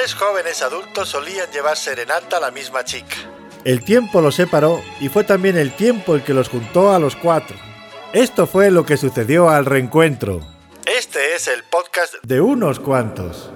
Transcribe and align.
Tres 0.00 0.14
jóvenes 0.14 0.62
adultos 0.62 1.10
solían 1.10 1.50
llevar 1.52 1.76
serenata 1.76 2.38
a 2.38 2.40
la 2.40 2.50
misma 2.50 2.82
chica. 2.82 3.16
El 3.66 3.84
tiempo 3.84 4.22
los 4.22 4.34
separó 4.34 4.80
y 4.98 5.10
fue 5.10 5.24
también 5.24 5.58
el 5.58 5.72
tiempo 5.76 6.14
el 6.14 6.22
que 6.22 6.32
los 6.32 6.48
juntó 6.48 6.94
a 6.94 6.98
los 6.98 7.16
cuatro. 7.16 7.54
Esto 8.14 8.46
fue 8.46 8.70
lo 8.70 8.86
que 8.86 8.96
sucedió 8.96 9.50
al 9.50 9.66
reencuentro 9.66 10.40
Este 10.86 11.34
es 11.34 11.48
el 11.48 11.64
podcast 11.64 12.14
de 12.22 12.40
unos 12.40 12.80
cuantos. 12.80 13.50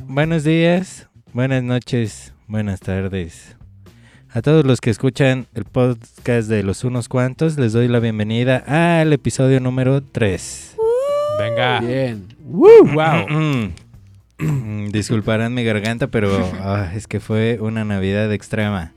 Buenos 0.00 0.42
días, 0.42 1.06
buenas 1.32 1.62
noches, 1.62 2.32
buenas 2.48 2.80
tardes. 2.80 3.55
A 4.36 4.42
todos 4.42 4.66
los 4.66 4.82
que 4.82 4.90
escuchan 4.90 5.46
el 5.54 5.64
podcast 5.64 6.46
de 6.50 6.62
los 6.62 6.84
unos 6.84 7.08
cuantos, 7.08 7.56
les 7.56 7.72
doy 7.72 7.88
la 7.88 8.00
bienvenida 8.00 8.64
al 8.66 9.14
episodio 9.14 9.60
número 9.60 10.02
3. 10.02 10.76
Venga. 11.38 11.80
Bien. 11.80 12.22
Wow. 12.44 13.72
Disculparán 14.92 15.54
mi 15.54 15.64
garganta, 15.64 16.08
pero 16.08 16.52
ah, 16.60 16.92
es 16.94 17.06
que 17.06 17.18
fue 17.18 17.56
una 17.62 17.86
Navidad 17.86 18.30
extrema. 18.30 18.92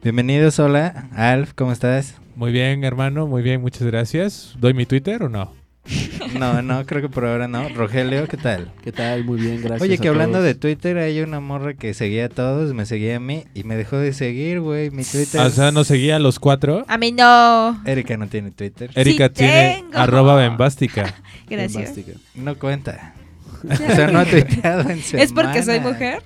Bienvenidos, 0.00 0.60
hola. 0.60 1.08
Alf, 1.16 1.54
¿cómo 1.56 1.72
estás? 1.72 2.20
Muy 2.36 2.52
bien, 2.52 2.84
hermano. 2.84 3.26
Muy 3.26 3.42
bien, 3.42 3.62
muchas 3.62 3.82
gracias. 3.82 4.54
¿Doy 4.60 4.74
mi 4.74 4.86
Twitter 4.86 5.24
o 5.24 5.28
no? 5.28 5.61
No, 6.38 6.62
no, 6.62 6.86
creo 6.86 7.02
que 7.02 7.08
por 7.08 7.26
ahora 7.26 7.48
no. 7.48 7.68
Rogelio, 7.68 8.26
¿qué 8.26 8.36
tal? 8.36 8.72
¿Qué 8.82 8.92
tal? 8.92 9.24
Muy 9.24 9.40
bien, 9.40 9.58
gracias. 9.60 9.82
Oye, 9.82 9.94
a 9.94 9.98
que 9.98 10.08
hablando 10.08 10.38
todos. 10.38 10.46
de 10.46 10.54
Twitter, 10.54 10.96
hay 10.98 11.20
una 11.20 11.40
morra 11.40 11.74
que 11.74 11.92
seguía 11.94 12.26
a 12.26 12.28
todos, 12.28 12.72
me 12.74 12.86
seguía 12.86 13.16
a 13.16 13.20
mí 13.20 13.44
y 13.54 13.64
me 13.64 13.76
dejó 13.76 13.98
de 13.98 14.12
seguir, 14.12 14.60
güey. 14.60 14.90
Mi 14.90 15.04
Twitter. 15.04 15.40
O 15.40 15.50
sea, 15.50 15.72
nos 15.72 15.86
seguía 15.88 16.16
a 16.16 16.18
los 16.18 16.38
cuatro. 16.38 16.84
A 16.88 16.96
mí 16.96 17.12
no. 17.12 17.82
Erika 17.84 18.16
no 18.16 18.28
tiene 18.28 18.50
Twitter. 18.50 18.90
Erika 18.94 19.28
Sí 19.28 19.34
tiene 19.34 19.82
tengo. 19.82 19.98
arroba 19.98 20.36
bembástica. 20.36 21.14
Gracias. 21.50 21.74
Bombástica. 21.74 22.18
No 22.34 22.58
cuenta. 22.58 23.14
O 23.64 23.76
sea, 23.94 24.08
no 24.08 24.18
ha 24.18 24.24
tuiteado 24.24 24.90
en 24.90 25.00
¿Es 25.12 25.32
porque 25.32 25.62
soy 25.62 25.78
mujer? 25.78 26.20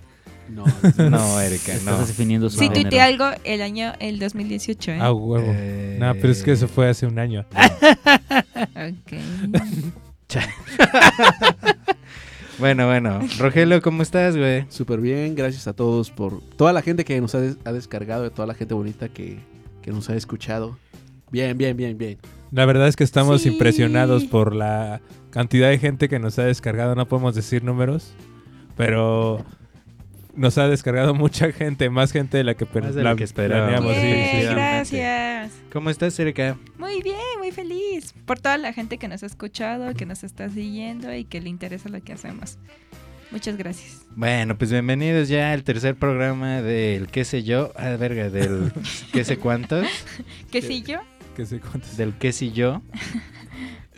No, 0.48 0.64
No, 1.10 1.40
Erika, 1.40 1.72
no. 1.84 1.92
Estás 1.92 2.08
definiendo 2.08 2.48
su 2.50 2.58
Sí, 2.58 2.64
género. 2.64 2.82
tuiteé 2.82 3.00
algo 3.00 3.26
el 3.44 3.62
año, 3.62 3.92
el 4.00 4.18
2018, 4.18 4.92
¿eh? 4.92 4.98
Ah, 5.00 5.12
huevo. 5.12 5.46
Eh, 5.54 5.96
No, 6.00 6.14
pero 6.14 6.30
es 6.30 6.42
que 6.42 6.52
eso 6.52 6.68
fue 6.68 6.88
hace 6.88 7.06
un 7.06 7.18
año. 7.18 7.44
Ok. 8.76 9.12
Bueno, 12.58 12.86
bueno. 12.86 13.20
Rogelio, 13.38 13.82
¿cómo 13.82 14.02
estás, 14.02 14.34
güey? 14.36 14.64
súper 14.70 15.00
bien. 15.00 15.34
Gracias 15.34 15.66
a 15.66 15.74
todos 15.74 16.10
por 16.10 16.40
toda 16.56 16.72
la 16.72 16.80
gente 16.80 17.04
que 17.04 17.20
nos 17.20 17.34
ha, 17.34 17.40
des- 17.40 17.58
ha 17.66 17.72
descargado, 17.72 18.22
de 18.22 18.30
toda 18.30 18.46
la 18.46 18.54
gente 18.54 18.72
bonita 18.72 19.08
que, 19.10 19.38
que 19.82 19.90
nos 19.90 20.08
ha 20.08 20.14
escuchado. 20.16 20.78
Bien, 21.30 21.58
bien, 21.58 21.76
bien, 21.76 21.98
bien. 21.98 22.16
La 22.52 22.64
verdad 22.64 22.88
es 22.88 22.96
que 22.96 23.04
estamos 23.04 23.42
Sí. 23.42 23.50
impresionados 23.50 24.24
por 24.24 24.54
la 24.54 25.02
cantidad 25.30 25.68
de 25.68 25.78
gente 25.78 26.08
que 26.08 26.18
nos 26.18 26.38
ha 26.38 26.44
descargado. 26.44 26.94
No 26.94 27.06
podemos 27.06 27.34
decir 27.34 27.62
números, 27.62 28.14
pero 28.74 29.44
nos 30.36 30.58
ha 30.58 30.68
descargado 30.68 31.14
mucha 31.14 31.50
gente, 31.52 31.88
más 31.90 32.12
gente 32.12 32.36
de 32.38 32.44
la 32.44 32.54
que, 32.54 32.66
Más 32.80 32.94
de 32.94 33.16
que 33.16 33.24
esperábamos. 33.24 33.94
sí, 33.96 34.42
gracias. 34.50 35.52
¿Cómo 35.72 35.90
estás, 35.90 36.18
Erika? 36.18 36.56
Muy 36.78 37.02
bien, 37.02 37.16
muy 37.38 37.50
feliz. 37.52 38.12
Por 38.24 38.38
toda 38.38 38.58
la 38.58 38.72
gente 38.72 38.98
que 38.98 39.08
nos 39.08 39.22
ha 39.22 39.26
escuchado, 39.26 39.94
que 39.94 40.06
nos 40.06 40.24
está 40.24 40.48
siguiendo 40.50 41.12
y 41.14 41.24
que 41.24 41.40
le 41.40 41.48
interesa 41.48 41.88
lo 41.88 42.02
que 42.02 42.12
hacemos. 42.12 42.58
Muchas 43.30 43.56
gracias. 43.56 44.06
Bueno, 44.14 44.56
pues 44.56 44.70
bienvenidos 44.70 45.28
ya 45.28 45.52
al 45.52 45.64
tercer 45.64 45.96
programa 45.96 46.62
del 46.62 47.08
qué 47.08 47.24
sé 47.24 47.42
yo. 47.42 47.72
Ah, 47.76 47.96
verga, 47.98 48.30
del 48.30 48.72
qué 49.12 49.24
sé 49.24 49.38
cuántos. 49.38 49.86
¿Qué 50.52 50.62
sí 50.62 50.82
yo? 50.82 51.00
Que 51.34 51.44
sé 51.44 51.58
cuántos- 51.60 51.96
Del 51.96 52.14
qué 52.14 52.32
sé 52.32 52.52
yo. 52.52 52.82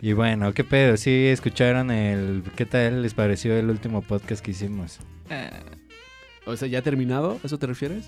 Y 0.01 0.13
bueno, 0.13 0.53
¿qué 0.53 0.63
pedo? 0.63 0.95
¿Sí 0.95 1.11
escucharon 1.27 1.91
el... 1.91 2.41
¿Qué 2.55 2.65
tal 2.65 3.01
les 3.01 3.13
pareció 3.13 3.57
el 3.57 3.69
último 3.69 4.01
podcast 4.01 4.41
que 4.41 4.51
hicimos? 4.51 4.97
Ah, 5.29 5.49
O 6.49 6.57
sea, 6.57 6.67
¿ya 6.67 6.81
terminado? 6.81 7.39
¿A 7.43 7.47
eso 7.47 7.57
te 7.59 7.67
refieres? 7.67 8.05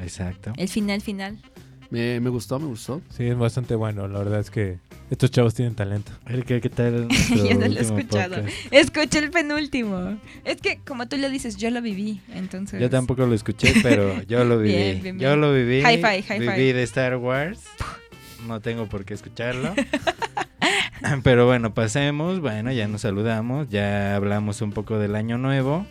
Exacto. 0.00 0.52
el 0.56 0.68
final, 0.68 1.00
final. 1.00 1.38
Me, 1.90 2.20
me 2.20 2.30
gustó, 2.30 2.58
me 2.58 2.66
gustó. 2.66 3.02
Sí, 3.10 3.24
es 3.24 3.36
bastante 3.36 3.74
bueno. 3.74 4.08
La 4.08 4.18
verdad 4.20 4.40
es 4.40 4.50
que 4.50 4.78
estos 5.10 5.30
chavos 5.30 5.52
tienen 5.52 5.74
talento. 5.74 6.10
¿qué 6.46 6.60
tal? 6.60 7.06
Yo 7.28 7.54
no 7.54 7.68
lo 7.68 7.78
he 7.78 7.82
escuchado. 7.82 8.36
podcast? 8.36 8.56
Escuché 8.70 9.18
el 9.18 9.30
penúltimo. 9.30 10.18
Es 10.44 10.62
que, 10.62 10.80
como 10.86 11.06
tú 11.06 11.18
lo 11.18 11.28
dices, 11.28 11.58
yo 11.58 11.70
lo 11.70 11.82
viví. 11.82 12.22
Entonces. 12.32 12.80
Yo 12.80 12.88
tampoco 12.88 13.26
lo 13.26 13.34
escuché, 13.34 13.74
pero 13.82 14.22
yo 14.22 14.42
lo 14.44 14.58
viví. 14.58 14.74
Bien, 14.74 15.02
bien, 15.02 15.18
Yo 15.18 15.36
lo 15.36 15.52
viví. 15.52 15.80
Hi-fi, 15.80 16.20
hi-fi. 16.20 16.38
Viví 16.38 16.72
de 16.72 16.82
Star 16.84 17.18
Wars. 17.18 17.60
No 18.46 18.60
tengo 18.60 18.86
por 18.86 19.04
qué 19.04 19.12
escucharlo. 19.12 19.74
pero 21.22 21.44
bueno, 21.44 21.74
pasemos. 21.74 22.40
Bueno, 22.40 22.72
ya 22.72 22.88
nos 22.88 23.02
saludamos. 23.02 23.68
Ya 23.68 24.16
hablamos 24.16 24.62
un 24.62 24.72
poco 24.72 24.98
del 24.98 25.14
año 25.14 25.36
nuevo. 25.36 25.86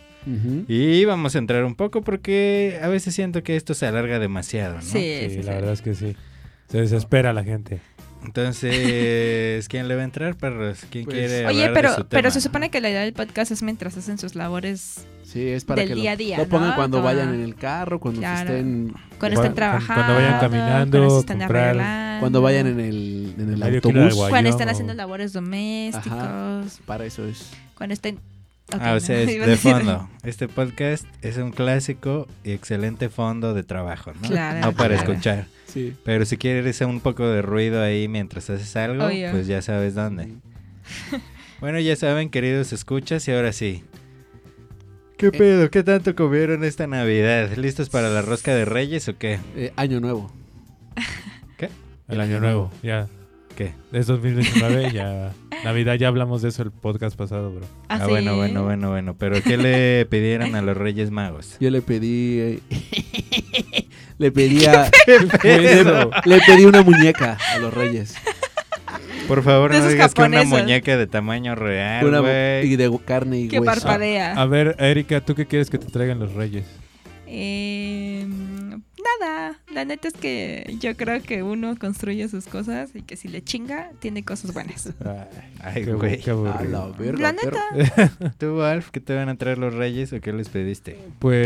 Y 0.68 1.04
vamos 1.04 1.34
a 1.34 1.38
entrar 1.38 1.64
un 1.64 1.74
poco 1.74 2.02
porque 2.02 2.78
a 2.82 2.88
veces 2.88 3.14
siento 3.14 3.42
que 3.42 3.56
esto 3.56 3.74
se 3.74 3.86
alarga 3.86 4.18
demasiado, 4.18 4.76
¿no? 4.76 4.82
Sí, 4.82 5.18
Sí, 5.22 5.30
sí, 5.30 5.36
la 5.38 5.42
sí. 5.42 5.48
verdad 5.48 5.72
es 5.72 5.82
que 5.82 5.94
sí. 5.94 6.16
Se 6.68 6.80
desespera 6.80 7.32
la 7.32 7.44
gente. 7.44 7.80
Entonces, 8.24 9.66
¿quién 9.68 9.88
le 9.88 9.96
va 9.96 10.02
a 10.02 10.04
entrar, 10.04 10.36
perros? 10.36 10.80
¿Quién 10.90 11.04
Pues- 11.04 11.16
quiere 11.16 11.46
Oye, 11.46 11.64
hablar 11.64 11.82
de 11.84 11.90
pero, 11.96 12.08
pero 12.08 12.30
se 12.30 12.40
supone 12.40 12.70
que 12.70 12.80
la 12.80 12.88
idea 12.90 13.00
del 13.02 13.12
podcast 13.14 13.50
es 13.50 13.62
mientras 13.62 13.96
hacen 13.96 14.16
sus 14.18 14.34
labores 14.36 15.04
Sí, 15.24 15.46
es 15.48 15.64
para 15.64 15.80
Del 15.80 15.88
que 15.88 15.94
lo- 15.96 16.00
día 16.02 16.12
a 16.12 16.16
día, 16.16 16.38
lo, 16.38 16.46
pongan 16.46 16.70
¿no? 16.70 16.74
cuando 16.76 17.02
vayan 17.02 17.34
en 17.34 17.40
el 17.40 17.54
carro, 17.56 17.98
cuando 17.98 18.20
se 18.20 18.32
estén, 18.34 18.92
cuando 19.18 19.40
estén 19.40 19.54
trabajando, 19.54 20.04
cuando 20.04 20.14
vayan 20.14 20.40
caminando, 20.40 20.98
cuando 20.98 21.20
estén 21.20 21.38
comprar- 21.38 22.20
cuando 22.20 22.42
vayan 22.42 22.66
en 22.66 22.80
el, 22.80 23.34
en 23.38 23.52
el 23.54 23.62
autobús. 23.62 24.14
cuando 24.28 24.50
o- 24.50 24.68
haciendo 24.70 24.94
labores 24.94 25.32
domésticos, 25.32 26.80
Para 26.86 27.04
eso 27.06 27.26
es. 27.26 27.50
cuando 27.76 27.94
estén 27.94 28.18
Ok, 28.74 28.80
Ah, 28.82 28.90
o 28.90 28.94
no, 28.94 29.00
sea, 29.00 29.20
es 29.22 29.30
iba 29.30 29.44
a 29.44 29.48
de 29.48 29.56
fondo. 29.56 30.08
Este 30.24 30.48
podcast 30.48 31.04
es 31.22 31.36
un 31.36 31.50
clásico 31.52 32.26
y 32.44 32.52
excelente 32.52 33.08
fondo 33.08 33.54
de 33.54 33.62
trabajo, 33.62 34.12
¿no? 34.20 34.28
Claro, 34.28 34.60
no 34.60 34.72
para 34.72 34.96
claro. 34.96 35.12
escuchar. 35.12 35.46
Sí. 35.66 35.94
Pero 36.04 36.24
si 36.26 36.36
quieres 36.36 36.80
un 36.82 37.00
poco 37.00 37.26
de 37.28 37.42
ruido 37.42 37.82
ahí 37.82 38.08
mientras 38.08 38.50
haces 38.50 38.74
algo, 38.76 39.06
Obvio. 39.06 39.30
pues 39.30 39.46
ya 39.46 39.62
sabes 39.62 39.94
dónde. 39.94 40.28
Bueno, 41.60 41.78
ya 41.78 41.94
saben, 41.94 42.28
queridos 42.28 42.72
escuchas, 42.72 43.28
y 43.28 43.30
ahora 43.32 43.52
sí. 43.52 43.84
¿Qué 45.16 45.28
Eh. 45.28 45.30
pedo? 45.30 45.70
¿Qué 45.70 45.84
tanto 45.84 46.16
comieron 46.16 46.64
esta 46.64 46.88
Navidad? 46.88 47.54
¿Listos 47.56 47.88
para 47.88 48.08
la 48.08 48.20
rosca 48.20 48.52
de 48.52 48.64
Reyes 48.64 49.06
o 49.08 49.16
qué? 49.16 49.38
Eh, 49.54 49.72
año 49.76 50.00
nuevo. 50.00 50.32
El 52.08 52.20
año 52.20 52.40
nuevo, 52.40 52.70
ya. 52.82 53.06
¿Qué? 53.56 53.74
Es 53.92 54.06
2019, 54.06 54.92
ya. 54.92 55.32
Navidad, 55.64 55.94
ya 55.94 56.08
hablamos 56.08 56.42
de 56.42 56.48
eso 56.48 56.62
el 56.62 56.70
podcast 56.70 57.16
pasado, 57.16 57.52
bro. 57.52 57.66
Ah, 57.88 57.98
Ah, 58.00 58.04
sí. 58.04 58.10
bueno, 58.10 58.36
bueno, 58.36 58.64
bueno, 58.64 58.90
bueno. 58.90 59.14
Pero 59.18 59.42
¿qué 59.42 59.56
le 59.56 60.06
pidieron 60.10 60.54
a 60.54 60.62
los 60.62 60.76
Reyes 60.76 61.10
Magos? 61.10 61.56
Yo 61.60 61.70
le 61.70 61.82
pedí. 61.82 62.38
eh, 62.40 62.58
le 64.18 64.32
pedí 64.32 64.64
a- 64.66 64.90
pedo? 65.42 66.10
le 66.24 66.40
pedí 66.40 66.64
una 66.64 66.82
muñeca 66.82 67.36
a 67.54 67.58
los 67.58 67.72
reyes. 67.72 68.14
Por 69.28 69.42
favor, 69.44 69.70
no 69.72 69.88
digas 69.88 70.14
que 70.14 70.22
una 70.22 70.42
muñeca 70.44 70.96
de 70.96 71.06
tamaño 71.06 71.54
real, 71.54 72.04
Una 72.06 72.60
y 72.62 72.74
de 72.76 72.90
carne 73.04 73.40
y 73.42 73.48
Que 73.48 73.60
hueso. 73.60 73.72
parpadea. 73.72 74.32
A 74.34 74.46
ver, 74.46 74.74
Erika, 74.80 75.20
¿tú 75.20 75.34
qué 75.34 75.46
quieres 75.46 75.70
que 75.70 75.78
te 75.78 75.86
traigan 75.86 76.18
los 76.18 76.32
reyes? 76.34 76.66
Eh, 77.26 78.11
nada, 79.20 79.58
la 79.72 79.84
neta 79.84 80.08
es 80.08 80.14
que 80.14 80.76
yo 80.80 80.96
creo 80.96 81.22
que 81.22 81.42
uno 81.42 81.76
construye 81.78 82.28
sus 82.28 82.46
cosas 82.46 82.90
y 82.94 83.02
que 83.02 83.16
si 83.16 83.28
le 83.28 83.42
chinga, 83.42 83.90
tiene 84.00 84.24
cosas 84.24 84.52
buenas. 84.54 84.90
Ay, 85.62 85.84
qué, 85.84 85.92
güey. 85.92 86.18
qué 86.20 86.30
A 86.32 86.62
la 86.68 86.86
verga, 86.98 87.20
La 87.20 87.32
neta, 87.32 88.32
¿Tú, 88.38 88.62
Alf, 88.62 88.90
qué 88.90 89.00
te 89.00 89.14
van 89.14 89.28
a 89.28 89.36
traer 89.36 89.58
los 89.58 89.74
Reyes 89.74 90.12
o 90.12 90.20
qué 90.20 90.32
les 90.32 90.48
pediste? 90.48 90.98
Pues. 91.18 91.44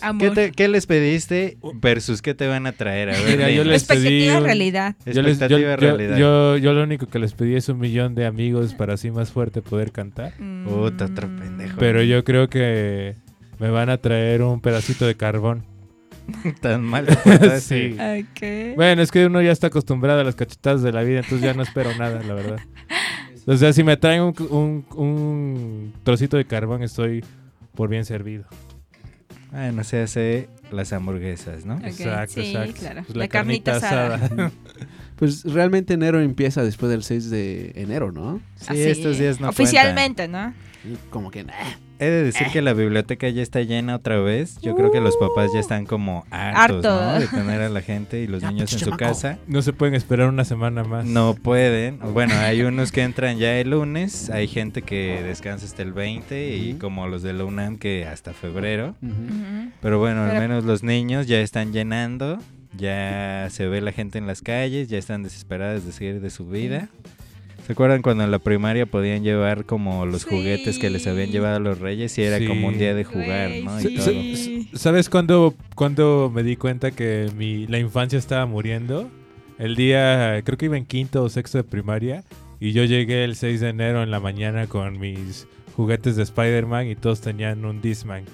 ¿Qué, 0.00 0.06
amor. 0.06 0.34
te- 0.34 0.52
qué 0.52 0.68
les 0.68 0.86
pediste 0.86 1.58
versus 1.74 2.22
qué 2.22 2.34
te 2.34 2.46
van 2.46 2.66
a 2.66 2.72
traer? 2.72 3.10
A 3.10 3.20
ver, 3.20 3.36
Mira, 3.36 3.50
yo 3.50 3.64
les 3.64 3.84
pedí 3.84 3.98
Expectativa 4.06 4.38
un- 4.38 4.44
realidad. 4.44 4.96
Yo, 5.04 5.22
les- 5.22 5.38
yo- 5.38 5.76
realidad. 5.76 6.16
yo- 6.16 6.56
yo 6.56 6.72
lo 6.72 6.82
único 6.82 7.06
que 7.06 7.18
les 7.18 7.32
pedí 7.34 7.54
es 7.56 7.68
un 7.68 7.78
millón 7.78 8.14
de 8.14 8.26
amigos 8.26 8.74
para 8.74 8.94
así 8.94 9.10
más 9.10 9.30
fuerte 9.30 9.60
poder 9.62 9.92
cantar. 9.92 10.32
Puta, 10.66 11.06
otro 11.06 11.28
Mm. 11.28 11.38
pendejo. 11.38 11.76
Pero 11.78 12.02
yo 12.02 12.24
creo 12.24 12.48
que 12.48 13.14
me 13.58 13.68
van 13.70 13.90
a 13.90 13.98
traer 13.98 14.42
un 14.42 14.60
pedacito 14.60 15.06
de 15.06 15.14
carbón. 15.16 15.64
Tan 16.60 16.82
mal. 16.82 17.06
Sí. 17.60 17.96
Bueno, 18.76 19.02
es 19.02 19.10
que 19.10 19.26
uno 19.26 19.42
ya 19.42 19.52
está 19.52 19.66
acostumbrado 19.68 20.20
a 20.20 20.24
las 20.24 20.34
cachetadas 20.34 20.82
de 20.82 20.92
la 20.92 21.02
vida, 21.02 21.18
entonces 21.20 21.40
ya 21.42 21.54
no 21.54 21.62
espero 21.62 21.94
nada, 21.96 22.22
la 22.22 22.34
verdad. 22.34 22.58
O 23.46 23.56
sea, 23.56 23.72
si 23.72 23.84
me 23.84 23.96
traen 23.96 24.22
un, 24.22 24.34
un- 24.50 24.86
un 24.96 25.92
trocito 26.02 26.36
de 26.36 26.46
carbón, 26.46 26.82
estoy 26.82 27.24
por 27.74 27.88
bien 27.90 28.04
servido. 28.04 28.44
Bueno, 29.50 29.84
se 29.84 30.00
hace 30.02 30.48
las 30.72 30.92
hamburguesas, 30.92 31.64
¿no? 31.64 31.74
Exacto, 31.84 32.40
sí, 32.42 32.48
exacto. 32.48 32.74
claro. 32.80 33.02
Pues 33.06 33.16
La 33.16 33.28
carnita 33.28 33.76
asada. 33.76 34.50
Pues 35.16 35.44
realmente 35.44 35.94
enero 35.94 36.20
empieza 36.20 36.64
después 36.64 36.90
del 36.90 37.04
6 37.04 37.30
de 37.30 37.70
enero, 37.76 38.10
¿no? 38.10 38.40
Sí, 38.56 38.66
Así, 38.70 38.80
estos 38.82 39.16
días 39.16 39.40
no 39.40 39.48
Oficialmente, 39.50 40.26
¿no? 40.26 40.52
Como 41.10 41.30
que. 41.30 41.44
nah. 41.44 41.52
He 42.04 42.10
de 42.10 42.22
decir 42.24 42.46
que 42.52 42.62
la 42.62 42.72
biblioteca 42.72 43.28
ya 43.28 43.42
está 43.42 43.60
llena 43.62 43.96
otra 43.96 44.18
vez. 44.20 44.58
Yo 44.60 44.74
creo 44.74 44.90
que 44.90 45.00
los 45.00 45.16
papás 45.16 45.50
ya 45.52 45.60
están 45.60 45.86
como 45.86 46.24
hartos, 46.30 46.84
Harto. 46.86 47.04
¿no? 47.04 47.20
De 47.20 47.26
tener 47.26 47.60
a 47.62 47.68
la 47.68 47.80
gente 47.82 48.20
y 48.20 48.26
los 48.26 48.42
Ya, 48.42 48.50
niños 48.50 48.72
en 48.72 48.78
su 48.78 48.90
casa. 48.92 49.38
No 49.46 49.62
se 49.62 49.72
pueden 49.72 49.94
esperar 49.94 50.28
una 50.28 50.44
semana 50.44 50.84
más. 50.84 51.04
No 51.04 51.34
pueden. 51.34 51.98
Bueno, 52.12 52.34
hay 52.36 52.62
unos 52.62 52.92
que 52.92 53.02
entran 53.02 53.38
ya 53.38 53.56
el 53.58 53.70
lunes, 53.70 54.30
hay 54.30 54.48
gente 54.48 54.82
que 54.82 55.22
descansa 55.22 55.66
hasta 55.66 55.82
el 55.82 55.92
20 55.92 56.56
y 56.56 56.74
como 56.74 57.06
los 57.08 57.22
de 57.22 57.32
la 57.32 57.44
UNAM 57.44 57.78
que 57.78 58.06
hasta 58.06 58.32
febrero. 58.32 58.94
Pero 59.80 59.98
bueno, 59.98 60.22
al 60.24 60.38
menos 60.38 60.64
los 60.64 60.82
niños 60.82 61.26
ya 61.26 61.40
están 61.40 61.72
llenando, 61.72 62.38
ya 62.76 63.48
se 63.50 63.66
ve 63.66 63.80
la 63.80 63.92
gente 63.92 64.18
en 64.18 64.26
las 64.26 64.42
calles, 64.42 64.88
ya 64.88 64.98
están 64.98 65.22
desesperadas 65.22 65.84
de 65.84 65.92
seguir 65.92 66.20
de 66.20 66.30
su 66.30 66.46
vida. 66.46 66.88
¿Se 67.66 67.72
acuerdan 67.72 68.02
cuando 68.02 68.24
en 68.24 68.30
la 68.30 68.38
primaria 68.38 68.84
podían 68.86 69.22
llevar 69.22 69.64
como 69.64 70.04
los 70.04 70.22
Sí. 70.22 70.28
juguetes 70.30 70.78
que 70.78 70.90
les 70.90 71.06
habían 71.06 71.30
llevado 71.30 71.58
los 71.60 71.78
reyes 71.80 72.16
y 72.18 72.22
era 72.22 72.38
Sí. 72.38 72.46
como 72.46 72.68
un 72.68 72.76
día 72.78 72.94
de 72.94 73.04
jugar, 73.04 73.50
¿no? 73.64 73.80
sí. 73.80 74.68
¿Sabes 74.74 75.08
cuándo, 75.08 75.54
cuándo 75.74 76.30
me 76.34 76.42
di 76.42 76.56
cuenta 76.56 76.90
que 76.90 77.30
mi, 77.36 77.66
la 77.66 77.78
infancia 77.78 78.18
estaba 78.18 78.44
muriendo? 78.46 79.08
El 79.58 79.76
día, 79.76 80.42
creo 80.44 80.58
que 80.58 80.66
iba 80.66 80.76
en 80.76 80.84
quinto 80.84 81.22
o 81.22 81.28
sexto 81.30 81.58
de 81.58 81.64
primaria. 81.64 82.22
Y 82.60 82.72
yo 82.72 82.84
llegué 82.84 83.24
el 83.24 83.34
6 83.36 83.60
de 83.60 83.68
enero 83.70 84.02
en 84.02 84.10
la 84.10 84.20
mañana 84.20 84.66
con 84.66 84.98
mis 84.98 85.46
juguetes 85.76 86.16
de 86.16 86.22
Spider-Man 86.24 86.88
y 86.88 86.96
todos 86.96 87.20
tenían 87.20 87.64
un 87.64 87.80
Discman 87.80 88.24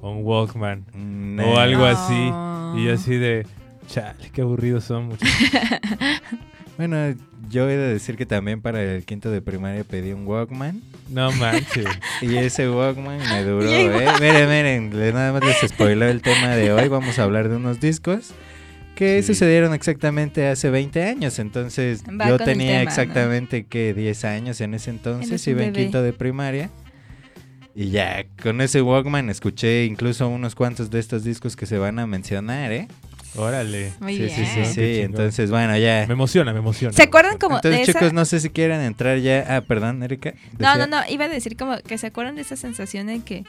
o 0.00 0.10
un 0.12 0.24
Walkman. 0.24 1.38
O 1.44 1.58
algo 1.58 1.84
así. 1.84 2.30
Oh. 2.32 2.74
Y 2.78 2.84
yo 2.86 2.94
así 2.94 3.14
de, 3.16 3.46
chale, 3.88 4.30
qué 4.32 4.40
aburridos 4.42 4.84
son 4.84 5.08
muchachos. 5.08 5.34
Bueno, 6.80 7.14
yo 7.50 7.68
he 7.68 7.76
de 7.76 7.92
decir 7.92 8.16
que 8.16 8.24
también 8.24 8.62
para 8.62 8.82
el 8.82 9.04
quinto 9.04 9.30
de 9.30 9.42
primaria 9.42 9.84
pedí 9.84 10.12
un 10.12 10.26
Walkman. 10.26 10.80
No 11.10 11.30
manches. 11.32 11.84
Y 12.22 12.36
ese 12.38 12.70
Walkman 12.70 13.18
me 13.18 13.42
duró, 13.44 13.70
¿eh? 13.70 14.06
Miren, 14.18 14.88
miren, 14.88 15.12
nada 15.14 15.34
más 15.34 15.44
les 15.44 15.70
spoiló 15.70 16.06
el 16.06 16.22
tema 16.22 16.56
de 16.56 16.72
hoy. 16.72 16.88
Vamos 16.88 17.18
a 17.18 17.24
hablar 17.24 17.50
de 17.50 17.56
unos 17.56 17.80
discos 17.80 18.30
que 18.94 19.20
Sí. 19.20 19.34
sucedieron 19.34 19.74
exactamente 19.74 20.48
hace 20.48 20.70
20 20.70 21.04
años. 21.04 21.38
Entonces, 21.38 22.02
Va 22.18 22.26
yo 22.30 22.38
tenía 22.38 22.66
tema, 22.68 22.84
¿no? 22.84 22.88
exactamente 22.88 23.64
que 23.66 23.92
10 23.92 24.24
años 24.24 24.58
en 24.62 24.72
ese 24.72 24.88
entonces, 24.88 25.46
iba 25.48 25.62
en 25.62 25.74
quinto 25.74 26.02
de 26.02 26.14
primaria. 26.14 26.70
Y 27.74 27.90
ya, 27.90 28.24
con 28.42 28.62
ese 28.62 28.80
Walkman 28.80 29.28
escuché 29.28 29.84
incluso 29.84 30.26
unos 30.30 30.54
cuantos 30.54 30.88
de 30.90 30.98
estos 30.98 31.24
discos 31.24 31.56
que 31.56 31.66
se 31.66 31.76
van 31.76 31.98
a 31.98 32.06
mencionar, 32.06 32.72
¿eh? 32.72 32.88
Órale. 33.36 33.92
Muy 34.00 34.16
sí, 34.16 34.22
bien. 34.24 34.30
sí, 34.36 34.44
sí, 34.44 34.64
sí. 34.64 34.74
chingón. 34.74 35.04
Entonces, 35.04 35.50
bueno, 35.50 35.76
ya. 35.78 36.04
Me 36.08 36.14
emociona, 36.14 36.52
me 36.52 36.58
emociona. 36.58 36.92
¿Se 36.94 37.02
acuerdan 37.04 37.38
como 37.38 37.56
Entonces, 37.56 37.86
de 37.86 37.90
esa- 37.90 37.98
chicos, 38.00 38.12
no 38.12 38.24
sé 38.24 38.40
si 38.40 38.50
quieren 38.50 38.80
entrar 38.80 39.18
ya. 39.18 39.44
Ah, 39.48 39.60
perdón, 39.60 40.02
Erika. 40.02 40.32
No, 40.58 40.68
decía- 40.70 40.86
no, 40.86 41.00
no, 41.00 41.02
iba 41.08 41.24
a 41.26 41.28
decir 41.28 41.56
como 41.56 41.78
que 41.78 41.96
se 41.98 42.08
acuerdan 42.08 42.34
de 42.36 42.42
esa 42.42 42.56
sensación 42.56 43.08
en 43.08 43.22
que 43.22 43.44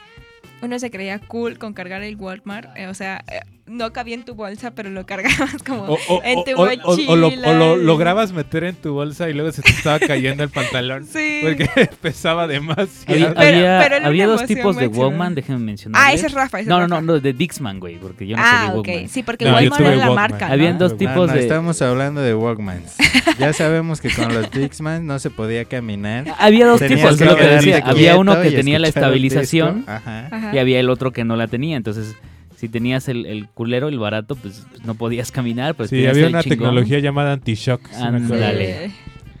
uno 0.62 0.78
se 0.78 0.90
creía 0.90 1.18
cool 1.18 1.58
con 1.58 1.72
cargar 1.74 2.02
el 2.02 2.16
Walmart, 2.16 2.76
eh, 2.76 2.86
o 2.86 2.94
sea, 2.94 3.22
eh, 3.30 3.40
no 3.66 3.92
cabía 3.92 4.14
en 4.14 4.24
tu 4.24 4.34
bolsa, 4.34 4.72
pero 4.72 4.90
lo 4.90 5.06
cargabas 5.06 5.62
como 5.66 5.84
O, 5.84 5.98
o- 6.08 6.22
en 6.24 6.42
tu 6.44 6.50
o- 6.60 6.64
o- 6.64 7.12
o 7.12 7.16
lo, 7.16 7.76
lograbas 7.76 8.32
meter 8.32 8.64
en 8.64 8.74
tu 8.74 8.92
bolsa 8.92 9.30
y 9.30 9.34
luego 9.34 9.50
se 9.52 9.62
te 9.62 9.70
estaba 9.70 9.98
cayendo 9.98 10.42
el 10.42 10.50
pantalón. 10.60 11.06
Sí. 11.06 11.40
Porque 11.42 11.68
pesaba 12.02 12.46
demasiado. 12.46 12.88
Había, 13.06 13.34
Pero- 13.34 13.96
había, 14.06 14.20
pero 14.20 14.28
dos 14.32 14.44
tipos 14.46 14.76
de. 14.76 14.86
Walkman, 14.88 15.34
déjenme 15.34 15.60
mencionar. 15.64 16.00
Ah, 16.04 16.12
ese 16.12 16.26
es 16.26 16.32
Rafa, 16.32 16.60
ese 16.60 16.68
No, 16.68 16.80
no, 16.80 16.86
no, 16.88 17.00
no, 17.00 17.20
de 17.20 17.32
Dixman, 17.32 17.80
güey, 17.80 17.96
porque 17.96 18.26
yo 18.26 18.36
no 18.36 18.42
ah, 18.44 18.72
ok. 18.74 18.86
Walkman. 18.88 19.08
Sí, 19.08 19.22
porque 19.22 19.44
No, 19.44 19.56
tuve 19.58 19.66
era 19.66 19.96
la 19.96 20.06
Walkman. 20.10 20.14
marca, 20.14 20.48
¿no? 20.48 20.52
Habían 20.54 20.78
dos 20.78 20.96
tipos 20.98 21.28
no, 21.28 21.34
de... 21.34 21.40
estamos 21.40 21.80
hablando 21.82 22.20
de 22.20 22.34
Walkmans. 22.34 22.96
ya 23.38 23.52
sabemos 23.52 24.00
que 24.00 24.10
con 24.10 24.32
los 24.34 24.50
Dixman 24.50 25.06
no 25.06 25.18
se 25.18 25.30
podía 25.30 25.64
caminar. 25.64 26.26
Había 26.38 26.66
dos 26.66 26.78
Tenías 26.80 27.16
tipos, 27.16 27.18
que 27.18 27.64
que. 27.64 27.82
Había 27.84 28.16
uno 28.16 28.40
que 28.42 28.50
tenía 28.50 28.78
la 28.78 28.88
estabilización. 28.88 29.84
Ajá. 29.86 30.28
Ajá. 30.30 30.51
Y 30.52 30.58
había 30.58 30.80
el 30.80 30.90
otro 30.90 31.12
que 31.12 31.24
no 31.24 31.36
la 31.36 31.46
tenía. 31.48 31.76
Entonces, 31.76 32.14
si 32.56 32.68
tenías 32.68 33.08
el, 33.08 33.26
el 33.26 33.48
culero, 33.48 33.88
el 33.88 33.98
barato, 33.98 34.36
pues 34.36 34.66
no 34.84 34.94
podías 34.94 35.32
caminar. 35.32 35.74
Pues 35.74 35.90
Sí, 35.90 36.06
había 36.06 36.24
el 36.26 36.30
una 36.32 36.42
chingón. 36.42 36.58
tecnología 36.58 36.98
llamada 37.00 37.32
anti-shock. 37.32 37.80
Ándale. 37.94 38.88
Sí. 38.88 38.94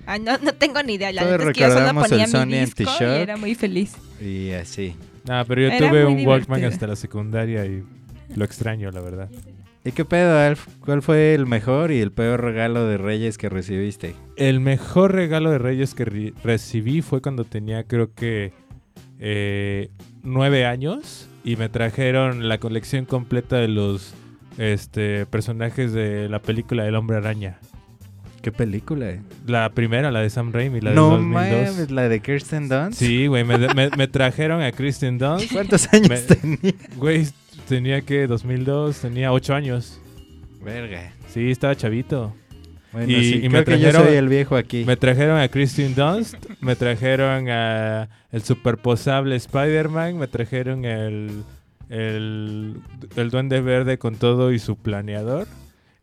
Ah, 0.06 0.18
no, 0.18 0.36
no 0.38 0.52
tengo 0.54 0.82
ni 0.82 0.94
idea. 0.94 1.12
La 1.12 1.22
Todos 1.22 1.38
neta 1.38 1.50
es 1.50 1.54
que 1.56 1.60
yo 1.60 1.70
solo 1.70 2.00
ponía 2.00 2.46
mi 2.46 2.58
disco 2.58 2.82
y 3.00 3.04
era 3.04 3.36
muy 3.36 3.54
feliz. 3.54 3.94
Y 4.20 4.50
así. 4.50 4.94
Ah, 5.28 5.44
pero 5.46 5.60
yo 5.62 5.68
Era 5.68 5.88
tuve 5.88 6.04
un 6.04 6.26
Walkman 6.26 6.64
hasta 6.64 6.88
la 6.88 6.96
secundaria 6.96 7.64
y 7.64 7.84
lo 8.34 8.44
extraño, 8.44 8.90
la 8.90 9.00
verdad. 9.00 9.28
¿Y 9.84 9.92
qué 9.92 10.04
pedo, 10.04 10.38
Alf? 10.38 10.66
¿Cuál 10.80 11.02
fue 11.02 11.34
el 11.34 11.46
mejor 11.46 11.90
y 11.92 12.00
el 12.00 12.10
peor 12.12 12.40
regalo 12.40 12.86
de 12.86 12.98
Reyes 12.98 13.38
que 13.38 13.48
recibiste? 13.48 14.14
El 14.36 14.58
mejor 14.60 15.12
regalo 15.12 15.50
de 15.50 15.58
Reyes 15.58 15.94
que 15.94 16.04
re- 16.04 16.32
recibí 16.42 17.02
fue 17.02 17.20
cuando 17.20 17.44
tenía, 17.44 17.84
creo 17.84 18.12
que, 18.14 18.52
eh, 19.20 19.90
nueve 20.22 20.66
años 20.66 21.28
y 21.44 21.56
me 21.56 21.68
trajeron 21.68 22.48
la 22.48 22.58
colección 22.58 23.04
completa 23.04 23.56
de 23.56 23.68
los 23.68 24.14
este, 24.58 25.26
personajes 25.26 25.92
de 25.92 26.28
la 26.28 26.40
película 26.40 26.86
El 26.86 26.94
Hombre 26.94 27.16
Araña. 27.16 27.58
¿Qué 28.42 28.50
película? 28.50 29.08
eh? 29.08 29.20
La 29.46 29.68
primera, 29.70 30.10
la 30.10 30.20
de 30.20 30.28
Sam 30.28 30.52
Raimi, 30.52 30.80
la 30.80 30.90
de 30.90 30.96
no 30.96 31.10
2002. 31.10 31.30
mames, 31.76 31.90
la 31.92 32.08
de 32.08 32.20
Kirsten 32.20 32.68
Dunst. 32.68 32.98
Sí, 32.98 33.28
güey, 33.28 33.44
me, 33.44 33.56
me- 33.56 33.90
me 33.96 34.08
trajeron 34.08 34.60
a 34.62 34.72
Kristen 34.72 35.16
Dunst. 35.16 35.52
¿Cuántos 35.52 35.92
años 35.92 36.08
Me- 36.08 36.18
tenía? 36.18 36.72
Güey, 36.96 37.26
tenía 37.68 38.00
que 38.00 38.26
2002, 38.26 38.98
tenía 39.00 39.32
ocho 39.32 39.54
años. 39.54 40.00
Verga. 40.60 41.12
Sí, 41.28 41.50
estaba 41.52 41.76
chavito. 41.76 42.34
Bueno, 42.92 43.12
Y- 43.12 43.24
sí, 43.24 43.34
y 43.36 43.38
creo 43.48 43.50
me 43.52 43.64
que 43.64 43.78
yo 43.78 43.88
trajeron- 43.90 44.06
soy 44.06 44.16
el 44.16 44.28
viejo 44.28 44.56
aquí. 44.56 44.84
Me 44.84 44.96
trajeron 44.96 45.38
a 45.40 45.48
Kristen 45.48 45.94
Dunst, 45.94 46.34
me 46.60 46.74
trajeron 46.74 47.48
a 47.48 48.08
el 48.32 48.42
superposable 48.42 49.36
Spider-Man, 49.36 50.18
me 50.18 50.26
trajeron 50.26 50.84
el, 50.84 51.44
el, 51.88 52.76
el 53.14 53.30
Duende 53.30 53.60
Verde 53.60 53.98
con 53.98 54.16
todo 54.16 54.52
y 54.52 54.58
su 54.58 54.76
planeador. 54.76 55.46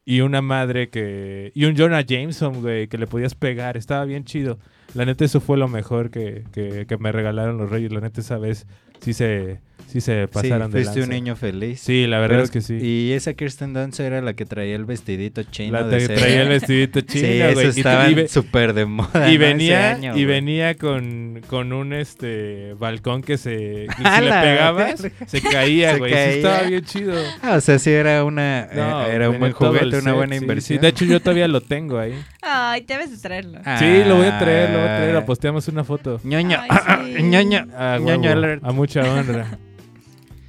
Y 0.06 0.22
una 0.22 0.42
madre 0.42 0.90
que... 0.90 1.52
Y 1.54 1.66
un 1.66 1.76
Jonah 1.78 2.02
Jameson, 2.02 2.62
güey, 2.62 2.88
que 2.88 2.98
le 2.98 3.06
podías 3.06 3.36
pegar. 3.36 3.78
Estaba 3.78 4.06
bien 4.06 4.26
chido. 4.26 4.58
La 4.96 5.06
neta, 5.06 5.24
eso 5.26 5.40
fue 5.40 5.58
lo 5.58 5.68
mejor 5.68 6.10
que, 6.10 6.46
que, 6.52 6.88
que 6.88 6.98
me 6.98 7.12
regalaron 7.12 7.58
los 7.58 7.70
reyes. 7.70 7.92
La 7.92 8.00
neta, 8.00 8.22
esa 8.22 8.40
vez 8.40 8.66
sí 9.02 9.14
se, 9.14 9.60
sí 9.92 10.02
se 10.02 10.24
Sí, 10.24 10.30
pasaron 10.32 10.72
de 10.72 10.78
fuiste 10.84 11.00
un 11.02 11.10
lanza. 11.10 11.14
niño 11.14 11.36
feliz. 11.36 11.80
Sí, 11.80 12.06
la 12.08 12.20
verdad 12.20 12.36
Pero- 12.36 12.44
es 12.44 12.52
que 12.52 12.62
sí. 12.62 12.76
Y 12.82 13.12
esa 13.14 13.34
Kirsten 13.34 13.74
Dunst 13.74 14.00
era 14.00 14.22
la 14.22 14.34
que 14.34 14.46
traía 14.46 14.76
el 14.76 14.86
vestidito 14.86 15.44
chino 15.44 15.74
La 15.74 15.84
de 15.84 15.98
te- 15.98 16.06
seda. 16.08 16.16
traía 16.20 16.42
el 16.44 16.50
vestidito 16.50 17.02
chino, 17.02 17.28
Sí, 17.28 17.54
güey. 17.54 17.68
eso 17.68 17.82
te- 17.84 18.14
ve- 18.16 18.28
súper 18.28 18.74
de 18.74 18.86
moda. 18.86 19.32
Y 19.32 19.38
¿no? 19.38 19.40
Venía, 19.40 19.92
año, 19.92 20.18
y 20.18 20.26
venía 20.26 20.76
con, 20.76 21.42
con 21.48 21.74
un 21.74 21.94
este 21.94 22.74
balcón 22.76 23.22
que 23.22 23.38
se 23.38 23.50
que 23.50 23.88
¡A 24.04 24.18
si 24.18 24.24
le 24.24 24.30
la 24.30 24.42
pegabas, 24.42 25.02
verga! 25.02 25.16
se 25.28 25.42
caía, 25.42 25.94
Se 25.94 25.98
güey. 26.00 26.12
Sí, 26.12 26.16
caía. 26.18 26.32
estaba 26.36 26.62
bien 26.64 26.84
chido. 26.86 27.14
Ah, 27.42 27.56
o 27.58 27.62
sea, 27.62 27.80
sí 27.80 27.90
era 27.92 28.24
una 28.24 28.68
No, 28.74 29.06
eh, 29.08 29.16
era 29.16 29.30
un 29.30 29.40
buen 29.40 29.52
juguete, 29.54 29.86
una 29.88 30.02
set, 30.02 30.14
buena 30.14 30.36
sí, 30.36 30.42
inversión. 30.42 30.78
Sí, 30.80 30.82
de 30.82 30.88
hecho 30.88 31.06
yo 31.06 31.20
todavía 31.20 31.48
lo 31.48 31.62
tengo 31.62 31.98
ahí. 31.98 32.14
Ay, 32.42 32.86
debes 32.88 33.12
de 33.12 33.18
traerlo. 33.18 33.60
Ah. 33.66 33.78
Sí, 33.80 34.04
lo 34.08 34.18
voy 34.18 34.28
a 34.28 34.40
traer, 34.40 34.70
lo 34.70 34.78
voy 34.80 34.88
a 34.88 34.96
traer. 34.98 35.14
Lo 35.14 35.26
posteamos 35.26 35.68
una 35.68 35.84
foto. 35.84 36.20
ñoño, 36.24 36.60
Ay, 36.70 37.16
sí. 37.18 37.24
ñoño, 37.24 37.68
Ah, 37.76 37.98
ñoño 38.02 38.32
alert. 38.32 38.64
a 38.64 38.72
mucha 38.72 39.02
honra. 39.02 39.58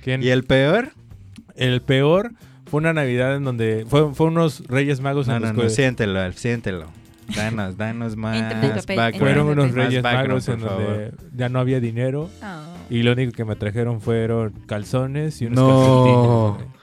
¿Quién? 0.02 0.22
¿Y 0.22 0.28
el 0.28 0.44
peor? 0.44 0.90
El 1.56 1.82
peor 1.82 2.32
fue 2.66 2.78
una 2.78 2.92
Navidad 2.92 3.36
en 3.36 3.44
donde 3.44 3.84
fue, 3.88 4.14
fue 4.14 4.26
unos 4.28 4.66
Reyes 4.68 5.00
Magos 5.00 5.26
No, 5.28 5.36
en 5.36 5.42
no, 5.42 5.52
los 5.52 5.64
no, 5.64 5.70
siéntelo, 5.70 6.20
Alf, 6.20 6.36
siéntelo. 6.38 6.86
Danos, 7.34 7.76
danos 7.76 8.16
más 8.16 8.40
background. 8.86 9.18
fueron 9.18 9.48
unos 9.48 9.72
Reyes 9.72 10.02
Magos 10.02 10.48
en 10.48 10.60
donde 10.60 11.12
ya 11.36 11.48
no 11.48 11.58
había 11.60 11.80
dinero. 11.80 12.28
Ah. 12.42 12.66
Y 12.88 13.02
lo 13.04 13.12
único 13.12 13.32
que 13.32 13.44
me 13.44 13.54
trajeron 13.56 14.00
fueron 14.00 14.52
calzones 14.66 15.40
y 15.42 15.46
unos 15.46 15.58
No. 15.58 16.56
calcetines. 16.58 16.79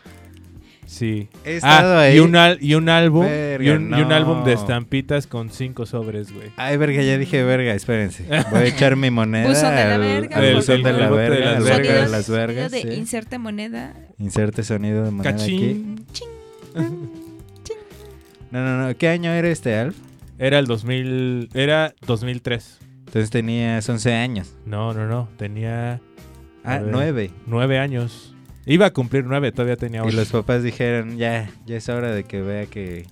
Sí. 0.88 1.28
He 1.46 1.58
estado 1.58 1.98
Ah, 1.98 2.02
ahí. 2.04 2.16
y 2.16 2.20
un, 2.20 2.36
al- 2.36 2.58
y 2.62 2.74
un 2.74 2.88
álbum. 2.90 3.26
Verga, 3.26 3.64
y, 3.64 3.70
un, 3.70 3.92
y 3.92 4.02
un 4.02 4.08
no. 4.10 4.16
álbum 4.16 4.44
de 4.46 4.54
estampitas 4.54 5.28
con 5.28 5.50
cinco 5.52 5.86
sobres, 5.86 6.34
güey. 6.34 6.48
Ay, 6.58 6.78
verga, 6.78 7.04
ya 7.04 7.18
dije 7.18 7.44
verga, 7.44 7.74
espérense. 7.76 8.24
Voy 8.52 8.60
a 8.62 8.66
echar 8.66 8.96
mi 8.96 9.12
moneda 9.12 9.48
Buzón 9.50 9.76
de 9.76 9.86
la 9.86 9.98
verga, 9.98 10.38
al 10.38 10.44
El- 10.46 10.56
buzón 10.56 10.76
el- 10.78 10.84
de 10.84 10.94
la 10.94 11.08
el 11.08 11.14
verga, 11.14 11.20
vergas. 11.20 11.64
verga 11.66 11.94
de 11.94 12.10
las 12.10 12.26
sonido 12.26 12.48
vergas. 12.48 12.72
de 12.72 12.82
sí. 12.82 12.88
inserte 12.90 13.38
moneda. 13.38 13.94
Inserte 14.18 14.64
sonido 14.64 15.04
de 15.04 15.12
moneda 15.12 15.30
aquí. 15.36 15.42
Cachín. 15.42 16.06
No, 18.50 18.64
no, 18.64 18.88
no. 18.88 18.98
¿Qué 18.98 19.10
año 19.10 19.32
era 19.32 19.50
este, 19.50 19.76
Alf? 19.76 19.98
Era 20.40 20.60
el 20.60 20.68
2000. 20.68 21.50
Era 21.54 21.94
2003. 22.06 22.80
Entonces 23.08 23.30
tenías 23.30 23.88
11 23.90 24.14
años. 24.14 24.54
No, 24.66 24.94
no, 24.94 25.06
no. 25.08 25.28
Tenía 25.38 26.00
Ah, 26.64 26.76
A 26.76 26.80
ver. 26.80 26.92
9. 26.92 27.32
nueve 27.46 27.80
años. 27.80 28.36
Iba 28.68 28.88
a 28.88 28.92
cumplir 28.94 29.24
nueve, 29.26 29.52
todavía 29.52 29.78
tenía 29.78 30.02
Y 30.04 30.08
ocho. 30.08 30.18
los 30.18 30.30
papás 30.30 30.62
dijeron, 30.62 31.18
ya, 31.18 31.50
ya 31.66 31.78
es 31.78 31.88
hora 31.90 32.12
de 32.14 32.24
que 32.26 32.42
vea 32.42 32.66
que... 32.66 33.06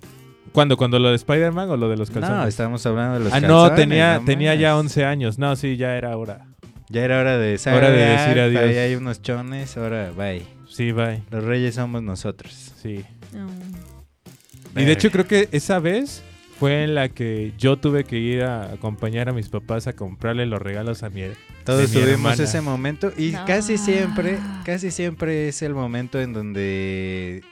¿Cuándo? 0.51 0.77
¿Cuando 0.77 0.99
lo 0.99 1.09
de 1.09 1.15
Spider-Man 1.15 1.69
o 1.69 1.77
lo 1.77 1.89
de 1.89 1.97
los 1.97 2.09
calzones? 2.11 2.37
No, 2.37 2.47
estamos 2.47 2.85
hablando 2.85 3.15
de 3.15 3.19
los 3.25 3.33
ah, 3.33 3.41
calzones. 3.41 3.69
no, 3.71 3.75
tenía, 3.75 4.19
no 4.19 4.25
tenía 4.25 4.55
ya 4.55 4.75
mames. 4.75 4.91
11 4.91 5.05
años. 5.05 5.39
No, 5.39 5.55
sí, 5.55 5.75
ya 5.77 5.97
era 5.97 6.15
hora. 6.17 6.45
Ya 6.89 7.03
era 7.03 7.19
hora 7.19 7.37
de... 7.37 7.57
"¿Sabe, 7.57 7.77
Hora 7.77 7.89
de 7.89 7.97
decir 8.05 8.39
adiós". 8.39 8.63
Ahí 8.63 8.77
hay 8.77 8.95
unos 8.95 9.21
chones, 9.21 9.75
ahora 9.77 10.11
bye. 10.11 10.43
Sí, 10.69 10.91
bye. 10.91 11.23
Los 11.31 11.43
reyes 11.43 11.75
somos 11.75 12.03
nosotros. 12.03 12.73
Sí. 12.81 13.03
Y 14.75 14.83
de 14.83 14.91
hecho 14.91 15.09
creo 15.09 15.25
que 15.25 15.47
esa 15.51 15.79
vez 15.79 16.21
fue 16.59 16.83
en 16.83 16.95
la 16.95 17.09
que 17.09 17.53
yo 17.57 17.77
tuve 17.77 18.03
que 18.05 18.17
ir 18.17 18.43
a 18.43 18.71
acompañar 18.73 19.29
a 19.29 19.33
mis 19.33 19.49
papás 19.49 19.87
a 19.87 19.93
comprarle 19.93 20.45
los 20.45 20.61
regalos 20.61 21.03
a 21.03 21.09
mi, 21.09 21.23
Todos 21.65 21.81
de 21.81 21.87
mi 21.87 21.93
tuvimos 22.05 22.11
hermana. 22.31 22.43
ese 22.43 22.61
momento 22.61 23.11
y 23.17 23.31
No. 23.31 23.45
casi 23.45 23.77
siempre, 23.77 24.37
casi 24.63 24.91
siempre 24.91 25.47
es 25.49 25.61
el 25.61 25.73
momento 25.73 26.21
en 26.21 26.33
donde 26.33 27.43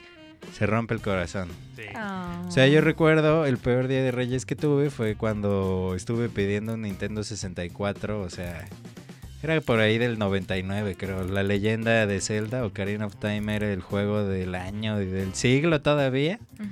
se 0.54 0.66
rompe 0.68 0.94
el 0.94 1.02
corazón. 1.02 1.50
Ah. 1.96 2.44
O 2.48 2.52
sea, 2.52 2.68
yo 2.68 2.82
recuerdo 2.82 3.46
el 3.46 3.58
peor 3.58 3.88
día 3.88 4.02
de 4.02 4.12
Reyes 4.12 4.46
que 4.46 4.56
tuve 4.56 4.90
fue 4.90 5.16
cuando 5.16 5.94
estuve 5.96 6.30
pidiendo 6.30 6.74
un 6.76 6.84
Nintendo 6.84 7.24
64, 7.24 8.22
o 8.22 8.30
sea, 8.30 8.66
era 9.44 9.60
por 9.62 9.80
ahí 9.80 9.98
del 9.98 10.18
99, 10.18 10.96
creo. 10.98 11.24
La 11.26 11.44
leyenda 11.44 12.06
de 12.08 12.22
Zelda, 12.22 12.66
Ocarina 12.66 13.06
of 13.06 13.16
Time, 13.18 13.54
era 13.56 13.72
el 13.72 13.82
juego 13.82 14.24
del 14.24 14.56
año 14.56 15.02
y 15.02 15.06
del 15.06 15.34
siglo 15.34 15.82
todavía. 15.82 16.40
Ujú. 16.60 16.68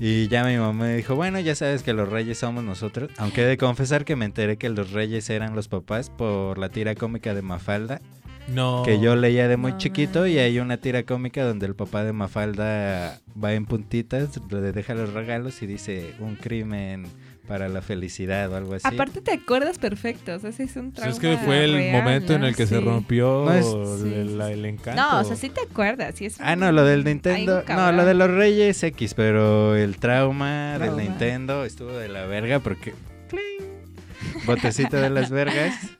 Y 0.00 0.28
ya 0.28 0.44
mi 0.44 0.56
mamá 0.56 0.84
me 0.84 0.96
dijo, 0.96 1.16
bueno, 1.16 1.40
ya 1.40 1.54
sabes 1.54 1.82
que 1.82 1.92
los 1.92 2.08
reyes 2.08 2.38
somos 2.38 2.62
nosotros. 2.62 3.10
Aunque 3.18 3.42
he 3.42 3.46
de 3.46 3.56
confesar 3.56 4.04
que 4.04 4.14
me 4.16 4.24
enteré 4.26 4.56
que 4.56 4.68
los 4.68 4.92
reyes 4.92 5.28
eran 5.30 5.56
los 5.56 5.66
papás 5.68 6.10
por 6.10 6.58
la 6.58 6.68
tira 6.68 6.94
cómica 6.94 7.34
de 7.34 7.42
Mafalda, 7.42 8.00
No. 8.46 8.82
que 8.84 9.00
yo 9.00 9.16
leía 9.16 9.48
de 9.48 9.56
muy 9.56 9.72
No 9.72 9.78
chiquito 9.78 10.26
y 10.28 10.38
hay 10.38 10.60
una 10.60 10.76
tira 10.76 11.02
cómica 11.02 11.44
donde 11.44 11.66
el 11.66 11.74
papá 11.74 12.04
de 12.04 12.12
Mafalda 12.12 13.20
va 13.42 13.54
en 13.54 13.66
puntitas, 13.66 14.40
le 14.50 14.72
deja 14.72 14.94
los 14.94 15.12
regalos 15.12 15.62
y 15.62 15.66
dice 15.66 16.14
un 16.20 16.36
crimen 16.36 17.04
para 17.48 17.68
la 17.68 17.80
felicidad 17.82 18.52
o 18.52 18.56
algo 18.56 18.74
así. 18.74 18.86
Aparte 18.86 19.20
te 19.22 19.32
acuerdas 19.32 19.78
perfecto, 19.78 20.34
o 20.34 20.38
sea, 20.38 20.50
ese 20.50 20.64
es 20.64 20.76
un 20.76 20.92
trauma 20.92 21.10
es 21.12 21.18
que 21.18 21.36
fue 21.38 21.64
el 21.64 21.72
real, 21.74 21.92
momento 22.02 22.34
en 22.34 22.42
¿no? 22.42 22.46
el 22.46 22.54
que 22.54 22.66
se 22.66 22.78
Sí. 22.78 22.84
rompió 22.84 23.44
No 23.46 23.52
es- 23.52 23.64
Sí, 23.66 24.12
el, 24.14 24.28
sí, 24.28 24.34
sí. 24.36 24.52
el 24.52 24.64
encanto. 24.66 25.00
No, 25.02 25.20
o 25.20 25.24
sea, 25.24 25.34
sí 25.36 25.48
te 25.48 25.62
acuerdas, 25.62 26.14
sí 26.14 26.26
es 26.26 26.36
Ah, 26.40 26.52
un- 26.52 26.60
no, 26.60 26.70
lo 26.72 26.84
del 26.84 27.02
Nintendo. 27.04 27.64
No, 27.66 27.90
lo 27.92 28.04
de 28.04 28.14
los 28.14 28.30
Reyes 28.30 28.82
X, 28.82 29.14
pero 29.14 29.74
el 29.74 29.96
trauma, 29.96 30.72
del 30.72 30.82
Trauma. 30.90 31.02
Nintendo 31.02 31.64
estuvo 31.64 31.90
de 31.92 32.08
la 32.08 32.26
verga 32.26 32.60
porque. 32.60 32.94
¡cling! 33.28 34.44
Botecito 34.46 34.96
de 34.98 35.10
las 35.10 35.30
vergas. 35.30 35.74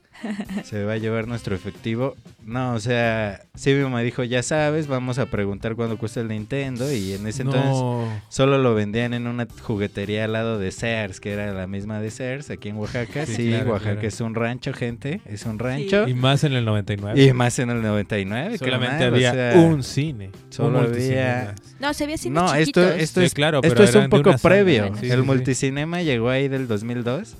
Se 0.64 0.84
va 0.84 0.94
a 0.94 0.96
llevar 0.98 1.26
nuestro 1.28 1.54
efectivo. 1.54 2.16
No, 2.44 2.72
o 2.74 2.80
sea, 2.80 3.42
sí 3.54 3.72
mi 3.74 3.82
mamá 3.82 4.00
dijo, 4.00 4.24
ya 4.24 4.42
sabes, 4.42 4.86
vamos 4.86 5.18
a 5.18 5.26
preguntar 5.26 5.74
cuánto 5.76 5.98
cuesta 5.98 6.20
el 6.20 6.28
Nintendo. 6.28 6.90
Y 6.92 7.12
en 7.12 7.26
ese 7.26 7.42
entonces 7.42 8.18
solo 8.28 8.58
lo 8.58 8.74
vendían 8.74 9.14
en 9.14 9.26
una 9.26 9.46
juguetería 9.62 10.24
al 10.24 10.32
lado 10.32 10.58
de 10.58 10.70
Sears, 10.72 11.20
que 11.20 11.32
era 11.32 11.52
la 11.52 11.66
misma 11.66 12.00
de 12.00 12.10
Sears, 12.10 12.50
aquí 12.50 12.70
en 12.70 12.76
Oaxaca. 12.76 13.26
Sí, 13.26 13.34
Sí, 13.34 13.48
claro, 13.50 13.70
Oaxaca 13.72 13.92
claro. 13.94 14.08
es 14.08 14.20
un 14.20 14.34
rancho, 14.34 14.72
gente. 14.72 15.20
Es 15.26 15.44
un 15.46 15.58
rancho. 15.58 16.08
Y 16.08 16.14
más 16.14 16.42
en 16.44 16.54
el 16.54 16.64
99. 16.64 17.22
Y 17.22 17.32
más 17.32 17.58
en 17.58 17.70
el 17.70 17.82
99. 17.82 18.58
Solamente 18.58 18.96
carnal, 18.96 19.12
o 19.12 19.16
había 19.16 19.32
sea, 19.32 19.60
un 19.60 19.82
cine. 19.82 20.30
solo 20.50 20.78
un 20.80 20.84
había-. 20.86 21.54
No, 21.80 21.94
se 21.94 22.06
veía 22.06 22.18
cine 22.18 22.34
No, 22.34 22.46
esto, 22.54 22.80
chiquitos. 22.82 23.02
esto 23.02 23.20
Sí, 23.20 23.26
es 23.26 23.34
claro, 23.34 23.60
pero 23.60 23.74
Esto 23.74 23.84
es 23.84 23.94
un 24.04 24.10
poco 24.10 24.32
previo. 24.42 24.86
El 24.86 24.94
sí, 25.00 25.10
sí. 25.10 25.16
multicinema 25.18 26.02
llegó 26.02 26.30
ahí 26.30 26.48
del 26.48 26.66
2002. 26.66 27.34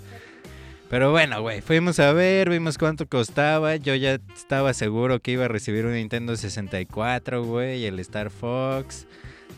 Pero 0.90 1.10
bueno, 1.10 1.42
güey, 1.42 1.60
fuimos 1.60 2.00
a 2.00 2.14
ver, 2.14 2.48
vimos 2.48 2.78
cuánto 2.78 3.06
costaba. 3.06 3.76
Yo 3.76 3.94
ya 3.94 4.18
estaba 4.34 4.72
seguro 4.72 5.20
que 5.20 5.32
iba 5.32 5.44
a 5.44 5.48
recibir 5.48 5.84
un 5.84 5.92
Nintendo 5.92 6.34
64, 6.34 7.44
güey, 7.44 7.84
el 7.84 7.98
Star 8.00 8.30
Fox, 8.30 9.06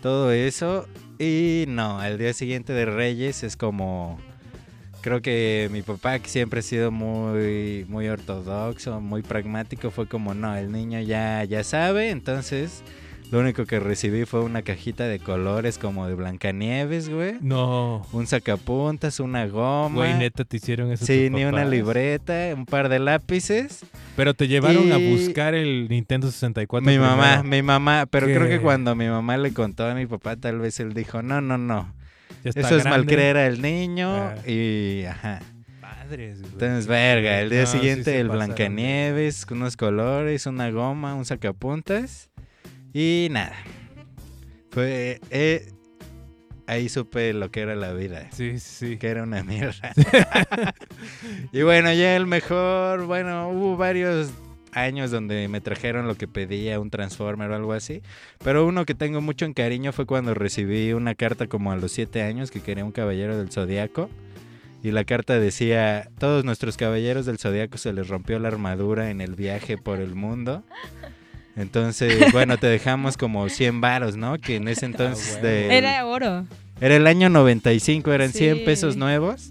todo 0.02 0.32
eso. 0.32 0.88
Y 1.20 1.66
no, 1.68 2.00
al 2.00 2.18
día 2.18 2.32
siguiente 2.32 2.72
de 2.72 2.84
Reyes 2.86 3.44
es 3.44 3.56
como... 3.56 4.18
Creo 5.02 5.22
que 5.22 5.68
mi 5.72 5.80
papá, 5.82 6.18
que 6.18 6.28
siempre 6.28 6.60
ha 6.60 6.62
sido 6.62 6.90
muy, 6.90 7.86
muy 7.88 8.08
ortodoxo, 8.08 9.00
muy 9.00 9.22
pragmático, 9.22 9.90
fue 9.90 10.06
como, 10.06 10.34
no, 10.34 10.54
el 10.56 10.70
niño 10.72 11.00
ya, 11.00 11.42
ya 11.44 11.64
sabe, 11.64 12.10
entonces 12.10 12.82
lo 13.30 13.38
único 13.40 13.64
que 13.64 13.78
recibí 13.80 14.24
fue 14.24 14.40
una 14.40 14.62
cajita 14.62 15.04
de 15.04 15.18
colores 15.20 15.78
como 15.78 16.06
de 16.08 16.14
Blancanieves, 16.14 17.08
güey. 17.08 17.34
No. 17.40 18.06
Un 18.12 18.26
sacapuntas, 18.26 19.20
una 19.20 19.46
goma. 19.46 19.94
Güey, 19.94 20.14
neta, 20.14 20.44
te 20.44 20.56
hicieron 20.56 20.90
eso. 20.92 21.06
Sí, 21.06 21.28
ni 21.30 21.44
una 21.44 21.64
libreta, 21.64 22.50
un 22.54 22.66
par 22.66 22.88
de 22.88 22.98
lápices. 22.98 23.84
Pero 24.16 24.34
te 24.34 24.48
llevaron 24.48 24.90
a 24.92 24.98
buscar 24.98 25.54
el 25.54 25.88
Nintendo 25.88 26.30
64. 26.30 26.84
Mi 26.90 26.98
mamá, 26.98 27.42
mi 27.42 27.62
mamá, 27.62 28.06
pero 28.10 28.26
creo 28.26 28.48
que 28.48 28.60
cuando 28.60 28.94
mi 28.94 29.06
mamá 29.08 29.36
le 29.36 29.52
contó 29.52 29.86
a 29.86 29.94
mi 29.94 30.06
papá, 30.06 30.36
tal 30.36 30.58
vez 30.58 30.80
él 30.80 30.92
dijo, 30.94 31.22
no, 31.22 31.40
no, 31.40 31.56
no. 31.56 31.94
Eso 32.44 32.58
es 32.60 32.66
grande. 32.84 32.90
malcreer 32.90 33.36
al 33.36 33.60
niño 33.60 34.08
Ah. 34.14 34.34
y, 34.48 35.04
ajá. 35.04 35.40
Padres, 35.80 36.40
güey. 36.40 36.52
Entonces, 36.54 36.86
verga, 36.86 37.40
el 37.40 37.50
día 37.50 37.60
No, 37.60 37.66
siguiente 37.66 38.18
el 38.18 38.28
pasaron. 38.28 38.46
Blancanieves, 38.48 39.46
unos 39.50 39.76
colores, 39.76 40.46
una 40.46 40.70
goma, 40.70 41.14
un 41.14 41.24
sacapuntas 41.24 42.29
y 42.92 43.28
nada. 43.30 43.56
Fue, 44.70 45.20
eh, 45.30 45.72
ahí 46.66 46.88
supe 46.88 47.32
lo 47.32 47.50
que 47.50 47.60
era 47.60 47.74
la 47.74 47.92
vida. 47.92 48.28
Sí, 48.32 48.58
sí. 48.58 48.96
que 48.96 49.08
era 49.08 49.22
una 49.22 49.42
mierda. 49.42 49.92
y 51.52 51.62
bueno, 51.62 51.92
ya 51.92 52.16
el 52.16 52.26
mejor, 52.26 53.06
bueno, 53.06 53.48
hubo 53.50 53.76
varios 53.76 54.30
años 54.72 55.10
donde 55.10 55.48
me 55.48 55.60
trajeron 55.60 56.06
lo 56.06 56.14
que 56.14 56.28
pedía, 56.28 56.78
un 56.78 56.90
Transformer 56.90 57.50
o 57.50 57.56
algo 57.56 57.72
así. 57.72 58.02
Pero 58.42 58.66
uno 58.66 58.86
que 58.86 58.94
tengo 58.94 59.20
mucho 59.20 59.44
en 59.44 59.52
cariño 59.52 59.92
fue 59.92 60.06
cuando 60.06 60.34
recibí 60.34 60.92
una 60.92 61.14
carta 61.14 61.48
como 61.48 61.72
a 61.72 61.76
los 61.76 61.92
7 61.92 62.22
años 62.22 62.50
que 62.50 62.60
quería 62.60 62.84
un 62.84 62.92
caballero 62.92 63.36
del 63.36 63.50
zodiaco. 63.50 64.08
Y 64.82 64.92
la 64.92 65.04
carta 65.04 65.38
decía, 65.38 66.08
todos 66.18 66.44
nuestros 66.44 66.76
caballeros 66.78 67.26
del 67.26 67.38
zodiaco 67.38 67.76
se 67.76 67.92
les 67.92 68.08
rompió 68.08 68.38
la 68.38 68.48
armadura 68.48 69.10
en 69.10 69.20
el 69.20 69.34
viaje 69.34 69.76
por 69.76 70.00
el 70.00 70.14
mundo. 70.14 70.62
Entonces, 71.56 72.32
bueno, 72.32 72.56
te 72.58 72.66
dejamos 72.68 73.16
como 73.16 73.48
100 73.48 73.80
varos, 73.80 74.16
¿no? 74.16 74.38
Que 74.38 74.56
en 74.56 74.68
ese 74.68 74.86
entonces 74.86 75.34
huevo. 75.42 75.46
del- 75.48 75.70
Era 75.72 76.06
oro. 76.06 76.46
era 76.80 76.96
el 76.96 77.06
año 77.06 77.28
95, 77.28 78.12
eran 78.12 78.32
100 78.32 78.58
Sí. 78.58 78.62
pesos 78.64 78.96
nuevos. 78.96 79.50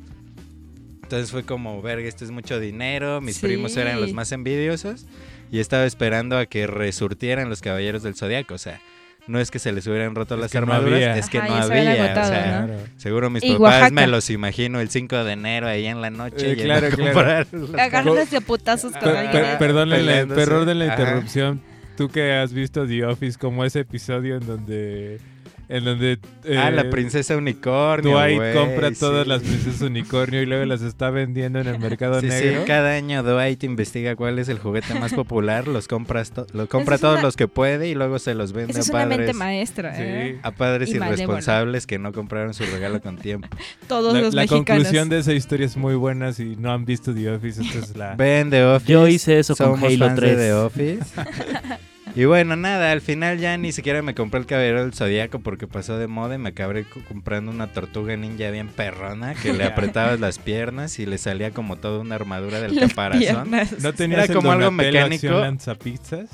Entonces 1.04 1.32
fue 1.32 1.44
como, 1.44 1.82
verga, 1.82 2.08
esto 2.08 2.24
es 2.24 2.32
mucho 2.32 2.60
dinero. 2.60 3.20
Mis 3.22 3.38
Sí. 3.38 3.48
primos 3.48 3.76
eran 3.78 4.00
los 4.00 4.14
más 4.14 4.32
envidiosos. 4.32 5.06
Y 5.52 5.60
estaba 5.60 5.86
esperando 5.86 6.38
a 6.38 6.46
que 6.46 6.68
resurtieran 6.68 7.50
los 7.50 7.62
caballeros 7.62 8.04
del 8.04 8.14
zodiaco. 8.16 8.54
O 8.54 8.58
sea, 8.60 8.80
no 9.26 9.40
es 9.40 9.50
que 9.50 9.58
se 9.58 9.72
les 9.72 9.88
hubieran 9.88 10.14
roto 10.14 10.36
Es 10.36 10.42
las 10.42 10.54
no 10.54 10.60
armaduras, 10.60 11.18
es 11.18 11.28
que 11.30 11.40
Ajá, 11.40 11.48
no 11.48 11.56
había. 11.56 11.92
o 11.92 12.04
agotado, 12.04 12.28
sea, 12.30 12.60
¿no? 12.62 12.68
Claro. 12.68 12.82
seguro 12.98 13.30
mis 13.32 13.44
Y 13.44 13.48
papás 13.54 13.60
Oaxaca. 13.62 13.92
me 13.92 14.08
los 14.08 14.30
imagino 14.30 14.80
el 14.80 14.90
5 14.92 15.24
de 15.24 15.34
enero 15.34 15.68
ahí 15.68 15.88
en 15.88 16.02
la 16.02 16.12
noche. 16.12 16.52
Eh, 16.52 16.56
yendo 16.56 16.64
claro, 16.66 16.88
a 16.88 16.90
claro. 16.92 17.80
Agarras 17.80 18.30
de 18.32 18.42
putazos 18.42 18.92
con 18.94 19.10
alguien. 19.10 19.32
per- 19.32 19.44
¿eh? 19.46 19.56
perdónenle, 19.58 20.06
Peleándose. 20.06 20.42
perdónenle 20.42 20.86
la 20.88 20.94
Ajá. 20.94 21.02
interrupción. 21.02 21.62
Tú 22.00 22.08
que 22.08 22.32
has 22.32 22.54
visto 22.54 22.88
The 22.88 23.04
Office, 23.06 23.38
como 23.38 23.66
ese 23.66 23.82
episodio 23.82 24.38
en 24.38 24.48
donde. 24.48 25.20
En 25.68 25.84
donde. 25.84 26.18
ah, 26.58 26.72
la 26.72 26.82
eh, 26.84 26.86
princesa 26.86 27.36
unicornio. 27.38 28.14
Dwight 28.18 28.56
compra 28.56 28.90
todas 28.92 29.28
las 29.28 29.42
princesas 29.44 29.82
unicornio 29.82 30.42
y 30.42 30.46
luego 30.48 30.64
las 30.66 30.82
está 30.82 31.12
vendiendo 31.12 31.60
en 31.60 31.68
el 31.68 31.78
mercado 31.90 32.20
Sí, 32.22 32.32
sí, 32.32 32.46
negro. 32.46 32.64
cada 32.66 32.96
año 32.96 33.22
Dwight 33.22 33.64
investiga 33.66 34.16
cuál 34.16 34.40
es 34.40 34.48
el 34.50 34.58
juguete 34.58 34.96
más 35.00 35.14
popular, 35.14 35.68
los 35.68 35.88
compras 35.88 36.32
to- 36.32 36.48
lo 36.54 36.68
compra 36.70 36.96
es 36.96 37.02
todos 37.02 37.16
una- 37.16 37.22
los 37.24 37.36
que 37.36 37.48
puede 37.48 37.88
y 37.90 37.94
luego 37.94 38.18
se 38.18 38.34
los 38.34 38.52
vende 38.54 38.72
Esa 38.72 38.80
a 38.80 38.82
es 38.84 38.90
una 38.90 39.00
mente 39.06 39.18
padres, 39.18 39.36
maestra, 39.36 39.94
¿eh? 40.02 40.32
Sí. 40.36 40.40
a 40.42 40.52
padres 40.52 40.90
Y 40.90 40.94
malévola. 40.94 41.14
irresponsables 41.18 41.86
que 41.86 42.00
no 42.00 42.14
compraron 42.14 42.56
su 42.56 42.64
regalo 42.64 43.00
con 43.02 43.18
tiempo. 43.18 43.48
Todos 43.88 44.14
La, 44.16 44.22
los 44.22 44.34
la 44.34 44.42
mexicanos. 44.44 44.66
conclusión 44.66 45.10
de 45.10 45.20
esa 45.20 45.34
historia 45.34 45.68
es 45.68 45.78
muy 45.78 45.94
buena. 45.94 46.34
Si 46.34 46.56
no 46.56 46.72
han 46.72 46.86
visto 46.86 47.14
The 47.14 47.30
Office, 47.30 47.62
esta 47.62 47.78
es 47.78 47.96
la. 47.96 48.16
Ven 48.16 48.50
The 48.50 48.64
Office. 48.64 48.92
Yo 48.92 49.08
hice 49.08 49.38
eso 49.38 49.56
con 49.56 49.78
Halo 49.78 49.98
fans 50.08 50.16
3. 50.20 50.38
de 50.38 50.44
The 50.46 50.54
Office. 50.54 51.00
y 52.16 52.26
bueno, 52.26 52.56
nada, 52.56 52.92
al 52.92 53.02
final 53.02 53.38
ya 53.40 53.58
ni 53.58 53.72
siquiera 53.72 54.02
me 54.02 54.16
compré 54.16 54.40
el 54.40 54.46
caballero 54.46 54.82
del 54.82 54.94
zodiaco 54.94 55.40
porque 55.40 55.68
pasó 55.68 55.98
de 55.98 56.08
moda 56.08 56.36
y 56.36 56.38
me 56.38 56.50
acabé 56.50 56.84
co- 56.86 57.02
comprando 57.08 57.52
una 57.52 57.72
tortuga 57.72 58.16
ninja 58.18 58.50
bien 58.52 58.68
perrona 58.68 59.34
que 59.36 59.54
le 59.54 59.64
apretabas 59.66 60.20
las 60.20 60.40
piernas 60.40 61.00
y 61.00 61.06
le 61.06 61.18
salía 61.18 61.52
como 61.52 61.76
toda 61.78 62.00
una 62.00 62.16
armadura 62.16 62.60
del 62.62 62.76
Las 62.76 62.90
caparazón. 62.90 63.20
piernas. 63.50 63.76
¿No 63.82 63.94
tenías 63.94 64.26
Era 64.26 64.34
como 64.34 64.52
el 64.54 64.60
algo 64.60 64.72
mecánico. 64.72 65.28
Lanzapizzas? 65.30 66.30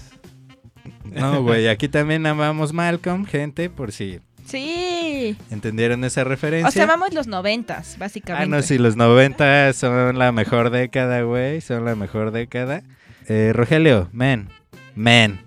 No, 1.03 1.41
güey, 1.43 1.67
aquí 1.67 1.87
también 1.87 2.25
amamos 2.25 2.73
Malcolm, 2.73 3.25
gente, 3.25 3.69
por 3.69 3.91
si 3.91 4.19
Sí. 4.45 5.35
entendieron 5.49 6.03
esa 6.03 6.23
referencia. 6.23 6.67
O 6.69 6.71
sea, 6.71 6.85
vamos 6.85 7.13
los 7.13 7.25
noventas, 7.25 7.97
básicamente. 7.97 8.43
Ah, 8.43 8.47
no, 8.47 8.61
sí, 8.61 8.77
los 8.77 8.95
90 8.95 9.73
son 9.73 10.19
la 10.19 10.31
mejor 10.31 10.69
década, 10.69 11.21
güey. 11.23 11.61
Son 11.61 11.83
la 11.83 11.95
mejor 11.95 12.29
década. 12.31 12.83
Eh, 13.27 13.51
Rogelio, 13.55 14.07
men, 14.13 14.49
men, 14.93 15.39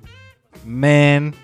men, 0.68 1.34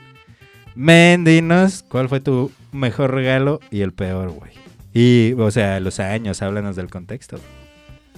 men, 0.75 1.25
dinos, 1.25 1.85
¿cuál 1.89 2.09
fue 2.09 2.21
tu 2.21 2.53
mejor 2.73 3.13
regalo 3.13 3.61
y 3.71 3.81
el 3.81 3.93
peor, 3.93 4.31
güey? 4.31 4.53
Y, 4.93 5.33
o 5.33 5.51
sea, 5.51 5.81
los 5.81 5.99
años, 5.99 6.43
háblanos 6.43 6.77
del 6.77 6.89
contexto. 6.89 7.39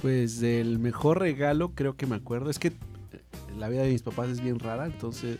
Pues 0.02 0.40
del 0.40 0.78
mejor 0.78 1.20
regalo 1.20 1.70
creo 1.74 1.96
que 1.96 2.06
me 2.06 2.16
acuerdo. 2.16 2.50
Es 2.50 2.58
que 2.58 2.68
eh, 2.68 2.74
la 3.56 3.68
vida 3.68 3.82
de 3.82 3.92
mis 3.92 4.02
papás 4.02 4.28
es 4.28 4.42
bien 4.42 4.58
rara, 4.58 4.84
entonces 4.84 5.38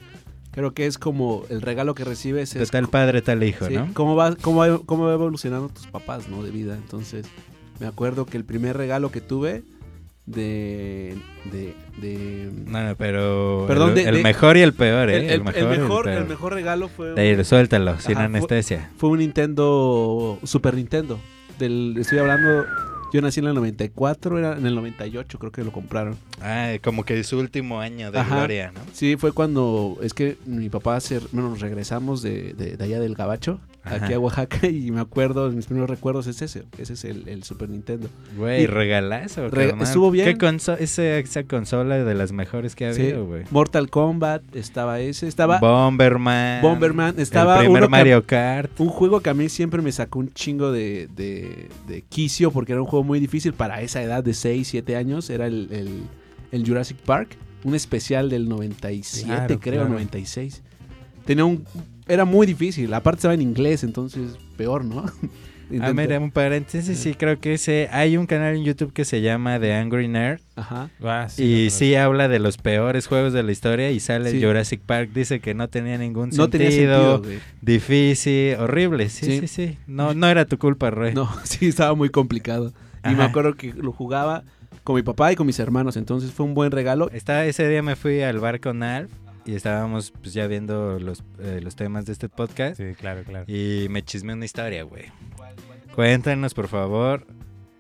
creo 0.52 0.72
que 0.72 0.86
es 0.86 0.96
como 0.96 1.44
el 1.50 1.60
regalo 1.60 1.94
que 1.94 2.04
recibes 2.04 2.54
De 2.54 2.62
es 2.62 2.70
tal 2.70 2.88
padre, 2.88 3.20
tal 3.20 3.42
hijo, 3.42 3.66
sí, 3.66 3.74
¿no? 3.74 3.90
cómo 3.92 4.16
va 4.16 4.34
cómo 4.36 4.60
va, 4.60 4.78
cómo 4.86 5.04
va 5.04 5.12
evolucionando 5.12 5.68
tus 5.68 5.86
papás, 5.88 6.28
¿no? 6.28 6.42
De 6.42 6.50
vida. 6.50 6.74
Entonces, 6.74 7.26
me 7.78 7.86
acuerdo 7.86 8.24
que 8.24 8.38
el 8.38 8.44
primer 8.44 8.76
regalo 8.76 9.10
que 9.10 9.20
tuve 9.20 9.62
de 10.26 11.16
de, 11.52 11.74
de 11.98 12.50
No, 12.66 12.82
no, 12.82 12.96
pero 12.96 13.64
Perdón, 13.68 13.90
el, 13.90 13.94
de- 13.94 14.04
el 14.08 14.14
de- 14.16 14.22
mejor 14.22 14.56
y 14.56 14.60
el 14.62 14.72
peor, 14.72 15.08
¿eh? 15.10 15.16
el, 15.18 15.24
el- 15.24 15.30
el 15.32 15.42
mejor, 15.68 16.08
el 16.08 16.14
peor. 16.16 16.28
mejor 16.28 16.52
regalo 16.54 16.88
fue 16.88 17.44
suéltalo, 17.44 17.98
sin 18.00 18.16
Ajá, 18.16 18.24
anestesia. 18.24 18.90
fue 18.98 19.10
un 19.10 19.18
Nintendo 19.20 20.38
Super 20.44 20.74
Nintendo. 20.74 21.18
Del, 21.58 21.96
estoy 21.98 22.18
hablando 22.18 22.66
Yo 23.12 23.22
nací 23.22 23.40
en 23.40 23.46
el 23.46 23.54
94, 23.54 24.38
era 24.38 24.58
en 24.58 24.66
el 24.66 24.74
98 24.74 25.38
creo 25.38 25.52
que 25.52 25.62
lo 25.64 25.70
compraron. 25.72 26.16
Ah, 26.42 26.72
como 26.82 27.04
que 27.04 27.22
su 27.24 27.38
último 27.38 27.80
año 27.80 28.10
de 28.10 28.18
Ajá. 28.18 28.36
gloria, 28.36 28.72
¿no? 28.74 28.80
Sí, 28.92 29.16
fue 29.16 29.32
cuando, 29.32 29.96
es 30.02 30.12
que 30.12 30.36
mi 30.44 30.68
papá, 30.68 31.00
se, 31.00 31.20
bueno, 31.30 31.50
nos 31.50 31.60
regresamos 31.60 32.20
de, 32.20 32.52
de- 32.54 32.76
de 32.76 32.84
allá 32.84 32.98
del 33.00 33.14
Gabacho, 33.14 33.60
Ajá. 33.86 34.04
aquí 34.04 34.12
a 34.14 34.18
Oaxaca, 34.18 34.66
y 34.68 34.90
me 34.90 35.00
acuerdo, 35.00 35.50
mis 35.50 35.66
primeros 35.66 35.88
recuerdos 35.88 36.26
es 36.26 36.42
ese, 36.42 36.64
ese 36.78 36.92
es 36.94 37.04
el, 37.04 37.28
el 37.28 37.42
Super 37.44 37.68
Nintendo. 37.70 38.08
Güey, 38.36 38.62
Y- 38.64 38.66
regalazo, 38.66 39.48
Re- 39.48 39.68
carnal. 39.68 39.86
estuvo 39.86 40.10
bien. 40.10 40.26
¿Qué 40.26 40.36
conso- 40.36 40.76
esa, 40.78 41.18
esa 41.18 41.44
consola 41.44 42.02
de 42.04 42.14
las 42.14 42.32
mejores 42.32 42.74
que 42.74 42.86
ha 42.86 42.90
habido, 42.90 43.24
güey? 43.26 43.44
Mortal 43.50 43.88
Kombat, 43.90 44.42
estaba 44.56 45.00
ese, 45.00 45.28
estaba 45.28 45.58
Bomberman. 45.58 46.62
Bomberman, 46.62 47.14
estaba 47.18 47.54
el 47.60 47.64
primer 47.66 47.82
uno 47.84 47.90
Mario 47.90 48.24
Kart. 48.26 48.70
un 48.80 48.88
juego 48.88 49.20
que 49.20 49.30
a 49.30 49.34
mí 49.34 49.48
siempre 49.48 49.80
me 49.82 49.92
sacó 49.92 50.18
un 50.18 50.32
chingo 50.32 50.72
de, 50.72 51.08
de, 51.16 51.68
de 51.86 52.02
quicio 52.02 52.50
porque 52.50 52.72
era 52.72 52.80
un 52.82 52.86
juego 52.88 53.04
muy 53.04 53.20
difícil 53.20 53.52
para 53.52 53.80
esa 53.82 54.02
edad 54.02 54.22
de 54.24 54.34
6, 54.34 54.66
7 54.68 54.96
años. 54.96 55.30
Era 55.30 55.46
el, 55.46 55.68
el- 55.70 56.02
el 56.52 56.66
Jurassic 56.66 56.96
Park, 56.98 57.30
un 57.64 57.74
especial 57.74 58.30
del 58.30 58.48
97, 58.48 59.26
Claro, 59.26 59.60
creo, 59.60 59.74
claro. 59.80 59.88
96. 59.90 60.62
Tenía 61.24 61.44
un. 61.44 61.64
Era 62.08 62.24
muy 62.24 62.46
difícil, 62.46 62.92
aparte 62.94 63.18
estaba 63.18 63.34
en 63.34 63.42
inglés, 63.42 63.82
entonces 63.84 64.36
peor, 64.56 64.84
¿no? 64.84 65.04
Ah, 65.80 65.92
mira, 65.92 66.20
un 66.20 66.30
paréntesis, 66.30 66.96
sí, 66.96 67.14
creo 67.14 67.40
que 67.40 67.54
ese... 67.54 67.88
Hay 67.90 68.16
un 68.16 68.26
canal 68.26 68.54
en 68.54 68.62
YouTube 68.62 68.92
que 68.92 69.04
se 69.04 69.20
llama 69.20 69.58
The 69.58 69.74
Angry 69.74 70.06
Nerd 70.06 70.38
Ajá. 70.54 70.90
Ah, 71.02 71.26
sí, 71.28 71.42
y 71.42 71.70
sí 71.70 71.96
habla 71.96 72.28
de 72.28 72.38
los 72.38 72.56
peores 72.56 73.08
juegos 73.08 73.32
de 73.32 73.42
la 73.42 73.50
historia 73.50 73.90
y 73.90 73.98
sale 73.98 74.30
Sí. 74.30 74.40
Jurassic 74.40 74.80
Park. 74.80 75.10
Dice 75.12 75.40
que 75.40 75.54
no 75.54 75.66
tenía 75.66 75.98
ningún 75.98 76.30
No 76.30 76.48
tenía 76.48 76.70
sentido, 76.70 77.14
sentido, 77.14 77.22
güey. 77.24 77.38
difícil, 77.62 78.54
horrible. 78.60 79.08
Sí, 79.08 79.26
sí, 79.26 79.40
Sí. 79.40 79.48
sí. 79.48 79.78
No, 79.88 80.14
no 80.14 80.28
era 80.28 80.44
tu 80.44 80.56
culpa, 80.56 80.90
Roy. 80.90 81.14
No, 81.14 81.28
sí, 81.42 81.66
estaba 81.66 81.96
muy 81.96 82.10
complicado. 82.10 82.72
Y 83.04 83.16
me 83.16 83.24
acuerdo 83.24 83.54
que 83.56 83.72
lo 83.74 83.90
jugaba 83.90 84.44
con 84.84 84.94
mi 84.94 85.02
papá 85.02 85.32
y 85.32 85.34
con 85.34 85.48
mis 85.48 85.58
hermanos, 85.58 85.96
entonces 85.96 86.30
fue 86.30 86.46
un 86.46 86.54
buen 86.54 86.70
regalo. 86.70 87.10
Estaba, 87.10 87.44
ese 87.44 87.68
día 87.68 87.82
me 87.82 87.96
fui 87.96 88.20
al 88.22 88.38
bar 88.38 88.60
con 88.60 88.84
Alf 88.84 89.10
y 89.46 89.54
estábamos 89.54 90.10
pues 90.10 90.34
ya 90.34 90.46
viendo 90.46 90.98
los, 90.98 91.22
eh, 91.38 91.60
los 91.62 91.76
temas 91.76 92.04
de 92.04 92.12
este 92.12 92.28
podcast 92.28 92.76
Sí, 92.76 92.94
claro, 92.98 93.22
claro. 93.24 93.44
y 93.50 93.86
me 93.90 94.02
chismeé 94.04 94.34
una 94.34 94.44
historia, 94.44 94.82
güey. 94.82 95.04
Cuéntanos, 95.94 96.52
por 96.52 96.68
favor, 96.68 97.26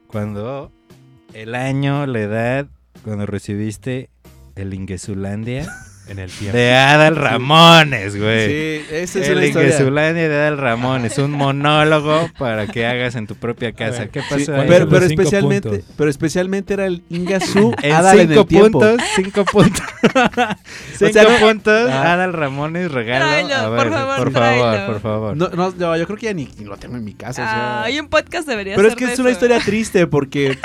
cuando 0.06 0.72
el 1.34 1.54
año, 1.54 2.06
la 2.06 2.20
edad, 2.20 2.66
cuando 3.04 3.26
recibiste 3.26 4.08
el 4.54 4.72
Ingesulandia 4.72 5.66
En 6.08 6.20
el 6.20 6.30
tiempo. 6.30 6.56
de 6.56 6.72
Adal 6.74 7.16
Ramones, 7.16 8.16
güey. 8.16 8.46
Sí, 8.46 8.84
esa 8.92 9.18
es 9.20 9.28
el 9.28 9.38
una 9.38 9.46
historia. 9.46 9.70
De 10.28 10.34
Adal 10.36 10.58
Ramones, 10.58 11.18
un 11.18 11.32
monólogo 11.32 12.30
para 12.38 12.68
que 12.68 12.86
hagas 12.86 13.16
en 13.16 13.26
tu 13.26 13.34
propia 13.34 13.72
casa. 13.72 14.00
ver, 14.00 14.10
¿Qué 14.10 14.20
sí, 14.20 14.26
pasó 14.30 14.52
¿cuáles 14.52 14.70
ahí? 14.70 14.86
Pero, 14.88 15.04
especialmente, 15.04 15.68
puntos? 15.68 15.86
pero 15.96 16.10
especialmente 16.10 16.74
era 16.74 16.86
el 16.86 17.02
Ingasu 17.08 17.74
En 17.82 17.92
Adal 17.92 18.20
en 18.20 18.28
cinco 18.28 18.40
el 18.42 18.46
tiempo. 18.46 18.78
puntos, 18.80 19.06
cinco 19.16 19.44
puntos. 19.44 19.82
cinco 20.96 21.12
sea, 21.12 21.22
no- 21.24 21.38
puntos, 21.46 21.90
Ah. 21.90 22.12
Adal 22.12 22.32
Ramones 22.32 22.92
regalo. 22.92 23.24
Tráelo, 23.26 23.54
A 23.54 23.76
por 23.76 23.90
favor, 23.90 24.16
por 24.16 24.32
favor, 24.32 24.32
tráelo. 24.32 24.86
por 24.92 25.00
favor. 25.00 25.36
No, 25.36 25.48
no, 25.48 25.70
no, 25.76 25.96
yo 25.96 26.06
creo 26.06 26.16
que 26.18 26.26
ya 26.26 26.34
ni, 26.34 26.48
ni 26.58 26.64
lo 26.64 26.76
tengo 26.76 26.96
en 26.96 27.04
mi 27.04 27.14
casa. 27.14 27.42
o 27.42 27.46
sea. 27.46 27.80
Ah, 27.80 27.82
hay 27.84 27.98
un 27.98 28.08
podcast 28.08 28.46
debería 28.48 28.76
pero 28.76 28.86
es 28.88 28.94
que 28.94 29.06
de 29.06 29.12
es 29.12 29.18
una 29.18 29.30
eso. 29.30 29.36
historia 29.44 29.58
triste 29.64 30.06
porque, 30.06 30.56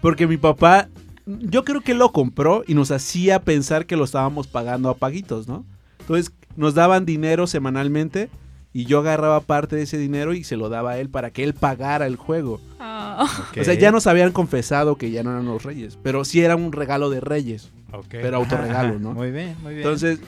porque 0.00 0.26
mi 0.28 0.36
papá, 0.36 0.88
yo 1.26 1.64
creo 1.64 1.80
que 1.80 1.94
lo 1.94 2.12
compró 2.12 2.62
y 2.66 2.74
nos 2.74 2.90
hacía 2.90 3.40
pensar 3.42 3.86
que 3.86 3.96
lo 3.96 4.04
estábamos 4.04 4.46
pagando 4.46 4.88
a 4.90 4.96
paguitos, 4.96 5.46
¿no? 5.48 5.64
Entonces 6.00 6.32
nos 6.56 6.74
daban 6.74 7.06
dinero 7.06 7.46
semanalmente 7.46 8.28
y 8.72 8.84
yo 8.84 9.00
agarraba 9.00 9.40
parte 9.40 9.76
de 9.76 9.82
ese 9.82 9.98
dinero 9.98 10.32
y 10.34 10.44
se 10.44 10.56
lo 10.56 10.68
daba 10.68 10.92
a 10.92 10.98
él 10.98 11.08
para 11.08 11.30
que 11.30 11.44
él 11.44 11.54
pagara 11.54 12.06
el 12.06 12.16
juego. 12.16 12.60
Ah, 12.78 13.26
O 13.60 13.64
sea, 13.64 13.74
ya 13.74 13.90
nos 13.92 14.06
habían 14.06 14.32
confesado 14.32 14.96
que 14.96 15.10
ya 15.10 15.22
no 15.22 15.30
eran 15.30 15.46
los 15.46 15.62
reyes, 15.62 15.98
pero 16.02 16.24
sí 16.24 16.40
era 16.40 16.56
un 16.56 16.72
regalo 16.72 17.10
de 17.10 17.20
reyes, 17.20 17.70
Ok. 17.92 18.06
pero 18.10 18.36
autorregalo, 18.38 18.98
¿no? 18.98 19.12
Muy 19.14 19.30
bien, 19.30 19.56
muy 19.62 19.74
bien. 19.74 19.86
Entonces, 19.86 20.20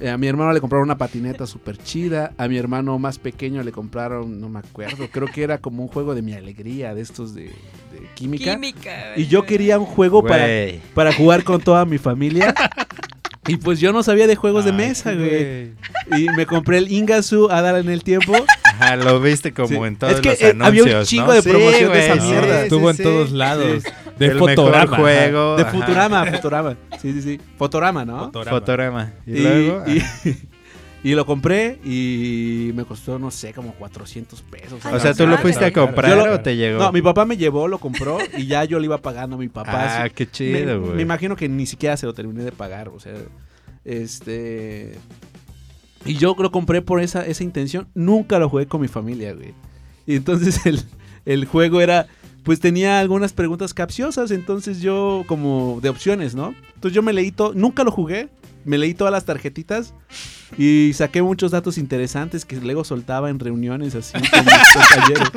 eh, 0.00 0.10
a 0.10 0.18
mi 0.18 0.26
hermano 0.26 0.52
le 0.52 0.60
compraron 0.60 0.86
una 0.88 0.98
patineta 0.98 1.46
súper 1.46 1.78
chida. 1.78 2.32
A 2.36 2.48
mi 2.48 2.56
hermano 2.56 2.98
más 2.98 3.18
pequeño 3.18 3.62
le 3.62 3.70
compraron, 3.70 4.40
no 4.40 4.48
me 4.48 4.58
acuerdo, 4.58 5.08
creo 5.10 5.28
que 5.28 5.44
era 5.44 5.58
como 5.58 5.82
un 5.82 5.88
juego 5.88 6.16
de 6.16 6.22
mi 6.22 6.32
alegría, 6.34 6.94
de 6.96 7.00
estos 7.00 7.32
de, 7.34 7.44
de 7.44 8.03
química. 8.14 8.52
química. 8.54 9.12
Y 9.16 9.26
yo 9.26 9.44
quería 9.44 9.78
un 9.78 9.86
juego 9.86 10.22
para, 10.24 10.46
para 10.94 11.12
jugar 11.12 11.44
con 11.44 11.60
toda 11.60 11.84
mi 11.84 11.98
familia. 11.98 12.54
Y 13.46 13.56
pues 13.58 13.78
yo 13.78 13.92
no 13.92 14.02
sabía 14.02 14.26
de 14.26 14.36
juegos 14.36 14.64
de 14.64 14.72
mesa, 14.72 15.10
sí, 15.10 15.16
güey. 15.18 15.72
Y 16.18 16.28
me 16.34 16.46
compré 16.46 16.78
el 16.78 16.90
Ingasu 16.90 17.50
a 17.50 17.60
dar 17.60 17.76
en 17.76 17.90
el 17.90 18.02
tiempo. 18.02 18.32
Ajá, 18.64 18.96
lo 18.96 19.20
viste 19.20 19.52
como 19.52 19.68
Sí. 19.68 19.74
en 19.74 19.96
todos 19.96 20.14
Es 20.14 20.20
que, 20.22 20.30
los 20.30 20.40
eh, 20.40 20.46
había 20.60 20.82
un 20.82 20.88
anuncios, 20.88 21.08
chingo 21.08 21.26
¿no? 21.26 21.32
de 21.34 21.42
promoción 21.42 21.92
de 21.92 22.06
esa 22.06 22.14
güey, 22.16 22.26
mierda. 22.30 22.62
Estuvo 22.62 22.88
en 22.88 22.96
sí, 22.96 23.02
todos 23.02 23.28
sí. 23.28 23.34
lados. 23.36 23.82
Sí. 23.82 23.90
De 24.18 24.26
El 24.28 24.38
fotograma. 24.38 24.80
mejor 24.84 24.98
juego. 24.98 25.56
De. 25.56 25.64
Futurama, 25.66 26.24
Futurama. 26.24 26.76
Sí, 27.02 27.12
sí, 27.12 27.20
sí. 27.20 27.40
Fotorama, 27.58 28.04
¿no? 28.06 28.32
Fotorama. 28.32 29.12
Y, 29.26 29.32
Y, 29.36 29.40
luego. 29.42 29.84
y-. 29.88 30.02
y 31.04 31.14
lo 31.14 31.24
compré 31.26 31.78
y 31.84 32.72
me 32.74 32.84
costó, 32.84 33.18
no 33.18 33.30
sé, 33.30 33.52
como 33.52 33.74
400 33.74 34.40
pesos. 34.42 34.84
o 34.84 34.98
sea, 34.98 35.14
¿tú 35.14 35.26
lo 35.26 35.36
fuiste 35.38 35.64
a 35.66 35.72
comprar 35.72 36.16
lo- 36.16 36.34
o 36.34 36.40
te 36.40 36.56
llegó? 36.56 36.78
No, 36.78 36.90
mi 36.90 37.02
papá 37.02 37.24
me 37.26 37.36
llevó, 37.36 37.68
lo 37.68 37.78
compró 37.78 38.18
y 38.36 38.46
ya 38.46 38.64
yo 38.64 38.78
le 38.80 38.86
iba 38.86 38.98
pagando 38.98 39.36
a 39.36 39.38
mi 39.38 39.48
papá. 39.48 39.70
Ah, 39.98 40.02
así. 40.04 40.14
qué 40.14 40.24
me, 40.24 40.30
chido, 40.32 40.80
güey. 40.80 40.94
me 40.94 41.02
imagino 41.02 41.36
que 41.36 41.48
ni 41.48 41.66
siquiera 41.66 41.96
se 41.96 42.06
lo 42.06 42.14
terminé 42.14 42.42
de 42.42 42.50
pagar, 42.52 42.88
o 42.88 42.98
sea, 42.98 43.12
este... 43.84 44.94
Y 46.06 46.16
yo 46.16 46.34
lo 46.38 46.50
compré 46.50 46.82
por 46.82 47.00
esa, 47.00 47.24
esa 47.24 47.44
intención. 47.44 47.86
Nunca 47.94 48.38
lo 48.38 48.48
jugué 48.48 48.66
con 48.66 48.80
mi 48.80 48.88
familia, 48.88 49.32
güey. 49.34 49.54
Y 50.06 50.16
entonces 50.16 50.64
el, 50.66 50.80
el 51.24 51.44
juego 51.44 51.80
era... 51.80 52.06
Pues 52.42 52.60
tenía 52.60 53.00
algunas 53.00 53.32
preguntas 53.32 53.72
capciosas, 53.72 54.30
entonces 54.30 54.82
yo 54.82 55.24
como 55.26 55.78
de 55.80 55.88
opciones, 55.88 56.34
¿no? 56.34 56.54
Entonces 56.74 56.94
yo 56.94 57.02
me 57.02 57.14
leí 57.14 57.30
todo, 57.30 57.54
nunca 57.54 57.84
lo 57.84 57.90
jugué, 57.90 58.28
me 58.64 58.78
leí 58.78 58.94
todas 58.94 59.12
las 59.12 59.24
tarjetitas 59.24 59.94
y 60.58 60.92
saqué 60.94 61.22
muchos 61.22 61.50
datos 61.50 61.78
interesantes 61.78 62.44
que 62.44 62.56
luego 62.56 62.84
soltaba 62.84 63.30
en 63.30 63.38
reuniones 63.38 63.94
así 63.94 64.12
con 64.12 64.44
mis 64.44 64.54
compañeros. 64.74 65.30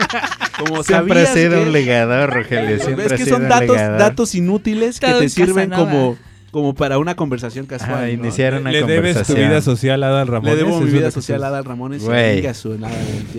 Como 0.59 0.83
Siempre 0.83 1.21
ha 1.21 1.25
¿sabías 1.25 1.33
sido 1.33 1.59
que- 1.59 1.67
un 1.67 1.71
legador, 1.71 2.29
Rogelio. 2.33 2.79
Siempre 2.83 3.05
es 3.05 3.13
que 3.13 3.25
son 3.25 3.47
datos, 3.47 3.75
legador. 3.75 3.99
datos 3.99 4.35
inútiles 4.35 4.99
que 4.99 5.07
Todo 5.07 5.19
te 5.19 5.23
un 5.25 5.29
sirven 5.29 5.69
como, 5.69 6.17
como 6.51 6.73
para 6.73 6.97
una 6.97 7.15
conversación 7.15 7.65
casual. 7.67 8.01
¿no? 8.01 8.09
iniciar 8.09 8.55
una 8.55 8.71
¿Le 8.71 8.79
debes 8.83 9.15
tu 9.15 9.19
conversación. 9.19 9.49
vida 9.49 9.61
social 9.61 10.03
a 10.03 10.07
Adal 10.07 10.27
Ramones? 10.27 10.55
Le 10.57 10.63
debo 10.63 10.79
mi 10.79 10.87
¿Es 10.87 10.93
vida 10.93 11.05
que 11.07 11.11
social 11.11 11.43
a 11.43 11.47
Adal 11.47 11.65
Ramones 11.65 12.03
Güey. 12.03 12.43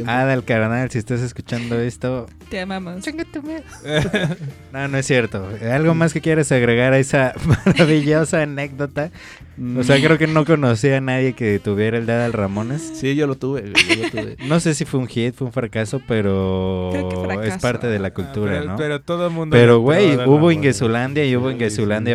Adal 0.07 0.45
Carnal, 0.45 0.91
si 0.91 0.99
estás 0.99 1.21
escuchando 1.21 1.79
esto, 1.81 2.27
Te 2.51 2.61
amamos. 2.61 3.03
no, 4.73 4.89
no 4.89 4.99
es 4.99 5.07
cierto. 5.07 5.49
¿Algo 5.73 5.95
más 5.95 6.13
que 6.13 6.21
quieras 6.21 6.53
agregar 6.53 6.93
a 6.93 6.99
esa 6.99 7.33
maravillosa 7.67 8.43
anécdota? 8.43 9.11
O 9.77 9.83
sea, 9.83 9.97
creo 10.01 10.19
que 10.19 10.27
no 10.27 10.45
conocía 10.45 10.99
a 10.99 11.01
nadie 11.01 11.33
que 11.33 11.59
tuviera 11.59 11.99
el 11.99 12.07
de 12.07 12.13
Adal 12.13 12.33
Ramones. 12.33 12.93
Sí, 12.95 13.15
yo 13.17 13.27
lo 13.27 13.35
tuve, 13.35 13.65
yo 13.89 14.03
lo 14.03 14.11
tuve. 14.11 14.37
No 14.47 14.61
sé 14.61 14.75
si 14.75 14.85
fue 14.85 15.01
un 15.01 15.07
hit, 15.09 15.35
fue 15.35 15.47
un 15.49 15.53
fracaso, 15.53 16.01
pero 16.07 16.91
Creo 16.93 17.09
que 17.09 17.17
fracaso. 17.17 17.49
es 17.57 17.59
parte 17.63 17.87
de 17.89 17.99
la 17.99 18.09
Ah, 18.09 18.15
cultura, 18.15 18.53
pero, 18.53 18.65
¿no? 18.67 18.77
Pero 18.77 19.01
todo 19.03 19.27
el 19.27 19.33
mundo. 19.33 19.57
Pero, 19.57 19.81
güey, 19.81 20.15
hubo 20.15 20.19
Ramones. 20.37 20.57
Ingesulandia 20.59 21.25
y 21.25 21.35
hubo 21.37 21.49
sí. 21.49 21.55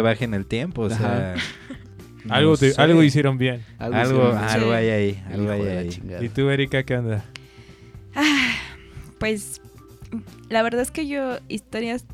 baja 0.04 0.24
en 0.26 0.34
el 0.34 0.46
tiempo, 0.46 0.84
o 0.84 0.90
sea... 0.90 1.36
no 2.26 2.34
Algo, 2.34 2.56
te- 2.58 2.74
algo 2.78 3.04
hicieron 3.04 3.38
bien. 3.38 3.62
Algo, 3.78 3.98
hicieron, 4.02 4.38
algo 4.38 4.66
Sí. 4.68 4.72
hay 4.76 4.90
ahí, 4.90 5.24
algo 5.34 5.52
hay 5.52 5.62
ahí. 5.68 6.02
¿Y 6.22 6.30
tú, 6.30 6.50
Erika, 6.50 6.84
qué 6.84 6.96
onda? 6.98 7.26
Ah, 8.16 8.54
pues 9.20 9.60
la 10.50 10.62
verdad 10.64 10.82
es 10.82 10.92
que 10.92 11.08
yo 11.08 11.38
historias 11.50 12.06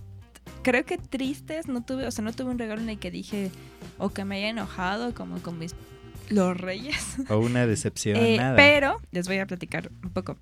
creo 0.63 0.83
que 0.85 0.97
tristes 0.97 1.67
no 1.67 1.83
tuve, 1.83 2.07
o 2.07 2.11
sea, 2.11 2.23
no 2.23 2.33
tuve 2.33 2.49
un 2.51 2.57
regalo 2.59 2.81
en 2.81 2.89
el 2.89 2.97
que 2.99 3.11
dije 3.11 3.51
o 3.99 4.09
que 4.09 4.25
me 4.25 4.37
haya 4.37 4.49
enojado 4.49 5.13
como 5.13 5.39
con 5.41 5.59
mis 5.59 5.75
los 6.29 6.55
reyes. 6.57 7.17
O 7.29 7.37
una 7.37 7.65
decepción, 7.67 8.17
Eh, 8.19 8.37
nada. 8.37 8.55
pero 8.55 8.99
les 9.11 9.27
voy 9.27 9.37
a 9.39 9.45
platicar 9.45 9.91
un 10.03 10.09
poco. 10.11 10.37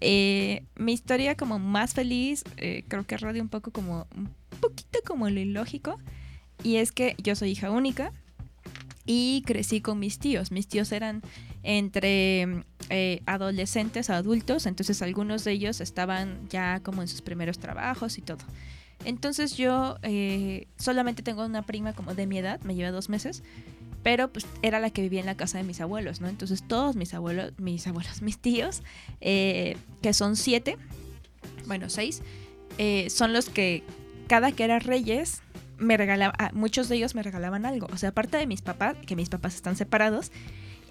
Eh, 0.00 0.64
mi 0.76 0.92
historia 0.92 1.36
como 1.36 1.58
más 1.58 1.94
feliz, 1.94 2.44
eh, 2.56 2.84
creo 2.88 3.06
que 3.06 3.16
radia 3.16 3.42
un 3.42 3.48
poco 3.48 3.70
como 3.70 4.06
un 4.16 4.30
poquito 4.60 4.98
como 5.06 5.28
lo 5.30 5.40
ilógico. 5.40 5.98
Y 6.62 6.76
es 6.76 6.92
que 6.92 7.14
yo 7.22 7.34
soy 7.36 7.50
hija 7.50 7.70
única 7.70 8.12
y 9.06 9.42
crecí 9.46 9.80
con 9.80 9.98
mis 9.98 10.18
tíos. 10.18 10.50
Mis 10.52 10.68
tíos 10.68 10.92
eran 10.92 11.22
entre 11.62 12.64
eh, 12.90 13.22
adolescentes 13.26 14.10
a 14.10 14.16
adultos, 14.18 14.66
entonces 14.66 15.00
algunos 15.02 15.44
de 15.44 15.52
ellos 15.52 15.80
estaban 15.80 16.48
ya 16.48 16.80
como 16.80 17.02
en 17.02 17.08
sus 17.08 17.22
primeros 17.22 17.58
trabajos 17.58 18.18
y 18.18 18.22
todo. 18.22 18.44
Entonces 19.04 19.56
yo 19.56 19.98
eh, 20.02 20.66
solamente 20.78 21.22
tengo 21.22 21.44
una 21.44 21.62
prima 21.62 21.92
como 21.92 22.14
de 22.14 22.26
mi 22.26 22.38
edad, 22.38 22.60
me 22.62 22.74
lleva 22.74 22.90
dos 22.90 23.08
meses, 23.08 23.42
pero 24.02 24.32
pues 24.32 24.46
era 24.62 24.80
la 24.80 24.90
que 24.90 25.02
vivía 25.02 25.20
en 25.20 25.26
la 25.26 25.36
casa 25.36 25.58
de 25.58 25.64
mis 25.64 25.80
abuelos, 25.80 26.20
¿no? 26.20 26.28
Entonces 26.28 26.62
todos 26.66 26.96
mis 26.96 27.14
abuelos, 27.14 27.52
mis 27.58 27.86
abuelos, 27.86 28.22
mis 28.22 28.38
tíos, 28.38 28.82
eh, 29.20 29.76
que 30.02 30.12
son 30.12 30.36
siete, 30.36 30.76
bueno, 31.66 31.88
seis, 31.88 32.22
eh, 32.78 33.08
son 33.10 33.32
los 33.32 33.48
que 33.48 33.82
cada 34.26 34.52
que 34.52 34.64
era 34.64 34.78
Reyes 34.78 35.42
me 35.78 35.96
regalaban, 35.96 36.36
muchos 36.54 36.88
de 36.88 36.96
ellos 36.96 37.14
me 37.14 37.22
regalaban 37.22 37.66
algo. 37.66 37.88
O 37.92 37.96
sea, 37.96 38.10
aparte 38.10 38.36
de 38.36 38.46
mis 38.46 38.62
papás, 38.62 38.96
que 39.06 39.16
mis 39.16 39.28
papás 39.28 39.54
están 39.54 39.76
separados, 39.76 40.30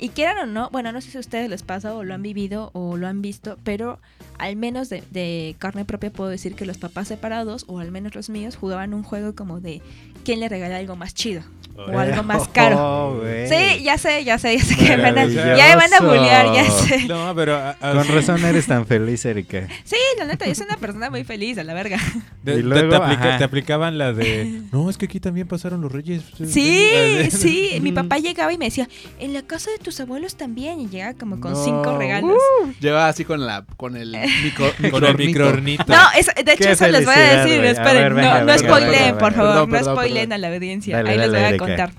Y 0.03 0.09
quieran 0.09 0.37
o 0.37 0.45
no, 0.45 0.69
bueno, 0.69 0.91
no 0.91 0.99
sé 0.99 1.11
si 1.11 1.17
a 1.17 1.21
ustedes 1.21 1.49
les 1.49 1.63
pasa 1.63 1.95
o 1.95 2.03
lo 2.03 2.13
han 2.13 2.21
vivido 2.21 2.71
o 2.73 2.97
lo 2.97 3.07
han 3.07 3.21
visto, 3.21 3.57
pero 3.63 3.99
al 4.37 4.57
menos 4.57 4.89
de, 4.89 5.01
de 5.11 5.55
carne 5.59 5.85
propia 5.85 6.11
puedo 6.11 6.29
decir 6.29 6.55
que 6.55 6.65
los 6.65 6.77
papás 6.77 7.07
separados, 7.07 7.63
o 7.69 7.79
al 7.79 7.89
menos 7.89 8.13
los 8.13 8.29
míos, 8.29 8.57
jugaban 8.57 8.93
un 8.93 9.03
juego 9.03 9.33
como 9.33 9.61
de 9.61 9.81
quién 10.25 10.41
le 10.41 10.49
regala 10.49 10.75
algo 10.75 10.97
más 10.97 11.13
chido 11.13 11.41
o 11.75 11.97
algo 11.99 12.23
más 12.23 12.47
caro. 12.53 12.77
Oh, 12.79 13.19
güey. 13.19 13.47
Sí, 13.47 13.83
ya 13.83 13.97
sé, 13.97 14.23
ya 14.23 14.37
sé, 14.37 14.57
ya 14.57 14.63
sé 14.63 14.75
que 14.75 14.95
me 14.97 15.03
van 15.03 15.17
a, 15.17 15.25
ya 15.25 15.67
me 15.69 15.75
van 15.75 15.93
a 15.93 15.99
bullear, 15.99 16.53
ya 16.53 16.63
sé. 16.69 17.05
No, 17.07 17.33
pero... 17.35 17.55
a- 17.55 17.75
a- 17.81 17.93
Con 17.93 18.07
razón 18.07 18.45
eres 18.45 18.65
tan 18.67 18.85
feliz, 18.85 19.25
Erika. 19.25 19.67
Sí, 19.83 19.95
la 20.17 20.25
neta, 20.25 20.45
yo 20.45 20.55
soy 20.55 20.65
una 20.67 20.77
persona 20.77 21.09
muy 21.09 21.23
feliz, 21.23 21.57
a 21.57 21.63
la 21.63 21.73
verga. 21.73 21.97
de- 22.43 22.53
Y 22.53 22.55
te- 22.57 22.61
luego, 22.63 22.89
te, 22.89 22.95
aplica- 22.95 23.37
te 23.37 23.43
aplicaban 23.43 23.97
la 23.97 24.13
de... 24.13 24.61
No, 24.71 24.89
es 24.89 24.97
que 24.97 25.05
aquí 25.05 25.19
también 25.19 25.47
pasaron 25.47 25.81
los 25.81 25.91
reyes. 25.91 26.21
Sí, 26.47 26.89
de- 26.91 27.29
sí, 27.31 27.79
mi 27.81 27.91
papá 27.91 28.17
llegaba 28.19 28.53
y 28.53 28.57
me 28.57 28.65
decía, 28.65 28.87
en 29.19 29.33
la 29.33 29.41
casa 29.41 29.71
de 29.71 29.77
tus 29.79 29.99
abuelos 29.99 30.35
también, 30.35 30.79
y 30.79 30.87
llegaba 30.89 31.13
como 31.15 31.39
con 31.39 31.53
No. 31.53 31.63
cinco 31.63 31.97
regalos. 31.97 32.37
Llevaba 32.79 33.07
así 33.09 33.25
con 33.25 33.45
la 33.45 33.65
con 33.77 33.95
el 33.97 34.15
micro, 34.43 34.71
Con 34.91 35.03
el 35.05 35.17
microornito. 35.17 35.85
No, 35.87 35.97
es- 36.17 36.27
de 36.27 36.51
hecho 36.53 36.63
Qué 36.63 36.71
eso 36.71 36.87
les 36.87 37.05
voy 37.05 37.15
a 37.15 37.43
decir, 37.43 37.63
esperen, 37.65 38.15
no, 38.15 38.43
no 38.43 38.57
spoileen, 38.57 39.17
por 39.17 39.33
favor, 39.33 39.67
no 39.67 39.79
spoileen 39.83 40.31
a 40.33 40.37
la 40.37 40.47
audiencia, 40.49 40.99
ahí 40.99 41.17
les 41.17 41.29
voy 41.29 41.39
a. 41.39 41.57
contar. 41.67 41.93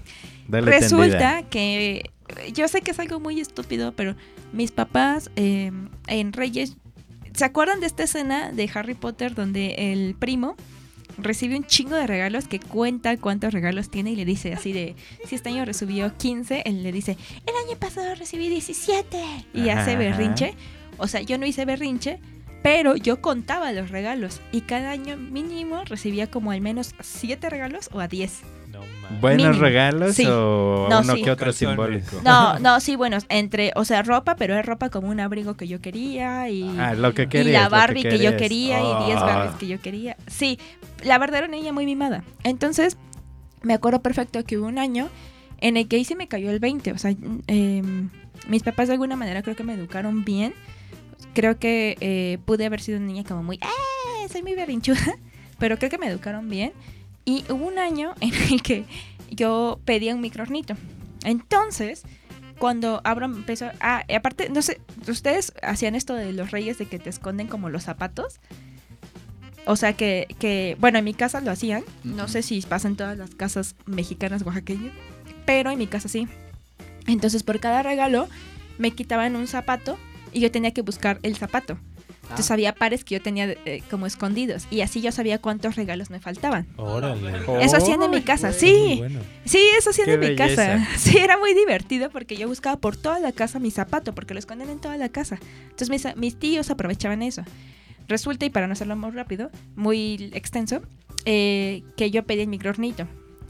Dale 0.48 0.70
Resulta 0.70 1.07
tendida. 1.07 1.42
que 1.50 2.11
yo 2.53 2.68
sé 2.68 2.81
que 2.81 2.90
es 2.90 2.98
algo 2.98 3.20
muy 3.20 3.40
estúpido, 3.40 3.92
pero 3.92 4.14
mis 4.53 4.70
papás 4.70 5.31
eh, 5.37 5.70
en 6.07 6.33
Reyes, 6.33 6.77
¿se 7.35 7.44
acuerdan 7.44 7.81
de 7.81 7.87
esta 7.87 8.05
escena 8.05 8.53
de 8.53 8.70
Harry 8.74 8.94
Potter 8.94 9.35
donde 9.35 9.92
el 9.92 10.14
primo 10.14 10.57
recibe 11.18 11.57
un 11.57 11.64
chingo 11.64 11.94
de 11.96 12.07
regalos 12.07 12.48
que 12.48 12.59
cuenta 12.61 13.16
cuántos 13.16 13.53
regalos 13.53 13.90
tiene 13.90 14.12
y 14.12 14.16
le 14.16 14.24
dice 14.24 14.53
así 14.53 14.72
de, 14.72 14.96
si 15.27 15.35
este 15.37 15.50
año 15.50 15.64
recibió 15.64 16.16
15, 16.16 16.62
él 16.66 16.83
le 16.83 16.92
dice, 16.92 17.16
el 17.46 17.68
año 17.68 17.79
pasado 17.79 18.14
recibí 18.14 18.48
17 18.48 19.18
y 19.53 19.68
Ajá, 19.68 19.83
hace 19.83 19.90
ajá. 19.92 19.98
berrinche. 19.98 20.55
O 20.98 21.07
sea, 21.09 21.20
yo 21.22 21.38
no 21.38 21.46
hice 21.46 21.64
berrinche, 21.64 22.20
pero 22.62 22.96
yo 22.96 23.20
contaba 23.20 23.72
los 23.72 23.90
regalos 23.90 24.40
y 24.53 24.62
cada 24.62 24.90
año 24.90 25.16
mínimo 25.16 25.85
recibía 25.85 26.31
como 26.31 26.50
al 26.50 26.61
menos 26.61 26.94
7 27.00 27.50
regalos 27.50 27.90
o 27.92 28.00
a 28.00 28.09
10. 28.09 28.40
No. 28.75 29.19
¿Buenos 29.21 29.47
Mínimo. 29.47 29.63
regalos 29.63 30.15
Sí. 30.17 30.27
o 30.29 30.87
No, 30.91 31.01
uno 31.01 31.15
sí. 31.15 31.23
que 31.23 31.31
otro 31.31 31.47
Calzones. 31.47 31.57
simbólico? 31.77 32.21
No, 32.25 32.59
no, 32.59 32.81
sí, 32.81 32.97
bueno, 32.97 33.19
entre, 33.29 33.73
o 33.77 33.85
sea, 33.85 34.03
ropa, 34.03 34.37
pero 34.37 34.59
es 34.59 34.65
ropa 34.67 34.89
como 34.91 35.09
un 35.09 35.21
abrigo 35.21 35.55
que 35.55 35.69
yo 35.69 35.81
quería 35.81 36.49
y, 36.49 36.69
Ah, 36.79 36.95
lo 36.95 37.13
que 37.15 37.29
y 37.33 37.45
la 37.45 37.65
lo 37.65 37.71
Barbie 37.71 38.03
que, 38.03 38.19
yo 38.19 38.37
quería 38.37 38.81
y 38.81 39.05
10 39.07 39.19
Ah. 39.21 39.25
Barbies 39.25 39.55
que 39.57 39.67
yo 39.67 39.81
quería. 39.81 40.17
Sí, 40.27 40.59
la 41.05 41.19
verdad 41.19 41.39
era 41.39 41.47
una 41.49 41.57
niña 41.57 41.73
muy 41.73 41.87
mimada. 41.87 42.25
Entonces, 42.43 42.97
me 43.63 43.75
acuerdo 43.75 44.01
perfecto 44.03 44.43
que 44.45 44.59
hubo 44.59 44.67
un 44.67 44.79
año 44.79 45.09
en 45.61 45.77
el 45.77 45.87
que 45.89 45.97
ahí 45.97 46.05
se 46.05 46.17
me 46.17 46.27
cayó 46.29 46.51
el 46.51 46.59
20. 46.59 46.93
O 46.93 46.99
sea, 46.99 47.15
eh, 47.47 47.83
mis 48.49 48.63
papás 48.63 48.89
de 48.89 48.95
alguna 48.95 49.17
manera 49.17 49.43
creo 49.43 49.55
que 49.57 49.65
me 49.65 49.75
educaron 49.75 50.25
bien. 50.25 50.55
Creo 51.35 51.59
que 51.59 51.97
eh, 52.01 52.39
pude 52.45 52.65
haber 52.67 52.81
sido 52.81 52.99
una 52.99 53.07
niña 53.07 53.25
como 53.25 53.43
muy, 53.43 53.57
¡eh! 53.57 54.29
Soy 54.31 54.43
muy 54.43 54.55
berrinchuda. 54.55 54.99
Pero 55.59 55.79
creo 55.79 55.91
que 55.91 55.99
me 55.99 56.07
educaron 56.09 56.49
bien. 56.49 56.73
Y 57.25 57.45
hubo 57.49 57.67
un 57.67 57.79
año 57.79 58.15
en 58.21 58.35
el 58.35 58.63
que 58.63 58.85
yo 59.31 59.81
pedía 59.85 60.15
un 60.15 60.21
microornito. 60.21 60.75
Entonces, 61.25 62.05
cuando 62.59 63.01
abro 63.05 63.27
empezó 63.27 63.67
ah, 63.81 64.05
y 64.09 64.15
aparte 64.15 64.49
no 64.49 64.63
sé 64.63 64.81
ustedes 65.09 65.53
hacían 65.63 65.95
esto 65.95 66.15
de 66.15 66.33
los 66.33 66.51
reyes 66.51 66.79
de 66.79 66.87
que 66.87 66.99
te 66.99 67.11
esconden 67.11 67.49
como 67.49 67.69
los 67.69 67.83
zapatos 67.83 68.41
o 69.67 69.77
sea 69.77 69.95
que, 69.95 70.29
que 70.39 70.77
bueno 70.79 70.99
en 70.99 71.05
mi 71.05 71.15
casa 71.15 71.41
lo 71.41 71.51
hacían. 71.51 71.85
No 72.05 72.29
sé 72.29 72.43
si 72.43 72.61
pasa 72.61 72.87
en 72.87 72.97
todas 72.97 73.17
las 73.17 73.35
casas 73.35 73.77
mexicanas 73.87 74.43
oaxaqueñas 74.43 74.93
pero 75.47 75.71
en 75.71 75.79
mi 75.79 75.87
casa 75.87 76.09
sí. 76.09 76.29
Entonces 77.07 77.43
por 77.43 77.61
cada 77.61 77.83
regalo 77.83 78.29
me 78.79 78.93
quitaban 78.93 79.37
un 79.37 79.47
zapato 79.47 79.99
y 80.33 80.41
yo 80.41 80.51
tenía 80.51 80.73
que 80.73 80.83
buscar 80.83 81.19
el 81.23 81.37
zapato 81.37 81.79
entonces 82.25 82.51
Ah. 82.51 82.55
había 82.55 82.75
pares 82.75 83.05
que 83.05 83.15
yo 83.17 83.23
tenía 83.23 83.47
eh, 83.65 83.83
como 83.91 84.07
escondidos 84.07 84.67
y 84.71 84.81
así 84.81 85.01
yo 85.01 85.13
sabía 85.13 85.39
cuántos 85.39 85.77
regalos 85.77 86.11
me 86.11 86.21
faltaban 86.21 86.67
Órale. 86.77 87.33
Eso 87.63 87.77
hacían 87.77 88.03
en 88.03 88.11
mi 88.11 88.23
casa, 88.23 88.53
sí. 88.53 88.97
bueno. 88.99 89.21
Sí, 89.45 89.59
eso 89.79 89.91
hacían 89.91 90.07
Qué 90.07 90.15
en 90.15 90.21
mi 90.21 90.27
belleza. 90.29 90.67
casa. 90.79 90.89
Sí, 90.99 91.19
era 91.19 91.37
muy 91.39 91.55
divertido 91.55 92.11
porque 92.11 92.37
yo 92.37 92.49
buscaba 92.49 92.77
por 92.77 92.97
toda 92.97 93.19
la 93.21 93.33
casa 93.33 93.59
mi 93.59 93.71
zapato, 93.71 94.15
porque 94.15 94.35
lo 94.35 94.39
esconden 94.41 94.71
en 94.71 94.79
toda 94.81 94.97
la 94.97 95.09
casa. 95.09 95.39
Entonces 95.65 95.91
mis, 95.91 96.17
mis 96.17 96.39
tíos 96.39 96.71
aprovechaban 96.71 97.23
eso. 97.23 97.43
Resulta, 98.09 98.45
y 98.47 98.51
para 98.51 98.67
no 98.67 98.75
hacerlo 98.75 98.97
muy 98.97 99.11
rápido, 99.13 99.51
muy 99.77 100.31
extenso, 100.35 100.83
eh, 101.25 101.83
que 101.97 102.11
yo 102.11 102.23
pedí 102.25 102.41
el 102.43 102.49
microornito. 102.49 103.07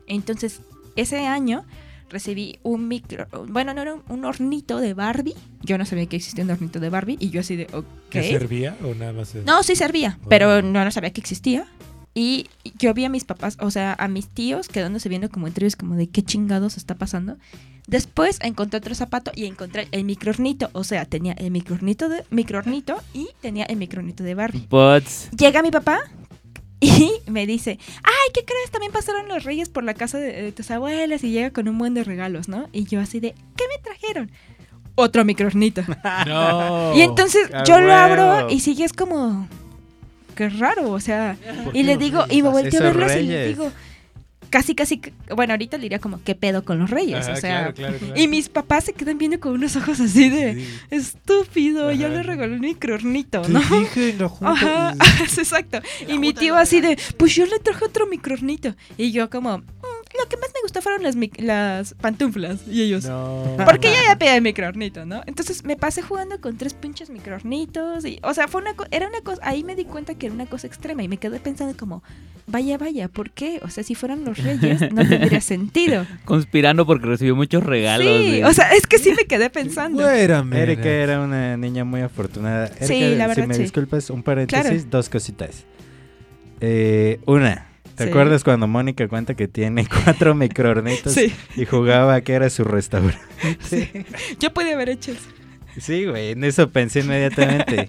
Entonces, 0.06 0.60
ese 0.96 1.26
año 1.26 1.64
recibí 2.10 2.58
un 2.62 2.88
micro... 2.88 3.26
Bueno, 3.48 3.74
no 3.74 3.82
era 3.82 3.94
un, 3.94 4.02
un 4.08 4.24
hornito 4.24 4.78
de 4.78 4.94
Barbie. 4.94 5.34
Yo 5.62 5.78
no 5.78 5.84
sabía 5.86 6.06
que 6.06 6.16
existía 6.16 6.44
un 6.44 6.50
hornito 6.50 6.80
de 6.80 6.88
Barbie 6.90 7.16
y 7.20 7.30
yo 7.30 7.40
así 7.40 7.56
de, 7.56 7.66
ok. 7.72 7.84
¿Qué 8.10 8.22
servía 8.22 8.76
o 8.84 8.94
nada 8.94 9.12
más? 9.12 9.34
es- 9.34 9.44
No, 9.44 9.62
sí 9.62 9.74
servía, 9.76 10.18
pero 10.28 10.62
no, 10.62 10.84
no 10.84 10.90
sabía 10.90 11.10
que 11.12 11.20
existía. 11.20 11.66
Y 12.16 12.46
yo 12.78 12.94
vi 12.94 13.04
a 13.04 13.08
mis 13.08 13.24
papás, 13.24 13.56
o 13.60 13.72
sea, 13.72 13.94
a 13.98 14.06
mis 14.06 14.28
tíos 14.28 14.68
quedándose 14.68 15.08
viendo 15.08 15.28
como 15.30 15.48
entre 15.48 15.64
ellos, 15.66 15.74
como 15.74 15.96
de 15.96 16.06
qué 16.08 16.22
chingados 16.22 16.76
está 16.76 16.94
pasando. 16.94 17.38
Después 17.88 18.38
encontré 18.40 18.78
otro 18.78 18.94
zapato 18.94 19.32
y 19.34 19.44
encontré 19.46 19.88
el 19.90 20.04
microornito. 20.04 20.70
O 20.72 20.84
sea, 20.84 21.04
tenía 21.06 21.32
el 21.34 21.50
microornito 21.50 22.08
de 22.08 22.24
microornito 22.30 22.96
y 23.12 23.28
tenía 23.42 23.64
el 23.64 23.76
microornito 23.76 24.22
de 24.22 24.34
Barbie. 24.34 24.66
Bots. 24.70 25.28
Llega 25.36 25.60
mi 25.62 25.70
papá 25.72 26.00
y 26.80 27.12
me 27.30 27.46
dice, 27.46 27.78
ay, 28.02 28.32
¿qué 28.32 28.44
crees? 28.44 28.70
También 28.70 28.92
pasaron 28.92 29.28
los 29.28 29.44
reyes 29.44 29.68
por 29.68 29.84
la 29.84 29.94
casa 29.94 30.18
de, 30.18 30.32
de 30.42 30.52
tus 30.52 30.70
abuelas 30.70 31.24
y 31.24 31.30
llega 31.30 31.50
con 31.50 31.68
un 31.68 31.78
buen 31.78 31.94
de 31.94 32.04
regalos, 32.04 32.48
¿no? 32.48 32.68
Y 32.72 32.84
yo 32.84 33.00
así 33.00 33.20
de, 33.20 33.34
¿qué 33.56 33.64
me 33.68 33.82
trajeron? 33.82 34.30
Otro 34.96 35.24
microornito. 35.24 35.82
No. 36.26 36.94
Y 36.94 37.02
entonces 37.02 37.48
yo 37.66 37.80
lo 37.80 37.92
abro 37.92 38.48
y 38.50 38.60
sigue 38.60 38.84
es 38.84 38.92
como 38.92 39.48
qué 40.34 40.48
raro, 40.48 40.90
o 40.90 41.00
sea, 41.00 41.36
¿Por 41.64 41.76
y 41.76 41.82
le 41.82 41.96
digo 41.96 42.24
y 42.28 42.42
me 42.42 42.48
volteo 42.48 42.80
a 42.80 42.84
verlos 42.84 43.14
y 43.16 43.22
le 43.22 43.48
digo 43.48 43.70
casi 44.54 44.76
casi 44.76 45.00
bueno, 45.34 45.52
ahorita 45.54 45.78
le 45.78 45.82
diría 45.82 45.98
como 45.98 46.22
qué 46.22 46.36
pedo 46.36 46.64
con 46.64 46.78
los 46.78 46.88
reyes, 46.88 47.24
Ajá, 47.26 47.32
o 47.32 47.36
sea, 47.36 47.58
claro, 47.72 47.74
claro, 47.74 47.98
claro. 47.98 48.14
y 48.20 48.28
mis 48.28 48.48
papás 48.48 48.84
se 48.84 48.92
quedan 48.92 49.18
viendo 49.18 49.40
con 49.40 49.52
unos 49.52 49.74
ojos 49.74 49.98
así 49.98 50.30
de 50.30 50.54
Sí. 50.54 50.68
estúpido, 50.92 51.90
yo 51.90 52.08
le 52.08 52.22
regalé 52.22 52.54
un 52.54 52.60
microornito, 52.60 53.42
Te 53.42 53.48
¿no? 53.52 53.58
dije 53.60 54.10
en 54.10 54.18
la 54.20 54.28
junta. 54.28 54.52
Ajá, 54.52 54.94
exacto. 55.38 55.80
Y 56.06 56.20
mi 56.20 56.32
tío 56.32 56.54
así 56.56 56.80
de, 56.80 56.96
pues 57.16 57.34
yo 57.34 57.46
le 57.46 57.58
traje 57.58 57.84
otro 57.84 58.06
microornito. 58.06 58.76
Y 58.96 59.10
yo 59.10 59.28
como, 59.28 59.58
"Mm, 59.58 59.62
lo 60.18 60.28
que 60.28 60.36
más 60.36 60.50
me 60.54 60.60
gustó 60.62 60.80
fueron 60.82 61.02
las, 61.02 61.16
mic- 61.16 61.40
las 61.40 61.94
pantuflas. 61.94 62.66
Y 62.68 62.82
ellos, 62.82 63.04
No. 63.04 63.44
porque 63.64 63.90
ya 63.92 63.98
había 64.00 64.18
pedido 64.18 64.36
el 64.36 64.42
microornito, 64.42 65.04
¿no? 65.06 65.22
Entonces 65.26 65.64
me 65.64 65.76
pasé 65.76 66.02
jugando 66.02 66.40
con 66.40 66.56
tres 66.56 66.74
pinches 66.74 67.10
microornitos. 67.10 68.04
Y, 68.04 68.18
o 68.22 68.32
sea, 68.34 68.48
fue 68.48 68.60
una 68.62 68.74
era 68.90 69.08
una 69.08 69.20
cosa, 69.22 69.40
ahí 69.44 69.64
me 69.64 69.74
di 69.76 69.84
cuenta 69.84 70.14
que 70.14 70.26
era 70.26 70.34
una 70.34 70.46
cosa 70.46 70.66
extrema. 70.66 71.02
Y 71.02 71.08
me 71.08 71.16
quedé 71.16 71.40
pensando 71.40 71.76
como, 71.76 72.02
vaya, 72.46 72.78
vaya, 72.78 73.08
¿por 73.08 73.30
qué? 73.30 73.60
O 73.62 73.68
sea, 73.70 73.82
si 73.84 73.94
fueran 73.94 74.24
los 74.24 74.38
reyes, 74.38 74.80
no 74.92 75.04
tendría 75.08 75.40
sentido. 75.40 76.06
Conspirando 76.24 76.86
porque 76.86 77.06
recibió 77.06 77.34
muchos 77.36 77.62
regalos. 77.64 78.06
sí, 78.06 78.42
o 78.42 78.52
sea, 78.52 78.72
es 78.72 78.86
que 78.86 78.98
sí 78.98 79.12
me 79.16 79.24
quedé 79.24 79.50
pensando. 79.50 80.08
Espérame. 80.08 80.52
Erika 80.54 80.88
era 80.88 81.20
una 81.20 81.56
niña 81.56 81.84
muy 81.84 82.00
afortunada. 82.02 82.66
Erika, 82.66 82.86
Sí, 82.86 83.14
la 83.16 83.26
verdad, 83.26 83.42
si 83.44 83.48
me 83.48 83.54
sí. 83.54 83.62
disculpas, 83.62 84.10
un 84.10 84.22
paréntesis, 84.22 84.64
Claro. 84.64 84.84
dos 84.90 85.08
cositas. 85.08 85.64
Eh, 86.60 87.20
una, 87.26 87.66
¿te 87.96 88.04
Sí. 88.04 88.10
acuerdas 88.10 88.44
cuando 88.44 88.66
Mónica 88.66 89.06
cuenta 89.08 89.34
que 89.34 89.48
tiene 89.48 89.86
cuatro 90.04 90.34
microornitos 90.34 91.12
Sí, 91.12 91.32
y 91.56 91.64
jugaba 91.64 92.20
que 92.20 92.32
era 92.34 92.50
su 92.50 92.64
restaurante? 92.64 94.04
yo 94.40 94.52
podía 94.52 94.74
haber 94.74 94.88
hecho 94.90 95.12
eso. 95.12 95.28
Sí, 95.80 96.04
güey, 96.06 96.30
en 96.32 96.44
eso 96.44 96.70
pensé 96.70 97.00
inmediatamente. 97.00 97.86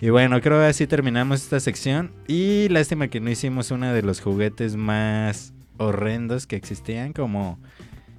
Y 0.00 0.10
bueno, 0.10 0.40
creo 0.40 0.58
que 0.60 0.66
así 0.66 0.86
terminamos 0.86 1.42
esta 1.42 1.60
sección. 1.60 2.12
Y 2.26 2.68
lástima 2.70 3.08
que 3.08 3.20
no 3.20 3.30
hicimos 3.30 3.70
uno 3.70 3.92
de 3.94 4.02
los 4.02 4.20
juguetes 4.20 4.76
más 4.76 5.52
horrendos 5.78 6.46
que 6.46 6.56
existían, 6.56 7.12
como 7.12 7.58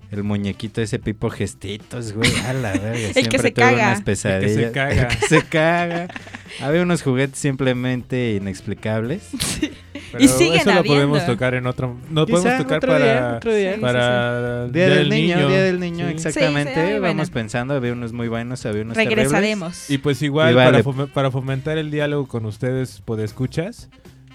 el 0.09 0.23
muñequito 0.23 0.81
ese 0.81 0.97
Pipo 0.99 1.29
Gestitos, 1.29 2.13
güey. 2.13 2.31
A 2.47 2.53
la 2.53 2.71
verga. 2.71 2.93
que 2.93 3.13
siempre 3.13 3.39
se 3.39 3.51
tuve 3.51 3.65
caga. 3.65 3.87
unas 3.89 4.01
pesadillas. 4.01 4.51
El 4.51 4.57
que 4.57 4.65
se 4.67 4.71
caga. 4.71 5.01
El 5.11 5.19
que 5.19 5.27
se 5.27 5.41
caga. 5.43 6.07
Había 6.61 6.81
unos 6.81 7.01
juguetes 7.03 7.37
simplemente 7.37 8.35
inexplicables. 8.41 9.29
Pero 10.11 10.23
Y 10.23 10.27
siguen 10.27 10.59
eso 10.61 10.73
lo 10.73 10.83
podemos 10.83 11.17
habiendo. 11.19 11.33
tocar 11.33 11.53
en 11.55 11.67
otro. 11.67 11.95
No 12.09 12.25
podemos 12.25 12.57
tocar 12.59 12.77
otro 12.77 12.91
para. 12.93 13.05
día, 13.05 13.33
otro 13.37 13.53
día. 13.53 13.75
Sí, 13.75 13.81
para 13.81 14.63
el 14.65 14.71
Día 14.71 14.89
del 14.89 15.09
niño, 15.09 15.47
Día 15.49 15.63
del 15.63 15.79
niño, 15.79 16.05
Sí. 16.07 16.11
exactamente. 16.13 16.73
Sí, 16.73 16.79
sí, 16.93 16.99
Vamos 16.99 17.15
bueno. 17.17 17.33
pensando, 17.33 17.73
había 17.73 17.91
unos 17.93 18.13
muy 18.13 18.27
buenos, 18.27 18.65
había 18.65 18.83
unos 18.83 18.95
terribles. 18.95 19.17
Regresaremos. 19.17 19.89
Y 19.89 19.97
pues 19.97 20.21
igual, 20.21 20.51
Y 20.51 20.55
vale. 20.55 20.71
para, 20.71 20.83
fome- 20.83 21.11
para 21.11 21.31
fomentar 21.31 21.77
el 21.77 21.91
diálogo 21.91 22.27
con 22.27 22.45
ustedes, 22.45 23.01
escuchas 23.19 23.89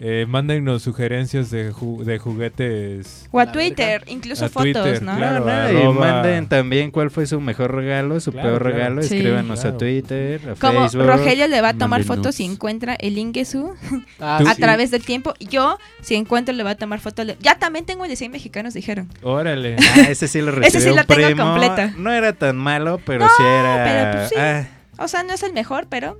eh, 0.04 0.26
mándennos 0.28 0.82
sugerencias 0.82 1.50
de, 1.52 1.72
ju- 1.72 2.02
de 2.02 2.18
juguetes. 2.18 3.28
O 3.30 3.38
a 3.38 3.52
Twitter, 3.52 4.02
incluso 4.08 4.46
A 4.46 4.48
fotos, 4.48 4.72
Twitter, 4.82 5.00
¿no? 5.02 5.16
claro. 5.16 5.80
Y 5.80 5.94
manden 5.94 6.48
también 6.48 6.90
cuál 6.90 7.10
fue 7.12 7.24
su 7.26 7.40
mejor 7.40 7.72
regalo, 7.74 8.18
su 8.18 8.32
Claro, 8.32 8.48
peor 8.48 8.62
claro. 8.62 8.76
regalo. 8.76 9.02
Sí. 9.02 9.16
Escríbanos 9.18 9.60
Claro. 9.60 9.76
a 9.76 9.78
Twitter, 9.78 10.40
a 10.50 10.54
Como 10.56 10.80
Facebook. 10.88 11.06
Rogelio 11.06 11.46
le 11.46 11.60
va 11.60 11.68
a 11.68 11.74
tomar 11.74 12.02
fotos 12.02 12.34
si 12.34 12.44
encuentra 12.44 12.94
el 12.96 13.16
Ingesu 13.16 13.74
Ah, 14.18 14.38
a 14.46 14.54
sí. 14.54 14.60
través 14.60 14.90
del 14.90 15.04
tiempo. 15.04 15.34
Yo, 15.38 15.78
si 16.00 16.16
encuentro, 16.16 16.52
le 16.52 16.64
va 16.64 16.70
a 16.70 16.74
tomar 16.76 16.98
fotos. 16.98 17.24
le- 17.24 17.36
Ya 17.40 17.60
también 17.60 17.84
tengo 17.84 18.04
el 18.04 18.10
de 18.10 18.16
100 18.16 18.32
mexicanos, 18.32 18.74
dijeron. 18.74 19.08
Órale. 19.22 19.76
Ah, 19.94 20.06
ese 20.08 20.26
sí 20.26 20.40
lo 20.40 20.50
recibió 20.50 20.66
Ese 20.68 20.80
sí 20.80 20.88
lo 20.96 21.04
tengo 21.04 21.26
primo. 21.28 21.44
completa. 21.44 21.92
No 21.96 22.10
era 22.12 22.32
tan 22.32 22.56
malo, 22.56 22.98
pero 23.06 23.20
No, 23.26 23.30
sí 23.36 23.42
era... 23.44 23.84
pero 23.84 24.12
pues 24.18 24.28
sí. 24.30 24.34
ah, 24.38 24.66
O 25.04 25.06
sea, 25.06 25.22
no 25.22 25.32
es 25.32 25.42
el 25.44 25.52
mejor, 25.52 25.86
pero... 25.88 26.18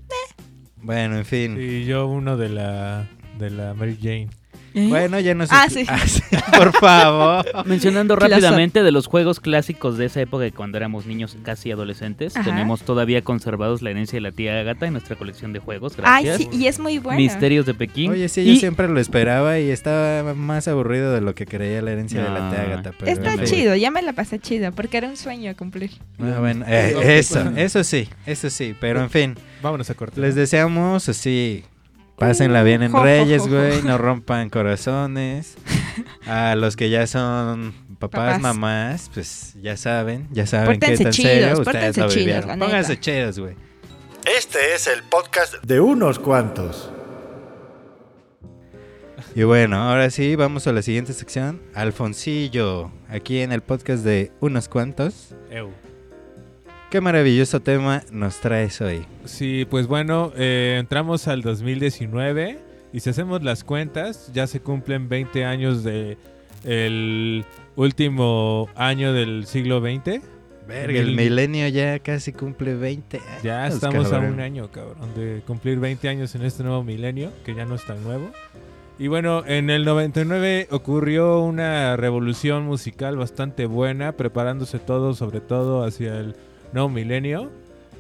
bueno, 0.77 1.17
en 1.17 1.25
fin. 1.25 1.57
Y 1.61 1.85
yo 1.85 2.07
uno 2.07 2.37
de 2.37 2.49
la 2.49 3.09
de 3.43 3.51
la 3.51 3.75
Mary 3.75 3.99
Jane. 4.01 4.29
Bueno, 4.75 5.21
ya 5.21 5.35
no 5.35 5.47
sé. 5.47 5.53
Ah, 5.55 5.67
sí. 5.69 5.85
Por 6.57 6.73
favor. 6.81 7.45
Mencionando 7.67 8.17
rápidamente 8.17 8.83
de 8.83 8.91
los 8.91 9.07
juegos 9.07 9.39
clásicos 9.39 9.99
de 9.99 10.07
esa 10.07 10.23
época 10.23 10.45
de 10.45 10.53
cuando 10.53 10.79
éramos 10.79 11.05
niños 11.05 11.37
casi 11.43 11.71
adolescentes, 11.71 12.35
Ajá. 12.35 12.49
tenemos 12.49 12.81
todavía 12.81 13.21
conservados 13.23 13.83
la 13.83 13.91
herencia 13.91 14.17
de 14.17 14.23
la 14.23 14.33
tía 14.33 14.59
Agatha 14.59 14.87
en 14.87 14.95
nuestra 14.95 15.17
colección 15.17 15.53
de 15.53 15.59
juegos. 15.59 15.93
Ay, 16.03 16.27
sí, 16.39 16.49
y 16.53 16.69
es 16.69 16.79
muy 16.79 16.99
bueno. 16.99 17.19
Misterios 17.21 17.67
de 17.67 17.75
Pekín. 17.75 18.13
Oye, 18.13 18.31
sí, 18.31 18.41
Y 18.41 18.55
yo 18.55 18.61
siempre 18.61 18.89
lo 18.89 18.99
esperaba 18.99 19.59
y 19.59 19.69
estaba 19.69 20.33
más 20.33 20.67
aburrido 20.69 21.13
de 21.13 21.21
lo 21.21 21.35
que 21.35 21.45
creía 21.45 21.83
la 21.83 21.93
herencia 21.93 22.23
de 22.23 22.31
la 22.31 22.49
tía 22.49 22.63
Agatha. 22.63 22.93
pero 22.99 23.13
Está 23.13 23.45
chido, 23.45 23.77
ya 23.77 23.91
me 23.91 24.01
la 24.01 24.15
pasé 24.15 24.39
chido, 24.39 24.73
porque 24.73 24.97
era 24.97 25.09
un 25.09 25.19
sueño 25.19 25.51
a 25.51 25.55
cumplir. 25.55 25.91
Ah, 26.19 26.39
bueno, 26.41 26.65
eh, 26.67 27.19
eso, 27.19 27.43
eso 27.57 27.85
sí, 27.85 28.09
eso 28.25 28.49
sí. 28.49 28.75
Pero 28.81 29.03
en 29.03 29.11
fin, 29.11 29.35
Vámonos 29.63 29.91
a 29.91 29.95
cortar. 29.95 30.19
les 30.19 30.35
deseamos 30.35 31.11
así. 31.11 31.63
Pásenla 32.29 32.63
bien 32.63 32.83
en 32.83 32.93
Reyes, 33.03 33.49
güey. 33.49 33.83
No 33.83 33.99
rompan 33.99 34.49
corazones. 34.51 35.57
A 36.27 36.55
los 36.55 36.77
que 36.77 36.89
ya 36.89 37.07
son 37.07 37.75
papás, 37.99 38.37
Papás. 38.37 38.41
mamás, 38.41 39.11
pues 39.13 39.55
ya 39.61 39.77
saben, 39.77 40.29
ya 40.33 40.47
saben 40.47 40.81
qué 40.81 40.87
Pórtense 40.89 41.05
tan 41.05 41.13
chidos, 41.13 41.29
serio 41.33 41.61
ustedes 41.61 41.97
lo 41.97 42.09
vivieron. 42.09 42.59
Pónganse 42.59 42.99
chidos, 42.99 43.39
güey. 43.39 43.55
Este 44.39 44.75
es 44.75 44.87
el 44.87 45.03
podcast 45.03 45.55
De 45.65 45.81
unos 45.81 46.19
cuantos. 46.19 46.91
Y 49.35 49.45
bueno, 49.45 49.77
ahora 49.83 50.11
sí, 50.11 50.37
vamos 50.37 50.67
a 50.67 50.73
la 50.73 50.83
siguiente 50.83 51.13
sección. 51.13 51.61
Alfonsillo, 51.75 52.91
aquí 53.09 53.41
en 53.41 53.51
el 53.53 53.63
podcast 53.63 54.05
de 54.05 54.31
unos 54.41 54.69
cuantos. 54.69 55.35
Eu. 55.51 55.71
Qué 56.93 57.01
maravilloso 57.01 57.61
tema 57.61 58.03
nos 58.13 58.39
traes 58.41 58.83
hoy. 58.83 59.07
Sí, 59.25 59.67
pues 59.71 59.87
bueno, 59.87 60.31
eh, 60.37 60.77
entramos 60.79 61.27
al 61.27 61.41
2019 61.41 62.59
y 62.93 63.01
si 63.01 63.09
hacemos 63.09 63.43
las 63.43 63.65
cuentas, 63.65 64.31
ya 64.35 64.47
se 64.47 64.61
cumplen 64.61 65.09
20 65.09 65.47
años 65.47 65.85
de 65.85 66.19
el 66.65 67.47
último 67.77 68.69
año 68.75 69.15
del 69.15 69.47
siglo 69.47 69.81
XX. 69.81 70.21
Verga, 70.69 71.01
el 71.01 71.07
Mil- 71.07 71.31
milenio 71.31 71.67
ya 71.69 71.99
casi 72.01 72.31
cumple 72.35 72.75
20 72.75 73.17
años. 73.17 73.43
Ya 73.43 73.67
estamos 73.69 74.13
a 74.13 74.19
un 74.19 74.39
año, 74.41 74.71
cabrón, 74.71 75.15
de 75.17 75.41
cumplir 75.47 75.81
20 75.81 76.11
años 76.11 76.35
en 76.35 76.43
este 76.43 76.63
nuevo 76.63 76.85
milenio, 76.85 77.33
que 77.43 77.55
ya 77.55 77.65
no 77.65 77.75
es 77.77 77.87
tan 77.87 78.05
nuevo. 78.05 78.31
Y 78.99 79.09
bueno, 79.09 79.45
en 79.47 79.71
el 79.71 79.87
99 79.87 80.69
ocurrió 80.71 81.41
una 81.41 81.97
revolución 81.97 82.65
musical 82.67 83.17
bastante 83.17 83.65
buena, 83.65 84.13
preparándose 84.13 84.79
todo, 84.79 85.15
sobre 85.15 85.41
todo 85.41 85.85
hacia 85.85 86.21
el 86.21 86.37
nuevo 86.73 86.89
milenio. 86.89 87.51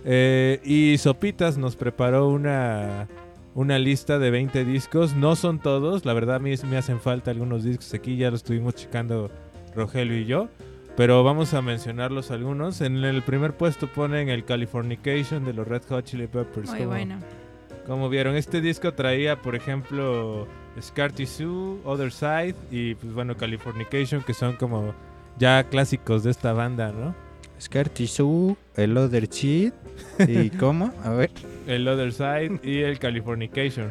Eh, 0.04 0.61
y 0.64 0.98
Sopitas 0.98 1.58
nos 1.58 1.76
preparó 1.76 2.28
una, 2.28 3.08
una 3.54 3.78
lista 3.78 4.18
de 4.18 4.30
20 4.30 4.64
discos. 4.64 5.14
No 5.14 5.37
son 5.37 5.58
todos, 5.58 6.04
la 6.04 6.12
verdad 6.12 6.37
a 6.37 6.38
mí 6.38 6.54
me 6.68 6.76
hacen 6.76 7.00
falta 7.00 7.30
algunos 7.30 7.64
discos 7.64 7.92
aquí, 7.94 8.16
ya 8.16 8.30
los 8.30 8.40
estuvimos 8.40 8.74
checando 8.74 9.30
Rogelio 9.74 10.18
y 10.18 10.24
yo. 10.24 10.48
Pero 10.96 11.24
vamos 11.24 11.54
a 11.54 11.62
mencionarlos 11.62 12.30
algunos. 12.30 12.80
En 12.82 13.02
el 13.04 13.22
primer 13.22 13.56
puesto 13.56 13.87
ponen 13.87 14.28
el 14.28 14.44
Californication 14.44 15.44
de 15.44 15.54
los 15.54 15.66
Red 15.66 15.82
Hot 15.88 16.04
Chili 16.04 16.26
Peppers. 16.26 16.68
Muy 16.68 16.78
como, 16.80 16.90
bueno. 16.90 17.18
como 17.87 18.08
vieron, 18.11 18.37
este 18.37 18.61
disco 18.61 18.92
traía, 18.92 19.40
por 19.40 19.54
ejemplo, 19.54 20.46
Scar 20.80 21.12
Tissue, 21.12 21.80
Other 21.85 22.12
Side 22.12 22.54
y, 22.70 22.94
pues 22.96 23.14
bueno, 23.14 23.37
Californication, 23.37 24.22
que 24.22 24.35
son 24.35 24.56
como 24.56 24.92
ya 25.38 25.64
clásicos 25.64 26.24
de 26.24 26.30
esta 26.30 26.52
banda, 26.52 26.92
¿no? 26.92 27.14
Scar 27.62 27.88
Tissue, 27.88 28.57
el 28.77 28.96
Other 28.96 29.29
Cheat. 29.29 29.72
¿Y 30.27 30.51
cómo? 30.59 30.92
A 31.05 31.11
ver. 31.11 31.31
El 31.66 31.87
Other 31.87 32.12
Side 32.12 32.61
y 32.62 32.81
el 32.81 32.98
Californication. 32.98 33.88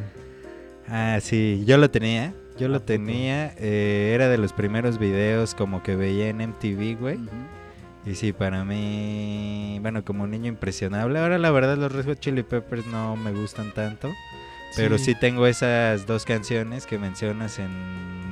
Ah, 0.88 1.20
sí, 1.22 1.64
yo 1.66 1.78
lo 1.78 1.90
tenía. 1.90 2.34
Yo 2.60 2.68
¿A 2.68 2.70
lo 2.70 2.82
tenía. 2.82 3.54
eh, 3.58 4.12
era 4.14 4.28
de 4.28 4.38
los 4.38 4.52
primeros 4.54 5.00
videos 5.00 5.56
como 5.56 5.82
que 5.84 5.96
veía 5.96 6.28
en 6.30 6.38
MTV, 6.42 7.00
güey. 7.00 7.18
Y 8.06 8.16
sí, 8.16 8.34
para 8.34 8.66
mí, 8.66 9.78
bueno, 9.82 10.04
como 10.04 10.24
un 10.26 10.32
niño 10.32 10.48
impresionable. 10.48 11.20
Ahora 11.20 11.38
la 11.38 11.52
verdad 11.52 11.78
los 11.78 11.92
Red 11.92 12.06
Hot 12.06 12.20
Chili 12.20 12.44
Peppers 12.44 12.86
no 12.88 13.16
me 13.16 13.32
gustan 13.32 13.74
tanto. 13.74 14.10
Pero 14.76 14.98
sí. 14.98 15.16
tengo 15.16 15.48
esas 15.48 16.06
dos 16.08 16.26
canciones 16.26 16.86
que 16.86 16.98
mencionas 16.98 17.60
en 17.60 17.70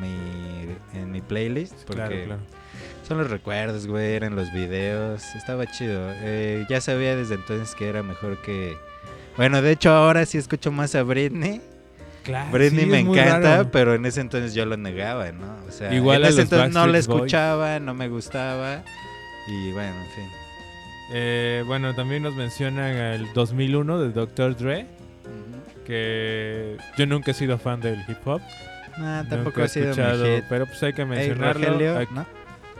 mi, 0.02 1.00
en 1.00 1.12
mi 1.12 1.22
playlist. 1.22 1.74
Porque 1.86 1.96
Claro, 1.96 2.16
claro. 2.26 2.42
Son 3.10 3.18
los 3.18 3.30
recuerdos, 3.30 3.88
güey, 3.88 4.14
eran 4.14 4.36
los 4.36 4.54
videos. 4.54 5.36
Estaba 5.36 5.66
chido. 5.66 6.00
Eh, 6.22 6.66
ya 6.70 6.80
sabía 6.80 7.16
desde 7.16 7.36
entonces 7.36 7.76
que 7.76 7.90
era 7.90 8.04
mejor 8.04 8.42
que... 8.42 8.78
Bueno, 9.36 9.62
de 9.62 9.72
hecho 9.72 9.90
ahora 9.92 10.26
sí 10.26 10.38
escucho 10.38 10.72
más 10.72 10.96
a 10.96 11.04
Britney. 11.04 11.60
Claro, 12.24 12.52
Britney 12.52 12.86
sí, 12.86 12.92
me 12.92 13.00
encanta, 13.00 13.70
pero 13.72 13.96
en 13.96 14.06
ese 14.06 14.22
entonces 14.22 14.54
yo 14.54 14.66
lo 14.66 14.78
negaba, 14.78 15.32
¿no? 15.32 15.56
O 15.68 15.72
sea, 15.72 15.94
Igual 15.94 16.24
en 16.24 16.30
ese 16.30 16.42
entonces 16.44 16.72
no 16.74 16.86
la 16.86 16.92
Backstreet 16.92 17.08
Boys. 17.08 17.22
escuchaba, 17.24 17.80
no 17.80 17.94
me 17.94 18.08
gustaba. 18.10 18.84
Y 19.48 19.72
bueno, 19.72 19.96
en 19.96 20.12
fin. 20.12 20.30
Eh, 21.14 21.64
bueno, 21.66 21.96
también 21.96 22.22
nos 22.24 22.36
mencionan 22.36 22.92
el 22.96 23.34
2001 23.34 24.00
de 24.00 24.10
Dr. 24.12 24.56
Dre, 24.58 24.82
Ujú. 25.24 25.84
que 25.86 26.78
yo 26.98 27.08
nunca 27.08 27.32
he 27.32 27.34
sido 27.34 27.58
fan 27.58 27.80
del 27.82 28.00
hip 28.08 28.18
hop. 28.26 28.42
Nunca 28.98 29.26
tampoco 29.30 29.62
he 29.62 29.64
ha 29.64 29.68
sido 29.70 29.90
escuchado, 29.92 30.26
pero 30.50 30.66
pues 30.68 30.84
hay 30.84 30.94
que 30.94 31.02
Ey, 31.04 31.08
mencionarlo. 31.08 31.66
Rogelio, 31.68 31.98
Hay- 31.98 32.08
¿no? 32.12 32.26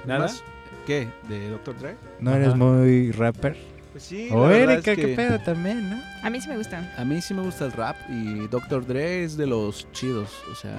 ¿Nada? 0.06 0.20
¿Más? 0.22 0.44
¿Qué? 0.86 1.08
¿De 1.28 1.50
Dr. 1.50 1.78
Dre? 1.80 1.96
¿No 2.20 2.32
Ajá. 2.32 2.40
eres 2.40 2.56
muy 2.56 3.12
rapper? 3.12 3.56
Pues 3.92 4.04
sí. 4.04 4.30
O 4.32 4.50
Erika, 4.50 4.92
es 4.92 4.98
qué 4.98 5.08
pedo 5.16 5.40
también, 5.40 5.90
¿no? 5.90 6.02
A 6.24 6.30
mí 6.30 6.40
sí 6.42 6.48
me 6.50 6.58
gusta. 6.58 6.94
A 6.98 7.04
mí 7.06 7.22
sí 7.22 7.34
me 7.34 7.42
gusta 7.42 7.66
el 7.66 7.72
rap 7.72 7.96
y 8.10 8.48
Dr. 8.48 8.86
Dre 8.86 9.24
es 9.24 9.36
de 9.38 9.48
los 9.48 9.92
chidos, 9.92 10.30
o 10.52 10.56
sea, 10.56 10.78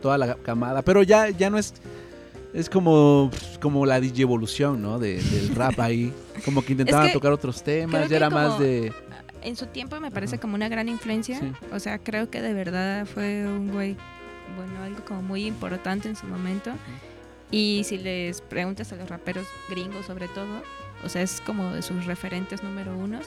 toda 0.00 0.16
la 0.18 0.34
camada, 0.36 0.82
pero 0.82 1.02
ya, 1.02 1.28
ya 1.30 1.50
no 1.50 1.58
es 1.58 1.74
es 2.54 2.68
como, 2.68 3.30
como 3.62 3.86
la 3.86 3.98
DJ 3.98 4.22
evolución, 4.22 4.82
¿no? 4.82 4.98
De- 4.98 5.22
del 5.22 5.54
rap 5.54 5.80
ahí, 5.80 6.12
como 6.44 6.62
que 6.62 6.72
intentaban 6.72 7.06
que 7.08 7.14
tocar 7.14 7.32
otros 7.32 7.62
temas, 7.62 8.08
ya 8.10 8.16
era 8.16 8.28
como- 8.28 8.40
más 8.48 8.58
de 8.58 8.92
En 9.42 9.56
su 9.56 9.66
tiempo 9.66 9.98
me 10.00 10.10
parece 10.10 10.38
como 10.38 10.54
una 10.54 10.68
gran 10.68 10.88
influencia. 10.88 11.40
Sí. 11.40 11.50
O 11.72 11.80
sea, 11.80 11.98
creo 11.98 12.28
que 12.30 12.42
de 12.42 12.52
verdad 12.52 13.06
fue 13.06 13.46
un 13.46 13.72
güey, 13.72 13.96
bueno, 14.56 14.82
algo 14.84 15.02
como 15.04 15.22
muy 15.22 15.46
importante 15.46 16.08
en 16.08 16.14
su 16.16 16.26
momento. 16.26 16.70
Y 17.52 17.82
si 17.84 17.98
les 17.98 18.40
preguntas 18.40 18.92
a 18.92 18.96
los 18.96 19.08
raperos 19.08 19.46
gringos 19.70 20.06
sobre 20.06 20.26
todo, 20.28 20.62
o 21.04 21.08
sea, 21.08 21.22
es 21.22 21.40
como 21.46 21.70
de 21.72 21.82
sus 21.82 22.04
referentes 22.06 22.62
número 22.64 22.96
unos. 22.96 23.26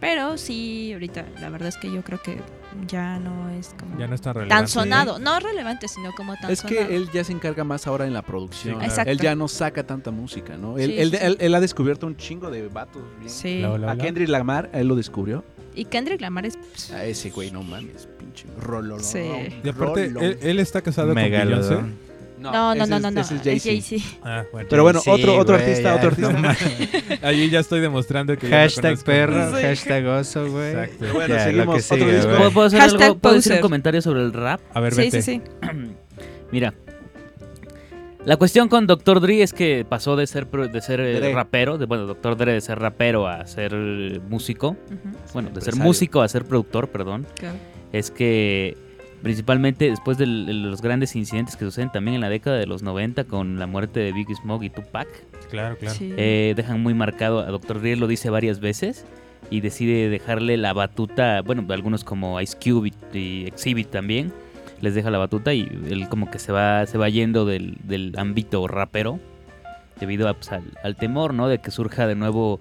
Pero 0.00 0.36
sí, 0.36 0.90
ahorita 0.92 1.24
la 1.40 1.48
verdad 1.48 1.68
es 1.68 1.76
que 1.78 1.90
yo 1.90 2.02
creo 2.02 2.20
que 2.20 2.38
ya 2.86 3.18
no 3.20 3.48
es 3.50 3.74
como 3.78 3.98
Ya 3.98 4.06
no 4.06 4.14
es 4.14 4.20
tan 4.20 4.34
relevante. 4.34 4.54
tan 4.62 4.68
sonado. 4.68 5.18
No 5.18 5.40
relevante, 5.40 5.88
sino 5.88 6.12
como 6.12 6.34
tan 6.36 6.50
Es 6.50 6.58
sonado. 6.60 6.88
que 6.88 6.96
él 6.96 7.08
ya 7.12 7.24
se 7.24 7.32
encarga 7.32 7.64
más 7.64 7.86
ahora 7.86 8.06
en 8.06 8.12
la 8.12 8.20
producción. 8.22 8.74
Sí, 8.74 8.78
claro. 8.78 8.84
Exacto. 8.90 9.10
Él 9.10 9.18
ya 9.18 9.34
no 9.34 9.48
saca 9.48 9.82
tanta 9.86 10.10
música, 10.10 10.56
¿no? 10.58 10.76
Él, 10.78 10.90
Sí, 10.90 11.00
él, 11.00 11.10
sí, 11.12 11.16
él- 11.22 11.36
él 11.40 11.54
ha 11.54 11.60
descubierto 11.60 12.06
un 12.06 12.16
chingo 12.16 12.50
de 12.50 12.68
vatos. 12.68 13.02
bien. 13.18 13.30
Sí. 13.30 13.58
Hola, 13.64 13.70
hola, 13.72 13.92
A. 13.92 13.96
Kendrick 13.96 14.28
Lamar, 14.28 14.68
él 14.74 14.88
lo 14.88 14.94
descubrió. 14.96 15.42
Y 15.74 15.86
Kendrick 15.86 16.20
Lamar 16.20 16.44
es... 16.46 16.58
A 16.92 17.04
ese 17.04 17.30
güey, 17.30 17.50
no 17.50 17.62
mames, 17.62 18.06
pinche 18.18 18.46
rollo. 18.60 18.98
Sí. 18.98 19.20
Y 19.64 19.68
aparte, 19.68 20.04
él, 20.06 20.38
él 20.42 20.58
está 20.60 20.82
casado 20.82 21.08
con 21.08 21.16
Megalodón. 21.16 21.60
Beyoncé. 21.86 22.03
No, 22.52 22.74
no, 22.74 22.86
no, 22.86 22.96
es- 22.96 23.02
no, 23.02 23.10
no. 23.10 23.20
ese 23.20 23.34
Es 23.36 23.40
es 23.46 23.64
Jay-Z. 23.64 23.88
Jay-Z. 24.04 24.18
Ah, 24.22 24.44
bueno. 24.52 24.66
Pero 24.70 24.82
bueno, 24.82 25.00
Sí, 25.00 25.10
otro, 25.10 25.36
otro 25.38 25.54
güey, 25.56 25.66
artista, 25.68 25.82
ya, 26.00 26.08
otro 26.08 26.30
no 26.30 26.48
artista. 26.48 27.18
Allí 27.28 27.50
ya 27.50 27.60
estoy 27.60 27.80
demostrando 27.80 28.36
que 28.36 28.48
lo 28.48 28.56
Hashtag 28.56 28.98
perro, 29.04 29.56
Sí. 29.56 29.62
hashtag 29.62 30.06
oso, 30.06 30.50
güey. 30.50 30.70
Exacto. 30.70 30.96
Pero 31.00 31.12
bueno, 31.14 31.28
Ya, 31.34 31.40
lo 31.40 31.44
seguimos. 31.44 31.74
que 31.76 31.94
Otro 31.94 31.96
sigue, 32.06 32.12
disco. 32.16 32.26
güey. 32.28 32.38
¿Puedo, 32.38 32.50
puedo 32.52 32.66
hacer 32.66 32.80
Hashtag 32.80 33.02
algo? 33.02 33.18
¿Puedo 33.18 33.34
decir 33.36 33.52
un 33.52 33.60
comentario 33.60 34.02
sobre 34.02 34.20
el 34.22 34.32
rap? 34.32 34.60
A 34.74 34.80
ver, 34.80 34.94
Sí, 34.94 35.00
vete. 35.02 35.22
sí, 35.22 35.40
sí. 35.42 35.68
Mira, 36.52 36.74
la 38.24 38.36
cuestión 38.38 38.68
con 38.68 38.86
Dr. 38.86 39.20
Dre 39.20 39.42
es 39.42 39.52
que 39.52 39.84
pasó 39.86 40.16
de 40.16 40.26
ser, 40.26 40.46
de 40.46 40.80
ser 40.80 41.00
eh, 41.00 41.20
Dre. 41.20 41.32
rapero, 41.34 41.76
de, 41.76 41.84
bueno, 41.86 42.06
Dr. 42.06 42.36
Dre 42.38 42.52
de 42.54 42.60
ser 42.62 42.78
rapero 42.78 43.26
a 43.28 43.46
ser 43.46 43.72
eh, 43.74 44.20
músico, 44.30 44.76
bueno, 45.34 45.50
de 45.50 45.60
ser 45.60 45.76
músico 45.76 46.22
a 46.22 46.28
ser 46.28 46.44
productor, 46.44 46.88
perdón, 46.88 47.26
claro. 47.34 47.56
es 47.92 48.10
que 48.10 48.78
principalmente 49.24 49.88
después 49.88 50.18
de 50.18 50.26
los 50.26 50.82
grandes 50.82 51.16
incidentes 51.16 51.56
que 51.56 51.64
suceden 51.64 51.90
también 51.90 52.14
en 52.16 52.20
la 52.20 52.28
década 52.28 52.56
de 52.58 52.66
los 52.66 52.82
90 52.82 53.24
con 53.24 53.58
la 53.58 53.66
muerte 53.66 53.98
de 54.00 54.12
Biggie 54.12 54.36
Smog 54.36 54.62
y 54.62 54.70
Tupac, 54.70 55.08
Claro, 55.50 55.76
claro. 55.78 55.94
Sí. 55.94 56.12
eh, 56.16 56.52
dejan 56.56 56.82
muy 56.82 56.94
marcado, 56.94 57.40
a 57.40 57.46
Dr. 57.46 57.80
Dre 57.80 57.96
lo 57.96 58.06
dice 58.06 58.28
varias 58.30 58.60
veces 58.60 59.04
y 59.50 59.60
decide 59.60 60.08
dejarle 60.10 60.56
la 60.56 60.72
batuta, 60.72 61.40
bueno, 61.42 61.64
algunos 61.70 62.04
como 62.04 62.40
Ice 62.40 62.56
Cube 62.62 62.92
y, 63.12 63.46
Exhibit 63.46 63.88
también, 63.90 64.32
les 64.80 64.94
deja 64.94 65.10
la 65.10 65.18
batuta 65.18 65.54
y 65.54 65.62
él 65.62 66.08
como 66.08 66.30
que 66.30 66.38
se 66.38 66.52
va, 66.52 66.84
se 66.86 66.98
va 66.98 67.08
yendo 67.08 67.46
del, 67.46 67.78
del 67.84 68.12
ámbito 68.18 68.66
rapero 68.68 69.18
debido 69.98 70.28
a, 70.28 70.34
pues, 70.34 70.52
al, 70.52 70.64
al 70.82 70.96
temor, 70.96 71.32
¿no? 71.32 71.48
De 71.48 71.58
que 71.58 71.70
surja 71.70 72.06
de 72.06 72.14
nuevo 72.14 72.60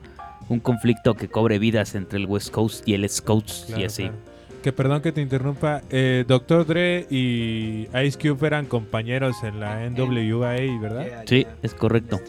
un 0.50 0.60
conflicto 0.60 1.16
que 1.16 1.28
cobre 1.28 1.60
vidas 1.60 1.96
entre 1.96 2.20
el 2.20 2.26
West 2.26 2.52
Coast 2.52 2.88
y 2.88 2.94
el 2.94 3.04
East 3.04 3.26
Coast 3.26 3.70
y 3.78 3.84
así. 3.84 4.04
claro. 4.04 4.33
Que 4.64 4.72
perdón 4.72 5.02
que 5.02 5.12
te 5.12 5.22
interrumpa. 5.22 5.82
Eh, 5.90 6.24
Dr. 6.26 6.66
Dre 6.66 7.06
y 7.10 7.88
Ice 8.06 8.18
Cube 8.18 8.48
eran 8.48 8.66
compañeros 8.66 9.36
en 9.44 9.60
la 9.60 9.90
NWA, 9.90 10.56
¿verdad? 10.82 11.24
Sí, 11.26 11.46
es 11.62 11.74
correcto. 11.74 12.22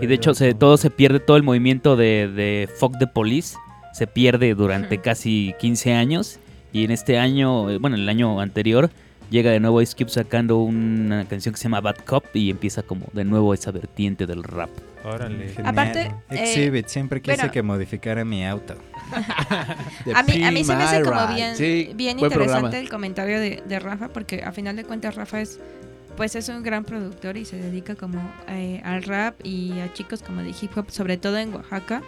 Y 0.00 0.06
de 0.06 0.14
hecho 0.14 0.32
se, 0.34 0.54
todo 0.54 0.78
se 0.78 0.88
pierde, 0.90 1.20
todo 1.20 1.36
el 1.36 1.42
movimiento 1.42 1.96
de, 1.96 2.28
de 2.28 2.68
Fuck 2.78 2.98
the 2.98 3.06
Police 3.06 3.56
se 3.92 4.06
pierde 4.06 4.54
durante 4.54 4.98
casi 5.02 5.54
15 5.60 5.92
años. 5.92 6.40
Y 6.72 6.84
en 6.84 6.90
este 6.90 7.18
año, 7.18 7.70
eh, 7.70 7.78
bueno, 7.78 7.96
el 7.96 8.08
año 8.08 8.40
anterior, 8.40 8.90
llega 9.30 9.50
de 9.50 9.60
nuevo 9.60 9.80
Ice 9.82 9.94
Cube 9.96 10.10
sacando 10.10 10.58
una 10.58 11.24
canción 11.26 11.52
que 11.54 11.58
se 11.58 11.64
llama 11.64 11.80
Bad 11.80 11.98
Cop 12.06 12.24
y 12.34 12.50
empieza 12.50 12.82
como 12.82 13.06
de 13.12 13.24
nuevo 13.24 13.52
esa 13.54 13.70
vertiente 13.70 14.26
del 14.26 14.42
rap. 14.42 14.70
Órale. 15.04 15.48
Genial. 15.48 15.66
Aparte, 15.66 16.00
eh, 16.30 16.42
Exhibit, 16.42 16.86
siempre 16.86 17.20
quise 17.20 17.36
bueno. 17.36 17.52
que 17.52 17.62
modificara 17.62 18.24
mi 18.24 18.44
auto. 18.46 18.74
A 20.14 20.22
mí, 20.22 20.42
a 20.42 20.50
mí 20.50 20.64
se 20.64 20.74
me 20.74 20.82
hace 20.84 21.02
como 21.02 21.26
bien, 21.34 21.56
Sí, 21.56 21.90
bien 21.94 22.16
buen 22.16 22.32
interesante 22.32 22.60
programa. 22.60 22.78
el 22.78 22.88
comentario 22.88 23.38
de, 23.40 23.62
de 23.66 23.78
Rafa, 23.78 24.08
porque 24.08 24.42
a 24.42 24.50
final 24.52 24.76
de 24.76 24.84
cuentas 24.84 25.14
Rafa 25.14 25.40
es, 25.42 25.60
pues 26.16 26.34
es 26.36 26.48
un 26.48 26.62
gran 26.62 26.84
productor 26.84 27.36
y 27.36 27.44
se 27.44 27.56
dedica 27.56 27.94
como 27.96 28.18
eh, 28.48 28.80
al 28.82 29.02
rap 29.02 29.34
y 29.44 29.78
a 29.80 29.92
chicos 29.92 30.22
como 30.22 30.42
de 30.42 30.50
hip 30.58 30.76
hop, 30.76 30.90
sobre 30.90 31.16
todo 31.18 31.36
en 31.38 31.52
Oaxaca. 31.54 32.02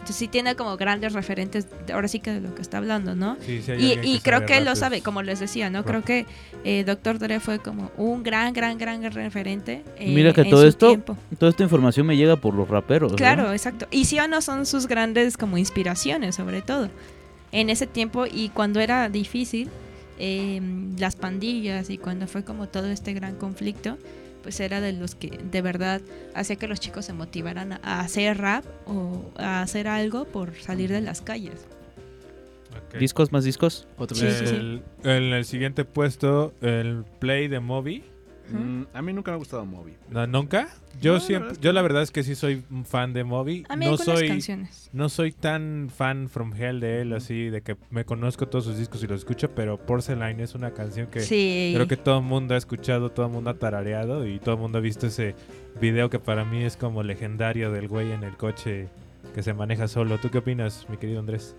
Entonces 0.00 0.16
sí 0.16 0.28
tiene 0.28 0.56
como 0.56 0.76
grandes 0.76 1.12
referentes, 1.12 1.66
ahora 1.92 2.08
sí 2.08 2.20
que 2.20 2.32
de 2.32 2.40
lo 2.40 2.54
que 2.54 2.62
está 2.62 2.78
hablando, 2.78 3.14
¿no? 3.14 3.36
Sí, 3.44 3.60
sí 3.62 3.70
hay 3.72 3.84
Y, 4.02 4.14
y 4.14 4.16
que 4.16 4.22
creo 4.22 4.46
que 4.46 4.56
él 4.56 4.64
lo 4.64 4.74
sabe, 4.74 5.02
como 5.02 5.22
les 5.22 5.40
decía, 5.40 5.68
¿no? 5.70 5.84
Creo 5.84 6.02
que 6.02 6.26
eh, 6.64 6.84
Dr. 6.84 7.18
Dre 7.18 7.38
fue 7.38 7.58
como 7.58 7.90
un 7.98 8.22
gran, 8.22 8.52
gran, 8.54 8.78
gran 8.78 9.02
referente. 9.12 9.84
eh, 9.98 10.12
Mira 10.12 10.32
que 10.32 10.40
en 10.40 10.50
todo 10.50 10.62
su 10.62 10.68
esto- 10.68 10.88
tiempo. 10.88 11.16
Toda 11.38 11.50
esta 11.50 11.62
información 11.62 12.06
me 12.06 12.16
llega 12.16 12.36
por 12.36 12.54
los 12.54 12.66
raperos. 12.68 13.12
¿no? 13.12 13.16
Claro, 13.16 13.52
exacto. 13.52 13.86
Y 13.90 14.06
sí 14.06 14.18
o 14.18 14.26
no 14.26 14.40
son 14.40 14.64
sus 14.66 14.86
grandes 14.88 15.36
como 15.36 15.58
inspiraciones, 15.58 16.34
sobre 16.34 16.62
todo. 16.62 16.88
En 17.52 17.68
ese 17.68 17.86
tiempo 17.86 18.24
y 18.26 18.48
cuando 18.48 18.80
era 18.80 19.08
difícil, 19.10 19.68
eh, 20.18 20.60
las 20.98 21.14
pandillas 21.16 21.90
y 21.90 21.98
cuando 21.98 22.26
fue 22.26 22.42
como 22.44 22.68
todo 22.68 22.86
este 22.90 23.12
gran 23.12 23.34
conflicto, 23.36 23.98
pues 24.42 24.60
era 24.60 24.80
de 24.80 24.92
los 24.92 25.14
que 25.14 25.38
de 25.50 25.62
verdad 25.62 26.00
hacía 26.34 26.56
que 26.56 26.66
los 26.68 26.80
chicos 26.80 27.04
se 27.04 27.12
motivaran 27.12 27.72
a, 27.72 28.00
hacer 28.00 28.38
rap 28.38 28.64
o 28.86 29.30
a 29.36 29.62
hacer 29.62 29.88
algo 29.88 30.24
por 30.24 30.54
salir 30.54 30.90
de 30.90 31.00
las 31.00 31.20
calles. 31.22 31.66
¿Discos 32.98 33.30
más 33.32 33.44
discos? 33.44 33.86
Otro 33.98 34.16
Sí, 34.16 34.30
sí, 34.30 34.46
sí. 34.46 34.54
El- 34.54 34.82
En 35.04 35.22
el 35.32 35.44
siguiente 35.44 35.84
puesto, 35.84 36.52
el 36.60 37.04
Play 37.18 37.48
de 37.48 37.60
Moby. 37.60 38.04
Mm, 38.58 38.86
a 38.92 39.02
mí 39.02 39.12
nunca 39.12 39.30
me 39.30 39.34
ha 39.36 39.38
gustado 39.38 39.64
Moby. 39.66 39.94
No, 40.10 40.26
¿Nunca? 40.26 40.68
Yo 41.00 41.14
No, 41.14 41.20
siempre, 41.20 41.48
verdad 41.48 41.52
es 41.52 41.58
que 41.58 41.64
yo 41.64 41.72
la 41.72 41.82
verdad 41.82 42.02
es 42.02 42.10
que 42.10 42.22
sí 42.24 42.34
soy 42.34 42.64
un 42.70 42.84
fan 42.84 43.12
de 43.12 43.24
Moby. 43.24 43.64
A 43.68 43.76
mí 43.76 43.86
no 43.86 43.96
soy, 43.96 44.28
canciones. 44.28 44.90
no 44.92 45.08
soy 45.08 45.32
tan 45.32 45.88
fan 45.94 46.28
from 46.28 46.52
hell 46.54 46.80
de 46.80 47.02
él, 47.02 47.12
así 47.12 47.48
de 47.50 47.62
que 47.62 47.76
me 47.90 48.04
conozco 48.04 48.48
todos 48.48 48.64
sus 48.64 48.76
discos 48.78 49.02
y 49.02 49.06
los 49.06 49.20
escucho, 49.20 49.50
pero 49.50 49.78
Porcelain 49.78 50.40
es 50.40 50.54
una 50.54 50.72
canción 50.72 51.06
que 51.06 51.20
Sí. 51.20 51.72
creo 51.74 51.86
que 51.86 51.96
todo 51.96 52.18
el 52.18 52.24
mundo 52.24 52.54
ha 52.54 52.58
escuchado, 52.58 53.10
todo 53.10 53.26
el 53.26 53.32
mundo 53.32 53.50
ha 53.50 53.54
tarareado 53.54 54.26
y 54.26 54.38
todo 54.38 54.54
el 54.56 54.60
mundo 54.60 54.78
ha 54.78 54.80
visto 54.80 55.06
ese 55.06 55.34
video 55.80 56.10
que 56.10 56.18
para 56.18 56.44
mí 56.44 56.62
es 56.64 56.76
como 56.76 57.02
legendario 57.02 57.70
del 57.72 57.88
güey 57.88 58.12
en 58.12 58.24
el 58.24 58.36
coche 58.36 58.88
que 59.34 59.42
se 59.42 59.54
maneja 59.54 59.86
solo. 59.86 60.18
¿Tú 60.18 60.30
qué 60.30 60.38
opinas, 60.38 60.86
mi 60.88 60.96
querido 60.96 61.20
Andrés? 61.20 61.54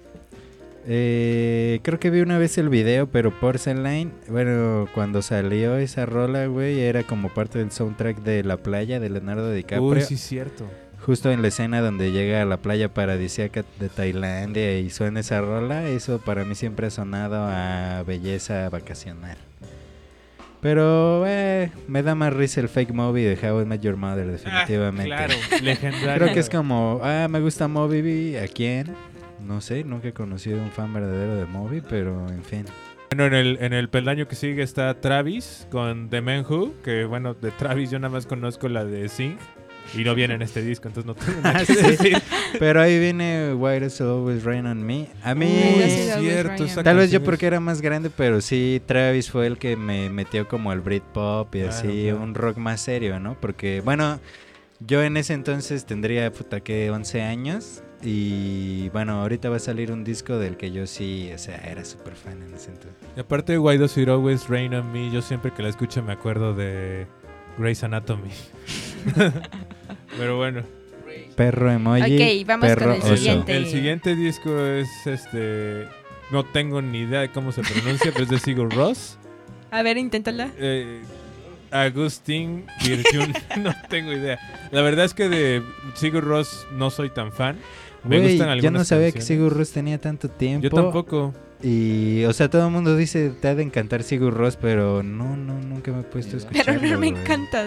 Eh, 0.87 1.79
creo 1.83 1.99
que 1.99 2.09
vi 2.09 2.21
una 2.21 2.37
vez 2.37 2.57
el 2.57 2.69
video, 2.69 3.07
pero 3.07 3.31
Porcelain, 3.39 4.11
bueno, 4.27 4.87
cuando 4.93 5.21
salió 5.21 5.77
esa 5.77 6.05
rola, 6.05 6.47
güey, 6.47 6.79
era 6.79 7.03
como 7.03 7.29
parte 7.29 7.59
del 7.59 7.71
soundtrack 7.71 8.23
de 8.23 8.43
La 8.43 8.57
Playa 8.57 8.99
de 8.99 9.09
Leonardo 9.09 9.51
DiCaprio. 9.51 9.83
Uy, 9.83 10.01
sí, 10.01 10.17
cierto. 10.17 10.65
Justo 11.05 11.31
en 11.31 11.41
la 11.41 11.47
escena 11.47 11.81
donde 11.81 12.11
llega 12.11 12.43
a 12.43 12.45
la 12.45 12.57
playa 12.57 12.93
paradisíaca 12.93 13.65
de 13.79 13.89
Tailandia 13.89 14.77
y 14.79 14.91
suena 14.91 15.21
esa 15.21 15.41
rola, 15.41 15.87
eso 15.87 16.19
para 16.19 16.45
mí 16.45 16.53
siempre 16.53 16.87
ha 16.87 16.91
sonado 16.91 17.43
a 17.43 18.03
belleza 18.03 18.69
vacacional. 18.69 19.37
Pero 20.61 21.23
eh, 21.25 21.71
me 21.87 22.03
da 22.03 22.13
más 22.13 22.31
risa 22.33 22.61
el 22.61 22.69
fake 22.69 22.93
movie 22.93 23.35
de 23.35 23.49
How 23.49 23.61
I 23.61 23.65
Met 23.65 23.81
Your 23.81 23.97
Mother, 23.97 24.27
definitivamente. 24.27 25.11
Ah, 25.11 25.25
claro, 25.25 25.33
legendario. 25.63 26.13
Creo 26.13 26.33
que 26.35 26.39
es 26.39 26.51
como, 26.51 27.01
ah, 27.03 27.27
me 27.27 27.39
gusta 27.39 27.67
Moby, 27.67 28.35
¿a 28.37 28.47
quién? 28.47 28.93
No 29.45 29.61
sé, 29.61 29.83
nunca 29.83 30.07
he 30.09 30.13
conocido 30.13 30.61
un 30.61 30.71
fan 30.71 30.93
verdadero 30.93 31.35
de 31.35 31.45
Moby, 31.45 31.81
pero 31.81 32.27
en 32.29 32.43
fin. 32.43 32.65
Bueno, 33.09 33.25
en 33.25 33.33
el, 33.33 33.57
en 33.61 33.73
el 33.73 33.89
peldaño 33.89 34.27
que 34.27 34.35
sigue 34.35 34.63
está 34.63 34.93
Travis 35.01 35.67
con 35.69 36.09
The 36.09 36.21
Man 36.21 36.45
Who, 36.47 36.75
que 36.83 37.05
bueno, 37.05 37.33
de 37.33 37.51
Travis 37.51 37.91
yo 37.91 37.99
nada 37.99 38.13
más 38.13 38.25
conozco 38.25 38.69
la 38.69 38.85
de 38.85 39.09
Sing 39.09 39.35
y 39.93 40.03
no 40.05 40.15
viene 40.15 40.35
en 40.35 40.41
este 40.43 40.61
disco, 40.61 40.87
entonces 40.87 41.05
no 41.07 41.15
tengo 41.15 41.41
nada 41.41 41.59
que 41.65 41.73
Sí. 41.73 41.81
decir. 41.83 42.17
Pero 42.59 42.81
ahí 42.81 42.97
viene 42.99 43.53
Why 43.53 43.79
Does 43.79 43.95
It 43.99 44.01
Always 44.05 44.43
Rain 44.45 44.65
on 44.65 44.81
Me. 44.81 45.09
A 45.23 45.35
mí, 45.35 45.45
Uy, 45.75 45.89
cierto, 46.21 46.65
tal 46.83 46.97
vez 46.97 47.11
yo 47.11 47.21
porque 47.21 47.47
era 47.47 47.59
más 47.59 47.81
grande, 47.81 48.09
pero 48.15 48.39
sí, 48.39 48.81
Travis 48.85 49.29
fue 49.29 49.47
el 49.47 49.57
que 49.57 49.75
me 49.75 50.09
metió 50.09 50.47
como 50.47 50.71
al 50.71 50.79
Britpop 50.79 51.53
y 51.55 51.59
Claro, 51.59 51.73
así, 51.73 52.03
claro. 52.03 52.21
un 52.23 52.33
rock 52.35 52.57
más 52.57 52.79
serio, 52.79 53.19
¿no? 53.19 53.35
Porque, 53.41 53.81
bueno, 53.83 54.21
yo 54.79 55.03
en 55.03 55.17
ese 55.17 55.33
entonces 55.33 55.85
tendría, 55.85 56.31
puta, 56.31 56.61
que 56.61 56.89
11 56.91 57.21
años. 57.23 57.83
Y 58.03 58.89
bueno, 58.89 59.21
ahorita 59.21 59.49
va 59.49 59.57
a 59.57 59.59
salir 59.59 59.91
un 59.91 60.03
disco 60.03 60.37
del 60.37 60.57
que 60.57 60.71
yo 60.71 60.87
sí, 60.87 61.29
o 61.33 61.37
sea, 61.37 61.57
era 61.57 61.85
súper 61.85 62.15
fan 62.15 62.41
en 62.41 62.53
ese 62.53 62.71
entonces. 62.71 62.93
Y 63.15 63.19
aparte 63.19 63.53
de 63.53 63.59
Why 63.59 63.77
Does 63.77 63.97
It 63.97 64.09
Always 64.09 64.47
Rain 64.49 64.73
on 64.73 64.91
Me, 64.91 65.11
yo 65.11 65.21
siempre 65.21 65.51
que 65.51 65.61
la 65.61 65.69
escucho 65.69 66.01
me 66.01 66.13
acuerdo 66.13 66.53
de 66.53 67.05
Grey's 67.57 67.83
Anatomy. 67.83 68.31
Pero 70.17 70.37
bueno, 70.37 70.63
Perro 71.35 71.71
emoji. 71.71 72.41
Ok, 72.41 72.47
vamos 72.47 72.73
con 72.75 72.91
el 72.91 72.99
oso. 72.99 73.17
siguiente. 73.17 73.57
el 73.57 73.67
siguiente 73.67 74.15
disco 74.15 74.59
es 74.65 74.89
este... 75.05 75.87
No 76.31 76.45
tengo 76.45 76.81
ni 76.81 76.99
idea 76.99 77.21
de 77.21 77.29
cómo 77.29 77.51
se 77.51 77.61
pronuncia, 77.61 78.11
pero 78.13 78.23
es 78.23 78.29
de 78.29 78.39
Sigur 78.39 78.73
Ross. 78.73 79.17
A 79.69 79.83
ver, 79.83 79.97
inténtala. 79.97 80.49
Eh, 80.57 81.01
Agustín 81.71 82.65
Virtun, 82.85 83.33
no 83.61 83.73
tengo 83.89 84.13
idea. 84.13 84.39
La 84.71 84.81
verdad 84.81 85.03
es 85.03 85.13
que 85.13 85.27
de 85.27 85.61
Sigur 85.95 86.23
Ross 86.23 86.65
no 86.71 86.89
soy 86.89 87.09
tan 87.09 87.33
fan. 87.33 87.57
Me 88.03 88.19
gustan 88.19 88.47
yo 88.47 88.51
algunas 88.51 88.73
no 88.73 88.85
sabía 88.85 89.11
que. 89.11 89.21
Sigur 89.21 89.55
Rós 89.55 89.71
tenía 89.71 89.99
tanto 89.99 90.29
tiempo. 90.29 90.63
Yo 90.63 90.69
tampoco. 90.69 91.33
Y, 91.63 92.23
o 92.25 92.33
sea, 92.33 92.49
todo 92.49 92.65
el 92.65 92.71
mundo 92.71 92.95
dice, 92.95 93.29
te 93.29 93.47
ha 93.47 93.55
de 93.55 93.63
encantar 93.63 94.03
Sigur 94.03 94.33
Rós, 94.33 94.57
pero 94.57 95.03
no, 95.03 95.37
no, 95.37 95.59
nunca 95.59 95.91
me 95.91 96.01
he 96.01 96.03
puesto 96.03 96.37
a 96.37 96.39
Pero 96.39 96.49
escucharlo. 96.49 96.81
Pero 96.81 96.93
no 96.93 96.99
me 96.99 97.07
encanta. 97.07 97.65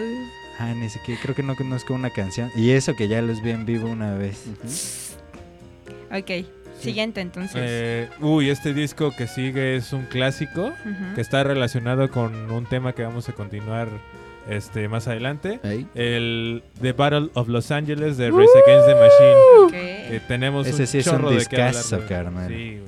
Ah, 0.59 0.73
ni 0.75 0.89
siquiera, 0.89 1.21
creo 1.23 1.35
que 1.35 1.43
no 1.43 1.57
conozco 1.57 1.95
una 1.95 2.11
canción. 2.11 2.51
Y 2.57 2.71
eso 2.71 2.95
que 2.95 3.09
ya 3.09 3.23
los 3.23 3.43
vi 3.43 3.51
en 3.51 3.65
vivo 3.67 3.89
una 3.89 4.15
vez. 4.15 5.17
Ok, 6.13 6.47
siguiente 6.81 7.21
entonces. 7.21 7.57
Eh, 7.57 8.09
uy, 8.21 8.51
este 8.51 8.73
disco 8.73 9.13
que 9.17 9.27
sigue 9.27 9.77
es 9.77 9.93
un 9.93 10.05
clásico 10.07 10.73
que 11.15 11.21
está 11.21 11.43
relacionado 11.43 12.11
con 12.11 12.51
un 12.51 12.67
tema 12.67 12.93
que 12.93 13.03
vamos 13.03 13.29
a 13.29 13.33
continuar 13.33 13.89
este 14.49 14.89
más 14.89 15.09
adelante. 15.09 15.61
Ahí. 15.63 15.87
El 15.95 16.63
The 16.81 16.93
Battle 16.93 17.31
of 17.35 17.49
Los 17.49 17.71
Angeles 17.71 18.17
de 18.17 18.31
Race 18.31 18.51
Against 18.67 18.87
the 18.87 18.95
Machine. 18.95 19.65
Ok. 19.65 19.71
Que 20.11 20.21
tenemos 20.27 20.67
Ese 20.67 20.83
un 20.83 20.87
sí 20.87 20.99
es 20.99 21.07
un 21.07 21.13
chorro 21.13 21.31
de 21.31 21.37
discazo, 21.37 22.01
carnal. 22.09 22.49
Sí. 22.49 22.81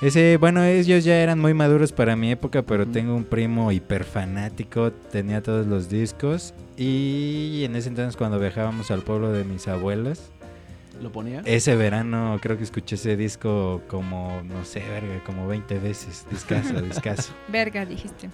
Ese, 0.00 0.36
bueno, 0.36 0.62
ellos 0.62 1.02
ya 1.02 1.16
eran 1.16 1.40
muy 1.40 1.54
maduros 1.54 1.90
para 1.90 2.14
mi 2.14 2.30
época, 2.30 2.62
pero 2.62 2.86
tengo 2.86 3.16
un 3.16 3.24
primo 3.24 3.72
hiper 3.72 4.04
fanático, 4.04 4.92
tenía 4.92 5.42
todos 5.42 5.66
los 5.66 5.88
discos. 5.88 6.54
Y 6.76 7.64
en 7.64 7.74
ese 7.74 7.88
entonces 7.88 8.16
cuando 8.16 8.38
viajábamos 8.38 8.92
al 8.92 9.02
pueblo 9.02 9.32
de 9.32 9.42
mis 9.42 9.66
abuelos, 9.66 10.30
¿Lo 11.00 11.12
ponía? 11.12 11.42
ese 11.44 11.76
verano 11.76 12.38
creo 12.42 12.56
que 12.56 12.64
escuché 12.64 12.96
ese 12.96 13.16
disco 13.16 13.82
como, 13.88 14.42
no 14.44 14.64
sé, 14.64 14.80
verga, 14.80 15.22
como 15.24 15.46
20 15.46 15.78
veces. 15.78 16.26
Discazo, 16.30 16.80
discazo. 16.82 17.32
Verga, 17.48 17.84
dijiste. 17.86 18.28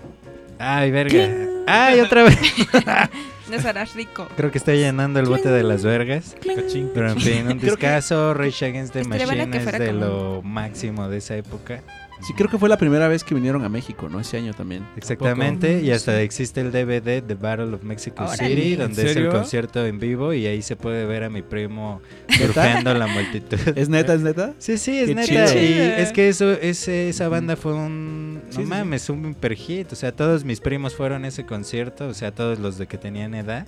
Ay, 0.59 0.91
verga. 0.91 1.29
Ay, 1.67 2.01
otra 2.01 2.25
vez. 2.25 2.39
No 3.51 3.61
serás 3.61 3.95
rico. 3.95 4.27
Creo 4.39 4.51
que 4.51 4.57
estoy 4.57 4.79
llenando 4.79 5.21
el 5.21 5.27
bote 5.27 5.51
de 5.51 5.63
las 5.63 5.85
vergas. 5.85 6.35
Cachín, 6.57 6.91
Pero 6.95 7.11
en 7.11 7.21
fin, 7.21 7.47
un 7.47 7.59
discazo, 7.59 8.33
Rage 8.33 8.65
Against 8.65 8.95
the 8.95 9.05
Machine 9.05 9.55
es 9.55 9.67
de 9.67 9.87
como- 9.89 10.01
lo 10.01 10.43
máximo 10.43 11.11
de 11.11 11.19
esa 11.19 11.37
época. 11.37 11.83
Sí, 12.23 12.33
creo 12.33 12.49
que 12.49 12.59
fue 12.59 12.69
la 12.69 12.79
primera 12.79 13.07
vez 13.09 13.23
que 13.25 13.35
vinieron 13.35 13.65
a 13.65 13.69
México, 13.69 14.09
¿no? 14.09 14.21
Ese 14.21 14.37
año 14.39 14.55
también. 14.55 14.87
Exactamente, 14.97 15.83
y 15.83 15.91
hasta 15.91 16.17
Sí. 16.17 16.23
existe 16.23 16.61
el 16.61 16.71
DVD 16.73 17.21
The 17.23 17.35
Battle 17.35 17.75
of 17.75 17.83
Mexico. 17.83 18.27
City, 18.29 18.75
¿En 18.75 18.79
donde 18.79 19.11
es 19.11 19.17
el 19.17 19.29
concierto 19.29 19.85
en 19.85 19.99
vivo 19.99 20.33
y 20.33 20.47
ahí 20.47 20.63
se 20.63 20.77
puede 20.77 21.05
ver 21.07 21.25
a 21.25 21.31
mi 21.31 21.43
primo 21.43 22.01
surfeando 22.29 22.95
la 22.95 23.07
multitud. 23.07 23.59
¿Es 23.77 23.89
neta, 23.89 24.15
es 24.15 24.21
neta? 24.23 24.55
Sí, 24.59 24.79
sí, 24.79 24.99
es 24.99 25.09
Qué 25.09 25.15
neta. 25.15 25.47
chido. 25.47 25.63
Y 25.63 25.73
es 26.01 26.13
que 26.13 26.29
eso, 26.29 26.53
ese, 26.53 27.09
esa 27.09 27.29
banda 27.29 27.57
fue 27.57 27.75
un. 27.75 28.43
Sí, 28.51 28.59
no 28.59 28.63
sí, 28.65 28.69
mames, 28.69 29.09
un 29.11 29.35
super 29.35 29.55
hit. 29.55 29.93
O 29.93 29.97
sea, 29.97 30.13
todos 30.13 30.45
mis 30.45 30.61
primos 30.61 30.95
fueron 30.95 31.25
a 31.25 31.29
ese 31.29 31.45
concierto. 31.45 32.07
O 32.09 32.15
sea, 32.15 32.33
todos 32.33 32.59
los 32.59 32.79
de 32.79 32.87
que 32.87 32.97
tenían 32.99 33.35
edad. 33.35 33.67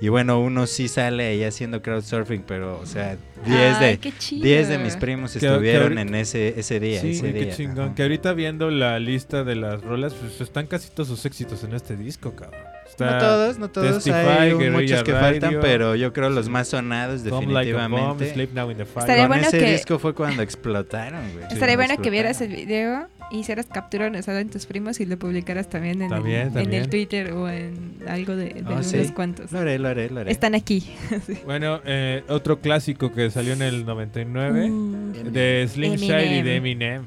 Y 0.00 0.08
bueno, 0.08 0.40
uno 0.40 0.66
sí 0.68 0.86
sale 0.86 1.26
ahí 1.26 1.42
haciendo 1.42 1.82
crowdsurfing, 1.82 2.42
pero, 2.46 2.78
o 2.78 2.86
sea, 2.86 3.16
10 3.44 3.76
Ay, 3.78 3.96
de. 3.96 4.12
10 4.36 4.68
de 4.68 4.78
mis 4.78 4.94
primos 4.96 5.32
Que- 5.32 5.44
estuvieron 5.46 5.94
que 5.96 6.00
en 6.02 6.14
ese, 6.14 6.58
ese 6.60 6.78
día. 6.78 7.00
Sí, 7.00 7.10
ese 7.10 7.32
qué 7.32 7.44
día. 7.46 7.56
chingón. 7.56 7.94
Que 7.96 8.02
ahorita 8.02 8.32
viendo 8.32 8.70
la 8.70 8.98
lista 9.00 9.42
de 9.42 9.56
las 9.56 9.82
rolas, 9.82 10.14
pues 10.14 10.40
están 10.40 10.66
casi 10.68 10.90
todos 10.90 11.08
sus 11.08 11.24
éxitos 11.26 11.64
en 11.64 11.74
este 11.74 11.96
disco, 11.96 12.32
cabrón. 12.36 12.60
Está 12.88 13.12
No 13.12 13.18
todos, 13.18 13.58
no 13.58 13.68
todos. 13.70 13.94
Testify, 13.94 14.16
Hay 14.16 14.50
Guerrilla 14.54 14.70
muchos 14.70 15.02
que 15.02 15.12
faltan, 15.12 15.40
Radio, 15.50 15.60
pero 15.60 15.94
yo 15.96 16.12
creo 16.12 16.30
los 16.30 16.48
más 16.48 16.68
sonados 16.68 17.22
Come 17.28 17.52
Like 17.52 17.72
Bomb, 17.72 17.90
definitivamente. 18.18 18.32
Sleep 18.34 18.54
Now 18.54 18.70
in 18.70 18.76
the 18.76 18.84
Fire. 18.84 19.00
Estaría 19.00 19.22
Con 19.24 19.28
bueno 19.36 19.48
ese 19.48 19.58
que- 19.58 19.72
disco 19.72 19.98
fue 19.98 20.14
cuando 20.14 20.42
explotaron, 20.42 21.20
güey. 21.32 21.44
Estaría 21.44 21.76
Cuando 21.76 21.76
bueno 21.94 22.02
que 22.02 22.10
vieras 22.10 22.40
el 22.40 22.48
video, 22.54 23.08
hicieras 23.30 23.66
captura 23.66 24.10
usada 24.10 24.40
en 24.40 24.48
tus 24.50 24.66
primos 24.66 25.00
y 25.00 25.06
lo 25.06 25.18
publicaras 25.18 25.68
también 25.68 26.02
en, 26.02 26.08
También, 26.10 26.40
el, 26.40 26.46
en 26.48 26.52
también. 26.54 26.82
el 26.82 26.88
Twitter 26.90 27.32
o 27.32 27.48
en 27.48 27.96
algo 28.06 28.36
de, 28.36 28.46
de 28.54 28.62
Oh, 28.66 28.72
unos 28.72 28.86
sí. 28.86 29.08
cuantos. 29.14 29.52
Lo 29.52 29.58
haré, 29.60 29.78
lo 29.78 29.88
haré, 29.88 30.10
lo 30.10 30.20
haré. 30.20 30.30
Están 30.32 30.54
aquí. 30.54 30.84
Bueno, 31.44 31.80
eh, 31.84 32.22
otro 32.28 32.60
clásico 32.60 33.12
que 33.12 33.30
salió 33.30 33.52
en 33.54 33.62
el 33.62 33.84
99 33.86 34.70
Uh, 34.70 35.12
de 35.30 35.68
Slim 35.70 35.94
Shady 35.94 36.38
y 36.38 36.42
de 36.42 36.56
Eminem. 36.56 36.56
Eminem. 36.56 37.02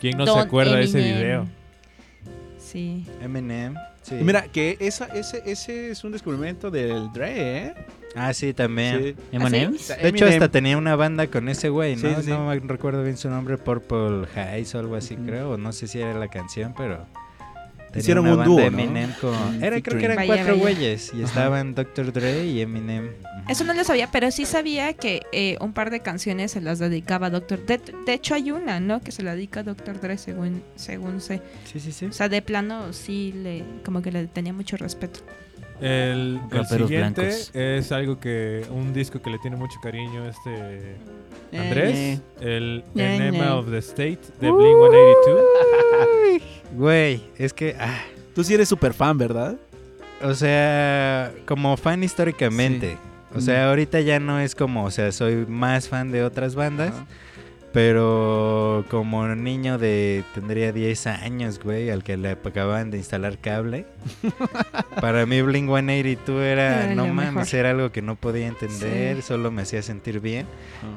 ¿Quién 0.00 0.16
no 0.18 0.24
se 0.26 0.30
Don 0.30 0.40
acuerda 0.40 0.76
de 0.76 0.84
ese 0.84 0.98
Eminem. 1.00 1.18
video? 1.18 1.46
Sí. 2.58 3.04
Eminem. 3.22 3.74
Sí. 4.08 4.16
Y 4.20 4.24
mira, 4.24 4.42
que 4.44 4.76
esa, 4.80 5.06
ese, 5.06 5.42
ese 5.44 5.90
es 5.90 6.02
un 6.04 6.12
descubrimiento 6.12 6.70
del 6.70 7.12
Dre, 7.12 7.58
¿eh? 7.66 7.74
Ah, 8.14 8.32
sí, 8.32 8.54
también. 8.54 9.16
Sea, 9.78 9.96
De 9.96 10.08
hecho, 10.08 10.26
hasta 10.26 10.48
tenía 10.48 10.78
una 10.78 10.96
banda 10.96 11.26
con 11.26 11.48
ese 11.48 11.68
güey, 11.68 11.96
¿no? 11.96 12.22
No 12.22 12.54
recuerdo 12.66 13.02
bien 13.02 13.16
su 13.16 13.28
nombre, 13.28 13.58
Purple 13.58 14.26
Haze 14.34 14.76
o 14.76 14.80
algo 14.80 14.96
así, 14.96 15.14
Ujú. 15.14 15.26
creo. 15.26 15.56
No 15.58 15.72
sé 15.72 15.86
si 15.86 16.00
era 16.00 16.14
la 16.14 16.28
canción, 16.28 16.74
pero. 16.76 17.06
Tenía 17.88 18.00
Hicieron 18.00 18.24
una 18.24 18.32
un 18.32 18.38
banda 18.38 18.50
dúo, 18.52 18.60
de 18.62 18.70
¿no? 18.70 18.78
Eminem 18.78 19.12
con- 19.20 19.62
Era, 19.64 19.80
creo 19.80 19.98
que 19.98 20.04
eran 20.04 20.16
Vaya, 20.16 20.26
cuatro 20.34 20.52
vaya. 20.58 20.60
güeyes. 20.62 21.12
Y 21.12 21.16
Ajá. 21.18 21.24
estaban 21.26 21.74
Dr. 21.74 22.12
Dre 22.12 22.46
y 22.46 22.60
Eminem. 22.60 23.10
Eso 23.48 23.64
no 23.64 23.72
lo 23.72 23.82
sabía, 23.84 24.10
pero 24.10 24.30
sí 24.30 24.44
sabía 24.44 24.92
que 24.92 25.22
eh, 25.32 25.56
un 25.60 25.72
par 25.72 25.90
de 25.90 26.00
canciones 26.00 26.52
se 26.52 26.60
las 26.60 26.78
dedicaba 26.78 27.28
a 27.28 27.30
Doctor. 27.30 27.64
De, 27.64 27.78
de 28.06 28.12
hecho, 28.12 28.34
hay 28.34 28.50
una, 28.50 28.78
¿no? 28.78 29.00
Que 29.00 29.10
se 29.10 29.22
la 29.22 29.34
dedica 29.34 29.60
a 29.60 29.62
Doctor 29.62 30.00
Dre, 30.00 30.18
según, 30.18 30.62
según 30.76 31.20
sé. 31.20 31.40
Sí, 31.64 31.80
sí, 31.80 31.92
sí. 31.92 32.06
O 32.06 32.12
sea, 32.12 32.28
de 32.28 32.42
plano, 32.42 32.92
sí, 32.92 33.32
le, 33.42 33.64
como 33.84 34.02
que 34.02 34.12
le 34.12 34.26
tenía 34.26 34.52
mucho 34.52 34.76
respeto. 34.76 35.20
El, 35.80 36.40
el 36.50 36.66
siguiente 36.66 37.20
blancos. 37.22 37.50
es 37.54 37.92
algo 37.92 38.18
que 38.18 38.66
un 38.70 38.92
disco 38.92 39.20
que 39.22 39.30
le 39.30 39.38
tiene 39.38 39.56
mucho 39.56 39.78
cariño 39.82 40.24
a 40.24 40.28
este 40.28 40.96
Andrés, 41.56 42.20
el 42.40 42.84
Enema 42.94 43.56
of 43.56 43.70
the 43.70 43.78
State 43.78 44.18
de 44.40 44.50
Blink 44.50 44.76
182. 44.76 45.42
Güey, 46.76 47.22
es 47.38 47.52
que. 47.52 47.74
ah, 47.78 48.02
Tú 48.34 48.44
sí 48.44 48.54
eres 48.54 48.68
súper 48.68 48.92
fan, 48.92 49.16
¿verdad? 49.18 49.56
o 50.22 50.34
sea, 50.34 51.32
como 51.46 51.76
fan 51.76 52.02
históricamente. 52.02 52.98
O 53.34 53.40
sea, 53.40 53.68
ahorita 53.68 54.00
ya 54.00 54.20
no 54.20 54.40
es 54.40 54.54
como. 54.54 54.84
O 54.84 54.90
sea, 54.90 55.10
soy 55.12 55.46
más 55.46 55.88
fan 55.88 56.10
de 56.12 56.24
otras 56.24 56.54
bandas. 56.54 56.92
Pero 57.72 58.84
como 58.88 59.26
niño 59.34 59.76
de 59.76 60.24
tendría 60.34 60.72
10 60.72 61.06
años, 61.06 61.60
güey, 61.62 61.90
al 61.90 62.02
que 62.02 62.16
le 62.16 62.30
acababan 62.30 62.90
de 62.90 62.96
instalar 62.98 63.38
cable. 63.38 63.84
para 65.00 65.26
mí 65.26 65.42
Blink 65.42 65.66
182 65.68 66.42
era, 66.42 66.84
Era 66.86 66.94
no 66.94 67.06
mames, 67.08 67.34
mejor. 67.34 67.54
era 67.54 67.70
algo 67.70 67.92
que 67.92 68.00
no 68.00 68.16
podía 68.16 68.46
entender, 68.46 69.16
Sí. 69.16 69.22
solo 69.22 69.50
me 69.50 69.62
hacía 69.62 69.82
sentir 69.82 70.20
bien. 70.20 70.46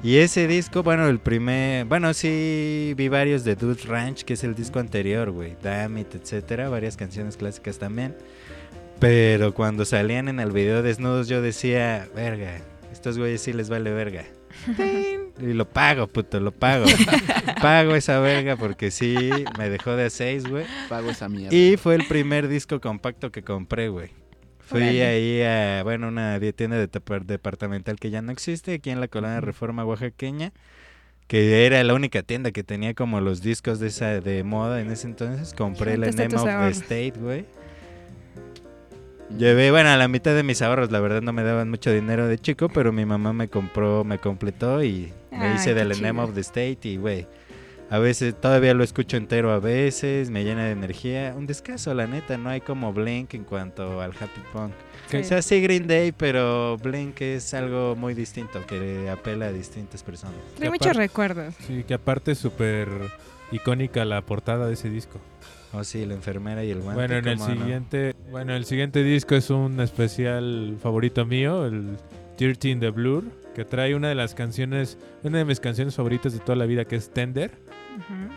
Y 0.01 0.17
ese 0.17 0.47
disco, 0.47 0.81
bueno, 0.81 1.07
el 1.07 1.19
primer, 1.19 1.85
bueno, 1.85 2.13
sí 2.13 2.93
vi 2.95 3.09
varios 3.09 3.43
de 3.43 3.55
Dude 3.57 3.83
Ranch, 3.85 4.23
que 4.23 4.33
es 4.33 4.43
el 4.45 4.55
disco 4.55 4.79
anterior, 4.79 5.31
güey, 5.31 5.57
Damn 5.61 5.97
It, 5.97 6.15
etcétera, 6.15 6.69
varias 6.69 6.95
canciones 6.95 7.35
clásicas 7.35 7.79
también. 7.79 8.15
Pero 8.99 9.53
cuando 9.53 9.83
salían 9.83 10.29
en 10.29 10.39
el 10.39 10.51
video 10.51 10.83
desnudos 10.83 11.27
yo 11.27 11.41
decía, 11.41 12.07
verga, 12.15 12.59
estos 12.93 13.17
güeyes 13.17 13.41
sí 13.41 13.51
les 13.51 13.67
vale 13.69 13.91
verga. 13.91 14.23
Y 15.41 15.53
lo 15.53 15.67
pago, 15.67 16.07
puto, 16.07 16.39
lo 16.39 16.51
pago. 16.51 16.85
pago 17.61 17.95
esa 17.95 18.19
verga 18.19 18.55
porque 18.57 18.91
sí, 18.91 19.15
me 19.57 19.69
dejó 19.69 19.95
de 19.95 20.05
a 20.05 20.09
seis, 20.09 20.47
güey. 20.47 20.65
Pago 20.89 21.09
esa 21.09 21.29
mierda. 21.29 21.55
Y 21.55 21.77
fue 21.77 21.95
el 21.95 22.07
primer 22.07 22.47
disco 22.47 22.79
compacto 22.79 23.31
que 23.31 23.43
compré, 23.43 23.89
güey. 23.89 24.09
Fui 24.59 25.01
ahí 25.01 25.41
a, 25.41 25.83
bueno, 25.83 26.07
una 26.07 26.39
tienda 26.55 26.77
de 26.77 26.87
departamental 27.25 27.97
que 27.97 28.09
ya 28.09 28.21
no 28.21 28.31
existe, 28.31 28.75
aquí 28.75 28.89
en 28.89 29.01
la 29.01 29.09
colonia 29.09 29.41
Reforma 29.41 29.83
Oaxaqueña, 29.83 30.53
que 31.27 31.65
era 31.65 31.83
la 31.83 31.93
única 31.93 32.23
tienda 32.23 32.51
que 32.51 32.63
tenía 32.63 32.93
como 32.93 33.19
los 33.19 33.41
discos 33.41 33.79
de 33.79 33.87
esa 33.87 34.21
de 34.21 34.43
moda 34.43 34.79
en 34.79 34.89
ese 34.91 35.07
entonces. 35.07 35.53
Compré 35.53 35.95
Enema 35.95 36.27
tus 36.29 36.41
of 36.41 36.45
the. 36.45 36.69
State, 36.69 37.13
güey. 37.17 37.45
Llevé, 39.37 39.71
bueno, 39.71 39.89
a 39.89 39.97
la 39.97 40.07
mitad 40.07 40.35
de 40.35 40.43
mis 40.43 40.61
ahorros, 40.61 40.91
la 40.91 40.99
verdad 40.99 41.21
no 41.21 41.33
me 41.33 41.43
daban 41.43 41.69
mucho 41.69 41.91
dinero 41.91 42.27
de 42.27 42.37
chico, 42.37 42.69
pero 42.69 42.91
mi 42.91 43.05
mamá 43.05 43.33
me 43.33 43.47
compró, 43.47 44.03
me 44.03 44.19
completó 44.19 44.83
y 44.83 45.11
me 45.31 45.47
Ay, 45.47 45.55
hice 45.55 45.73
del 45.73 45.93
chido. 45.93 46.21
of 46.23 46.33
the 46.33 46.41
State 46.41 46.79
y, 46.83 46.97
güey, 46.97 47.27
a 47.89 47.99
veces 47.99 48.39
todavía 48.39 48.73
lo 48.73 48.83
escucho 48.83 49.17
entero 49.17 49.51
a 49.51 49.59
veces, 49.59 50.29
me 50.29 50.43
llena 50.43 50.65
de 50.65 50.71
energía. 50.71 51.33
Un 51.35 51.47
descanso, 51.47 51.93
la 51.93 52.07
neta, 52.07 52.37
no 52.37 52.49
hay 52.49 52.61
como 52.61 52.93
Blink 52.93 53.33
en 53.33 53.43
cuanto 53.43 54.01
al 54.01 54.11
Happy 54.11 54.41
Punk. 54.53 54.73
Sí. 55.09 55.17
O 55.17 55.23
sea, 55.23 55.41
sí 55.41 55.61
Green 55.61 55.87
Day, 55.87 56.11
pero 56.11 56.77
Blink 56.77 57.19
es 57.21 57.53
algo 57.53 57.95
muy 57.95 58.13
distinto 58.13 58.65
que 58.65 59.09
apela 59.09 59.47
a 59.47 59.51
distintas 59.51 60.03
personas. 60.03 60.35
Trae 60.55 60.69
muchos 60.69 60.95
recuerdos. 60.95 61.53
Sí, 61.67 61.83
que 61.85 61.93
aparte 61.93 62.31
es 62.31 62.37
súper 62.37 62.87
icónica 63.51 64.05
la 64.05 64.21
portada 64.21 64.67
de 64.67 64.73
ese 64.75 64.89
disco. 64.89 65.19
Oh, 65.73 65.83
sí, 65.83 66.05
la 66.05 66.13
enfermera 66.15 66.63
y 66.65 66.71
el 66.71 66.79
guante. 66.81 66.95
Bueno, 66.95 67.15
en 67.17 67.27
el 67.27 67.39
siguiente, 67.39 68.15
bueno, 68.29 68.55
el 68.55 68.65
siguiente 68.65 69.03
disco 69.03 69.35
es 69.35 69.49
un 69.49 69.79
especial 69.79 70.77
favorito 70.81 71.25
mío, 71.25 71.65
el 71.65 71.97
13 72.37 72.75
The 72.75 72.89
Blur, 72.89 73.23
que 73.55 73.63
trae 73.63 73.95
una 73.95 74.09
de 74.09 74.15
las 74.15 74.35
canciones, 74.35 74.97
una 75.23 75.37
de 75.37 75.45
mis 75.45 75.59
canciones 75.59 75.95
favoritas 75.95 76.33
de 76.33 76.39
toda 76.39 76.55
la 76.57 76.65
vida 76.65 76.83
que 76.85 76.95
es 76.97 77.09
Tender, 77.13 77.51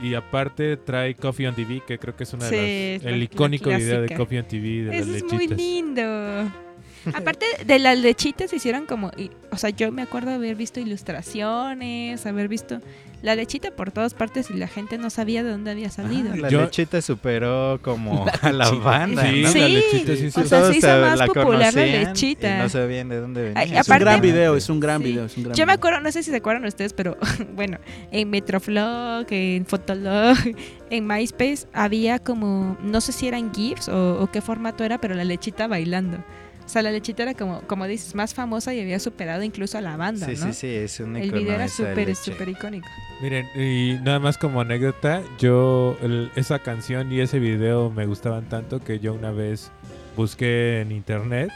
y 0.02 0.14
aparte 0.14 0.76
trae 0.76 1.14
Coffee 1.14 1.48
on 1.48 1.54
TV, 1.54 1.80
que 1.86 1.98
creo 1.98 2.14
que 2.14 2.24
es 2.24 2.32
una 2.34 2.48
Sí, 2.48 2.54
de 2.56 2.94
las, 2.98 3.04
la- 3.04 3.10
el 3.10 3.18
la 3.18 3.24
icónico 3.24 3.70
video 3.70 4.02
de. 4.02 4.14
Coffee 4.14 4.38
on 4.40 4.44
TV 4.46 4.84
de 4.84 4.98
las 4.98 5.06
Eso 5.08 5.16
es 5.16 5.32
muy 5.32 5.46
lindo. 5.48 6.02
Aparte 7.14 7.46
de 7.66 7.78
las 7.78 7.98
lechitas 7.98 8.52
hicieron 8.52 8.86
como, 8.86 9.10
y- 9.16 9.30
o 9.50 9.56
sea, 9.56 9.70
yo 9.70 9.90
me 9.92 10.02
acuerdo 10.02 10.30
haber 10.30 10.54
visto 10.56 10.80
ilustraciones, 10.80 12.24
haber 12.26 12.48
visto 12.48 12.80
la 13.24 13.34
lechita 13.34 13.70
por 13.70 13.90
todas 13.90 14.12
partes 14.12 14.50
y 14.50 14.54
la 14.54 14.68
gente 14.68 14.98
no 14.98 15.08
sabía 15.08 15.42
de 15.42 15.50
dónde 15.50 15.70
había 15.70 15.88
salido. 15.90 16.30
Ah, 16.32 16.36
la 16.36 16.48
Yo- 16.50 16.60
lechita 16.60 17.00
superó 17.00 17.78
como 17.82 18.26
a 18.42 18.52
la 18.52 18.70
banda, 18.70 19.22
Sí, 19.22 19.42
¿no? 19.42 19.48
Sí, 19.48 19.58
la 19.60 19.68
lechita 19.68 20.06
sí, 20.06 20.12
o 20.12 20.16
sí. 20.16 20.30
sea, 20.30 20.44
Todos 20.60 20.72
se 20.72 20.78
hizo 20.78 20.86
se 20.88 21.00
más 21.00 21.18
la 21.18 21.26
popular 21.26 21.74
la 21.74 21.86
lechita. 21.86 22.54
Y 22.56 22.58
no 22.62 22.68
sabían 22.68 23.08
de 23.08 23.16
dónde 23.20 23.42
venía. 23.42 23.60
Ay, 23.60 23.74
Es 23.76 23.88
un 23.88 23.98
gran 23.98 24.20
video, 24.20 24.56
es 24.56 24.68
un 24.68 24.78
gran 24.78 24.98
Sí. 25.00 25.04
video, 25.08 25.24
es 25.24 25.36
un 25.38 25.42
gran 25.44 25.56
Yo 25.56 25.66
me 25.66 25.72
acuerdo, 25.72 26.00
no 26.00 26.12
sé 26.12 26.22
si 26.22 26.30
se 26.30 26.36
acuerdan 26.36 26.64
ustedes, 26.66 26.92
pero 26.92 27.16
bueno, 27.56 27.78
en 28.12 28.28
Metroflog, 28.30 29.26
en 29.30 29.64
Fotolog, 29.64 30.36
en 30.90 31.06
MySpace 31.06 31.66
había 31.72 32.18
como, 32.18 32.76
no 32.82 33.00
sé 33.00 33.12
si 33.12 33.26
eran 33.26 33.54
GIFs 33.54 33.88
o, 33.88 34.20
o 34.22 34.30
qué 34.30 34.42
formato 34.42 34.84
era, 34.84 34.98
pero 34.98 35.14
la 35.14 35.24
lechita 35.24 35.66
bailando. 35.66 36.18
O 36.64 36.68
sea, 36.68 36.80
la 36.82 36.90
lechita 36.90 37.22
era 37.24 37.34
como, 37.34 37.60
como 37.62 37.86
dices, 37.86 38.14
más 38.14 38.32
famosa 38.34 38.72
y 38.72 38.80
había 38.80 38.98
superado 38.98 39.42
incluso 39.42 39.76
a 39.76 39.80
la 39.82 39.96
banda, 39.98 40.26
Sí, 40.26 40.32
¿no? 40.40 40.46
sí, 40.46 40.52
sí, 40.54 40.66
es 40.74 40.98
un 41.00 41.14
El 41.16 41.30
video 41.30 41.54
era 41.54 41.68
súper, 41.68 42.14
súper 42.16 42.48
icónico. 42.48 42.88
Miren, 43.20 43.46
y 43.54 43.98
nada 44.02 44.18
más 44.18 44.38
como 44.38 44.60
anécdota, 44.62 45.22
yo 45.38 45.96
el- 46.02 46.30
esa 46.36 46.58
canción 46.60 47.12
y 47.12 47.20
ese 47.20 47.38
video 47.38 47.90
me 47.90 48.06
gustaban 48.06 48.48
tanto 48.48 48.80
que 48.80 48.98
yo 48.98 49.12
una 49.12 49.30
vez 49.30 49.70
busqué 50.16 50.80
en 50.80 50.90
internet, 50.92 51.50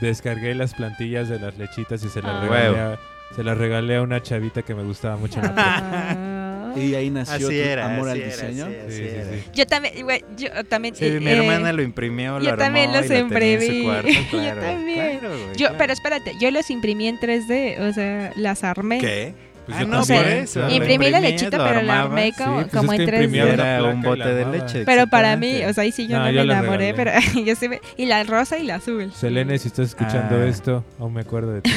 descargué 0.00 0.54
las 0.54 0.74
plantillas 0.74 1.28
de 1.28 1.38
las 1.40 1.58
lechitas 1.58 2.02
y 2.04 2.08
se 2.08 2.22
las 2.22 2.30
Ah. 2.36 2.40
regalé 2.42 2.78
a, 2.80 2.98
se 3.34 3.42
las 3.42 3.58
regalé 3.58 3.96
a 3.96 4.02
una 4.02 4.22
chavita 4.22 4.62
que 4.62 4.74
me 4.74 4.84
gustaba 4.84 5.16
mucho 5.16 5.40
en 5.40 5.46
la 5.46 5.54
prepa. 5.54 5.78
Ah. 6.10 6.31
Y 6.80 6.94
ahí 6.94 7.10
nació 7.10 7.34
Así 7.34 7.44
tu 7.44 7.50
era, 7.52 7.86
amor 7.86 8.08
así 8.10 8.20
al 8.22 8.26
era, 8.28 8.36
diseño. 8.48 8.66
sí, 8.66 8.72
Sí, 8.72 8.78
así 8.86 8.96
sí, 8.96 9.14
era. 9.14 9.24
sí. 9.24 9.44
Yo 9.54 9.66
también, 9.66 10.02
güey, 10.04 10.24
yo 10.36 10.64
también. 10.68 10.94
Sí, 10.94 11.04
eh, 11.06 11.20
mi 11.20 11.26
eh, 11.30 11.36
hermana 11.38 11.72
lo 11.72 11.82
imprimió, 11.82 12.38
lo 12.38 12.44
yo 12.44 12.50
armó 12.52 12.62
también 12.64 12.92
los 12.92 13.06
y 13.06 13.08
lo 13.10 13.18
imprimí. 13.18 13.82
Yo 13.84 14.28
claro, 14.30 14.60
también. 14.62 15.18
claro, 15.18 15.28
güey, 15.36 15.46
Yo, 15.56 15.56
claro. 15.56 15.74
pero 15.78 15.92
espérate, 15.92 16.32
yo 16.40 16.50
los 16.50 16.70
imprimí 16.70 17.08
en 17.08 17.18
3D, 17.18 17.80
o 17.80 17.92
sea, 17.92 18.32
las 18.36 18.64
armé. 18.64 18.98
¿Qué? 18.98 19.34
Pues 19.64 19.78
Ah, 19.78 19.82
yo 19.82 19.86
no, 19.86 20.00
O 20.00 20.04
sea, 20.04 20.16
por 20.20 20.26
eso. 20.28 20.58
lo 20.60 20.70
Imprimí 20.70 21.08
la 21.08 21.20
lechita, 21.20 21.56
lo 21.56 21.64
pero 21.64 21.82
la 21.82 22.02
armé 22.02 22.32
como, 22.36 22.58
Sí, 22.62 22.66
pues 22.68 22.76
como 22.80 22.92
es 22.94 22.98
en 22.98 23.06
que 23.06 23.12
3D. 23.12 23.14
imprimías 23.24 23.56
la 23.56 23.74
Era 23.76 23.84
un 23.84 24.02
bote 24.02 24.18
la 24.18 24.26
de 24.26 24.44
leche. 24.46 24.84
Pero 24.84 25.06
para 25.06 25.36
mí, 25.36 25.62
o 25.64 25.72
sea, 25.72 25.84
ahí 25.84 25.92
sí 25.92 26.08
yo 26.08 26.18
No, 26.18 26.24
no, 26.24 26.30
yo 26.32 26.40
me 26.40 26.46
la 26.46 26.58
enamoré, 26.58 26.94
pero 26.94 27.12
yo 27.46 27.54
sí 27.54 27.68
me- 27.68 27.80
Y 27.96 28.06
la 28.06 28.24
rosa 28.24 28.58
y 28.58 28.64
la 28.64 28.74
azul. 28.76 29.12
Selene, 29.14 29.56
si 29.58 29.68
estás 29.68 29.90
escuchando 29.90 30.34
Ah. 30.36 30.46
esto, 30.48 30.84
aún 30.98 31.14
me 31.14 31.20
acuerdo 31.20 31.52
de 31.52 31.60
ti. 31.62 31.70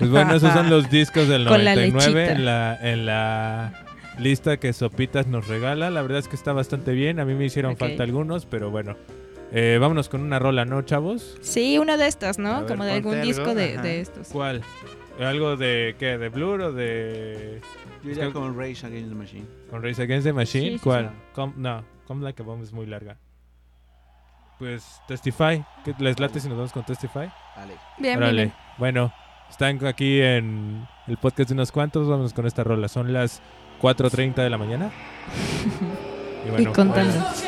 Pues 0.00 0.10
bueno, 0.10 0.34
esos 0.34 0.52
son 0.54 0.68
los 0.68 0.90
discos 0.90 1.28
del 1.28 1.46
Con 1.46 1.64
la 1.64 1.76
99 1.76 2.12
lechita. 2.22 2.32
en 2.32 2.44
la, 2.44 2.78
en 2.82 3.06
la 3.06 3.81
lista 4.22 4.56
que 4.58 4.72
Sopitas 4.72 5.26
nos 5.26 5.46
regala. 5.48 5.90
La 5.90 6.00
verdad 6.02 6.18
es 6.18 6.28
que 6.28 6.36
está 6.36 6.52
bastante 6.52 6.92
bien. 6.92 7.20
A 7.20 7.24
mí 7.24 7.34
me 7.34 7.44
hicieron 7.44 7.72
Ok. 7.72 7.78
falta 7.80 8.02
algunos, 8.02 8.46
pero 8.46 8.70
bueno. 8.70 8.96
Eh, 9.54 9.76
vámonos 9.78 10.08
con 10.08 10.22
una 10.22 10.38
rola, 10.38 10.64
¿no, 10.64 10.80
chavos? 10.82 11.36
Sí, 11.42 11.78
uno 11.78 11.98
de 11.98 12.06
estos, 12.06 12.38
A 12.38 12.42
¿no? 12.42 12.60
ver, 12.60 12.68
Como 12.68 12.84
de 12.84 12.92
algún 12.92 13.14
algo, 13.14 13.26
disco 13.26 13.54
de, 13.54 13.76
de 13.78 14.00
estos. 14.00 14.28
¿Cuál? 14.28 14.62
¿Algo 15.20 15.56
de 15.56 15.94
qué? 15.98 16.16
¿De 16.16 16.30
Blur 16.30 16.60
o 16.62 16.72
de 16.72 17.60
Yo 18.02 18.10
iría 18.10 18.32
con 18.32 18.56
Rage 18.58 18.86
Against 18.86 19.10
the 19.10 19.14
Machine. 19.14 19.46
con 19.70 19.82
Race 19.82 20.00
Against 20.02 20.26
the 20.26 20.32
Machine? 20.32 20.64
Sí, 20.70 20.78
sí, 20.78 20.80
¿Cuál? 20.82 21.10
sí. 21.10 21.16
Come- 21.34 21.52
no, 21.58 21.84
Come 22.06 22.24
Like 22.24 22.42
a 22.42 22.46
Bomb 22.46 22.62
es 22.62 22.72
muy 22.72 22.86
larga. 22.86 23.18
pues 24.58 25.00
Testify. 25.08 25.64
¿Qué 25.84 25.94
les 25.98 26.18
late 26.20 26.40
si 26.40 26.48
nos 26.48 26.56
vamos 26.56 26.72
con 26.72 26.84
Testify? 26.84 27.30
Vale. 27.56 27.74
Bien, 27.98 28.16
Órale. 28.18 28.42
bien. 28.44 28.54
Bueno, 28.78 29.12
están 29.50 29.84
aquí 29.86 30.20
en 30.20 30.86
el 31.08 31.16
podcast 31.18 31.48
de 31.50 31.54
unos 31.54 31.72
cuantos. 31.72 32.08
Vamos 32.08 32.32
con 32.32 32.46
esta 32.46 32.62
rola. 32.64 32.88
Son 32.88 33.12
las 33.12 33.42
4.30 33.82 34.34
de 34.36 34.50
la 34.50 34.58
mañana. 34.58 34.90
Y, 36.44 36.50
bueno, 36.50 36.70
Y 36.70 36.72
contando. 36.72 37.14
pues, 37.20 37.44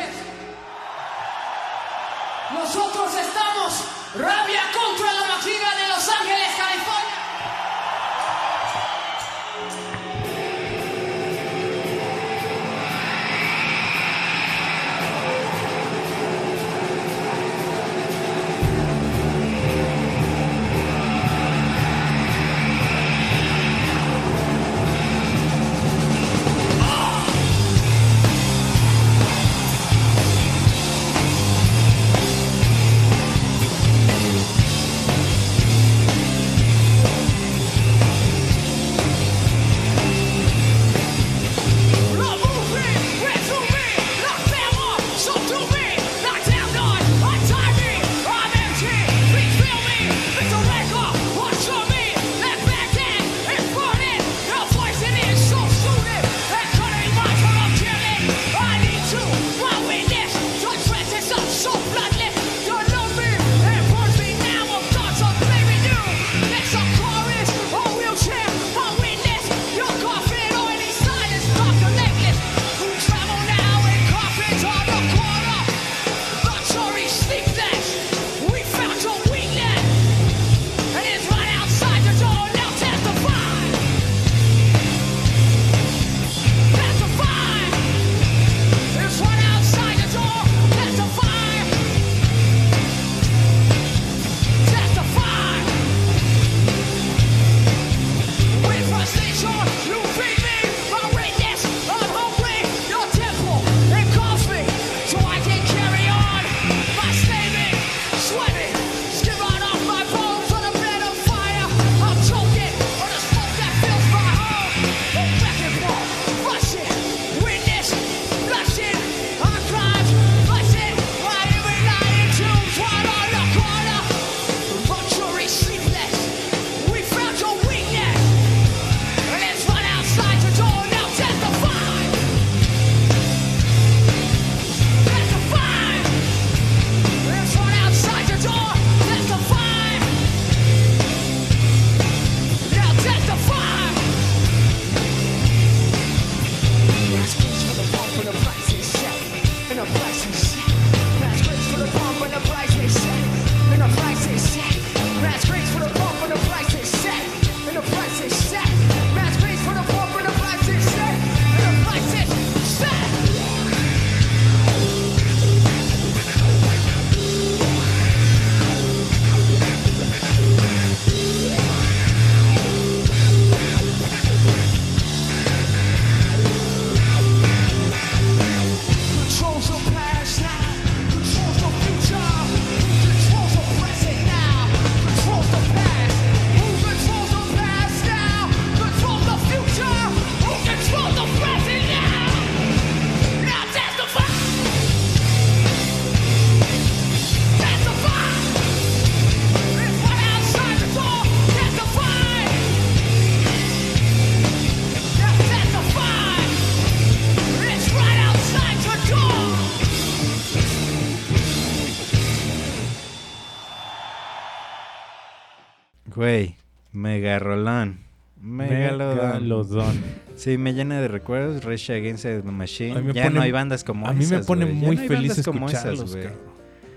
Sí, 220.35 220.57
me 220.57 220.73
llena 220.73 220.99
de 221.01 221.07
recuerdos. 221.07 221.63
Rage 221.63 221.93
Against 221.93 222.23
the 222.23 222.41
Machine. 222.43 223.13
Ya 223.13 223.23
pone- 223.23 223.35
no 223.35 223.41
hay 223.41 223.51
bandas 223.51 223.83
como 223.83 224.07
A 224.07 224.11
mí 224.13 224.19
me 224.19 224.23
esas, 224.25 224.45
pone. 224.45 224.65
Ya 224.67 224.73
muy 224.73 224.95
no 224.97 225.03
feliz 225.07 225.37
escucharlos, 225.37 225.99
esas, 225.99 226.15
güey. 226.15 226.27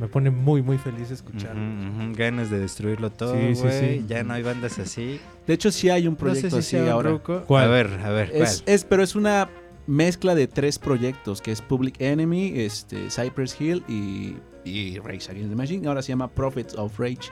Me 0.00 0.06
pone 0.06 0.30
muy, 0.30 0.62
muy 0.62 0.78
feliz 0.78 1.10
escucharlos. 1.10 1.56
Ujú, 1.56 2.12
Ganas 2.14 2.50
de 2.50 2.60
destruirlo 2.60 3.10
todo, 3.10 3.34
Sí, 3.34 3.54
sí, 3.56 3.68
sí. 3.70 4.04
Ya 4.08 4.22
no 4.22 4.34
hay 4.34 4.42
bandas 4.44 4.78
así. 4.78 5.20
De 5.46 5.54
hecho, 5.54 5.72
sí 5.72 5.90
hay 5.90 6.06
un 6.06 6.14
No 6.14 6.18
sé 6.18 6.20
proyecto 6.24 6.62
si 6.62 6.76
así 6.76 6.88
ahora. 6.88 7.18
¿Cuál? 7.18 7.64
A 7.64 7.66
ver, 7.68 8.00
a 8.04 8.10
ver, 8.10 8.30
¿cuál? 8.30 8.42
Es, 8.42 8.62
es- 8.66 8.84
pero 8.84 9.02
es 9.02 9.14
una 9.16 9.48
mezcla 9.88 10.34
de 10.34 10.46
tres 10.46 10.78
proyectos, 10.78 11.40
que 11.42 11.50
es 11.50 11.60
Public 11.62 12.00
Enemy, 12.00 12.52
este, 12.60 13.08
Cypress 13.10 13.60
Hill 13.60 13.82
y, 13.88 14.34
y 14.64 14.98
Rage 14.98 15.30
Against 15.30 15.48
the 15.50 15.56
Machine. 15.56 15.88
Ahora 15.88 16.02
se 16.02 16.08
llama 16.10 16.28
Prophets 16.30 16.74
of 16.76 16.98
Rage. 17.00 17.30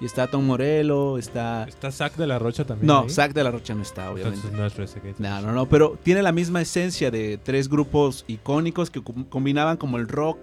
Y 0.00 0.04
está 0.04 0.26
Tom 0.26 0.44
Morello, 0.44 1.16
está... 1.16 1.64
¿Está 1.66 1.90
Zack 1.90 2.16
de 2.16 2.26
la 2.26 2.38
Rocha 2.38 2.64
también? 2.66 2.86
No? 2.86 3.08
Zack 3.08 3.32
de 3.32 3.42
la 3.42 3.50
Rocha 3.50 3.74
no 3.74 3.80
está, 3.82 4.10
obviamente. 4.10 4.46
Entonces 4.46 4.58
no 4.58 4.66
es 4.66 5.20
No, 5.20 5.40
no, 5.40 5.52
no, 5.52 5.66
pero 5.68 5.98
tiene 6.02 6.22
la 6.22 6.32
misma 6.32 6.60
esencia 6.60 7.10
de 7.10 7.38
tres 7.42 7.68
grupos 7.68 8.24
icónicos 8.28 8.90
que 8.90 9.02
com- 9.02 9.24
combinaban 9.24 9.78
como 9.78 9.96
el 9.96 10.06
rock 10.06 10.38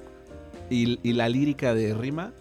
y, 0.71 0.99
y 1.07 1.13
la 1.13 1.29
lírica 1.29 1.75
de 1.75 1.93
rima 1.93 2.31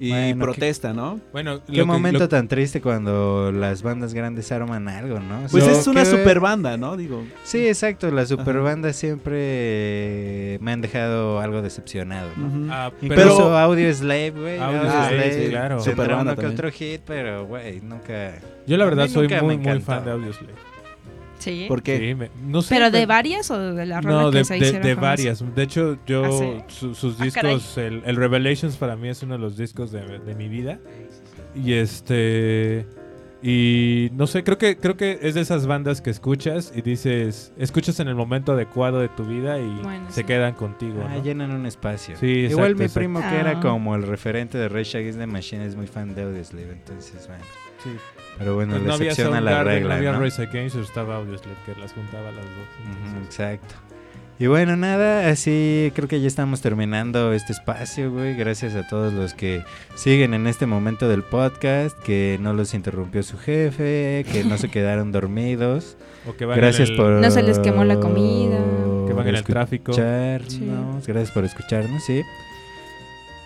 y 0.00 0.10
Bueno, 0.10 0.44
protesta, 0.44 0.92
¿no? 0.92 1.18
Bueno, 1.32 1.60
Qué 1.66 1.72
que- 1.72 1.84
momento 1.84 2.20
lo- 2.20 2.28
tan 2.28 2.46
triste 2.48 2.80
cuando 2.80 3.50
las 3.52 3.82
bandas 3.82 4.14
grandes 4.14 4.50
arman 4.52 4.88
algo, 4.88 5.18
¿no? 5.20 5.40
Pues 5.50 5.64
Sí, 5.64 5.70
es 5.70 5.86
una 5.86 6.04
que- 6.04 6.10
super 6.10 6.38
banda, 6.40 6.76
¿no? 6.76 6.96
Digo, 6.96 7.24
Sí, 7.44 7.66
exacto. 7.66 8.10
Las 8.10 8.30
Ajá. 8.30 8.38
superbandas 8.42 8.96
siempre 8.96 10.58
me 10.60 10.72
han 10.72 10.80
dejado 10.80 11.40
algo 11.40 11.62
decepcionado, 11.62 12.30
¿no? 12.36 12.46
ujú. 12.46 12.66
Ah, 12.70 12.92
Incluso 13.00 13.36
Pero- 13.36 13.58
Audio 13.58 13.92
Slave, 13.94 14.30
güey. 14.30 14.58
Audio 14.58 14.78
Audio 14.78 14.90
Slave, 14.90 15.08
Slave, 15.08 15.32
sí, 15.44 15.50
claro. 15.50 15.76
tendrá 15.76 15.90
Superbanda 15.92 16.32
uno 16.32 16.40
que 16.40 16.46
otro 16.46 16.70
hit, 16.70 17.00
pero, 17.06 17.46
güey, 17.46 17.80
nunca... 17.80 18.34
yo 18.66 18.76
la 18.76 18.84
verdad 18.84 19.08
soy 19.08 19.28
muy, 19.42 19.58
muy 19.58 19.80
fan 19.80 20.04
de 20.04 20.10
Audioslave. 20.12 20.67
Sí. 21.48 21.64
¿Por 21.68 21.82
qué? 21.82 21.98
Sí, 21.98 22.14
me- 22.14 22.30
no 22.46 22.62
sé. 22.62 22.74
¿Pero 22.74 22.90
de 22.90 23.06
varias 23.06 23.50
o 23.50 23.58
de 23.74 23.86
la 23.86 24.00
rola 24.00 24.22
No, 24.22 24.30
que 24.30 24.38
de, 24.38 24.44
se 24.44 24.54
de- 24.54 24.58
hicieron 24.60 24.82
de 24.82 24.94
famosa? 24.94 25.08
varias. 25.10 25.54
De 25.54 25.62
hecho, 25.62 25.98
yo 26.06 26.24
¿Ah, 26.24 26.30
sí? 26.30 26.62
su- 26.68 26.94
sus 26.94 27.20
Ah, 27.20 27.24
discos, 27.24 27.78
el, 27.78 28.02
el 28.04 28.16
Revelations 28.16 28.76
para 28.76 28.96
mí 28.96 29.08
es 29.08 29.22
uno 29.22 29.34
de 29.34 29.40
los 29.40 29.56
discos 29.56 29.90
de, 29.92 30.18
de 30.18 30.34
mi 30.34 30.48
vida. 30.48 30.78
Y 31.54 31.72
este 31.72 32.86
y 33.40 34.10
no 34.14 34.26
sé, 34.26 34.42
creo 34.42 34.58
que 34.58 34.76
creo 34.78 34.96
que 34.96 35.20
es 35.22 35.34
de 35.36 35.40
esas 35.42 35.64
bandas 35.68 36.00
que 36.00 36.10
escuchas 36.10 36.72
y 36.74 36.82
dices, 36.82 37.52
escuchas 37.56 38.00
en 38.00 38.08
el 38.08 38.16
momento 38.16 38.50
adecuado 38.52 38.98
de 38.98 39.08
tu 39.08 39.24
vida 39.24 39.60
y 39.60 39.68
Bueno, 39.80 40.06
se 40.10 40.22
sí. 40.22 40.24
quedan 40.26 40.54
contigo. 40.54 41.04
Ah, 41.08 41.14
¿no? 41.14 41.22
llenan 41.22 41.52
un 41.52 41.64
espacio. 41.64 42.16
Sí, 42.18 42.26
Igual 42.50 42.74
mi 42.74 42.82
exacto. 42.86 42.98
primo, 42.98 43.20
que 43.20 43.36
era 43.36 43.52
Ah. 43.58 43.60
como 43.60 43.94
el 43.94 44.02
referente 44.02 44.58
de 44.58 44.68
Rage 44.68 44.98
Against 44.98 45.20
the 45.20 45.26
Machine, 45.28 45.64
es 45.64 45.76
muy 45.76 45.86
fan 45.86 46.14
de 46.16 46.22
Audioslave, 46.22 46.72
entonces, 46.72 47.28
bueno. 47.28 47.44
Sí. 47.84 47.90
Pero 48.38 48.54
bueno, 48.54 48.72
Pues 48.72 48.82
la 48.82 48.88
no 48.88 48.94
había 48.94 49.08
excepción 49.10 49.34
a 49.34 49.40
la 49.40 49.64
regla, 49.64 49.88
no 49.88 49.94
había 49.96 50.12
¿no? 50.12 50.20
Rise 50.20 50.42
Against, 50.42 50.76
estaba 50.76 51.16
Audioslave 51.16 51.56
que 51.66 51.80
las 51.80 51.92
juntaba 51.92 52.30
las 52.30 52.44
dos. 52.44 53.24
Exacto. 53.26 53.74
Y 54.40 54.46
bueno, 54.46 54.76
nada, 54.76 55.28
así 55.30 55.90
creo 55.96 56.06
que 56.06 56.20
ya 56.20 56.28
estamos 56.28 56.60
terminando 56.60 57.32
este 57.32 57.52
espacio, 57.52 58.12
güey. 58.12 58.36
Gracias 58.36 58.76
a 58.76 58.86
todos 58.86 59.12
los 59.12 59.34
que 59.34 59.64
siguen 59.96 60.32
en 60.32 60.46
este 60.46 60.64
momento 60.66 61.08
del 61.08 61.24
podcast, 61.24 61.98
que 62.04 62.38
no 62.40 62.52
los 62.52 62.72
interrumpió 62.72 63.24
su 63.24 63.36
jefe, 63.36 64.24
que 64.30 64.44
no 64.44 64.56
se 64.56 64.68
quedaron 64.70 65.10
dormidos. 65.10 65.96
O 66.28 66.36
que 66.36 66.44
van 66.44 66.56
en 66.56 66.62
Gracias 66.62 66.90
el- 66.90 66.96
por... 66.96 67.10
No 67.10 67.30
se 67.32 67.42
les 67.42 67.58
quemó 67.58 67.82
la 67.82 67.98
comida. 67.98 68.58
Que 69.08 69.12
van 69.12 69.26
en 69.26 69.34
el 69.34 69.42
tráfico. 69.42 69.92
Sí. 69.92 70.00
Gracias 71.04 71.32
por 71.32 71.44
escucharnos, 71.44 72.04
sí. 72.04 72.22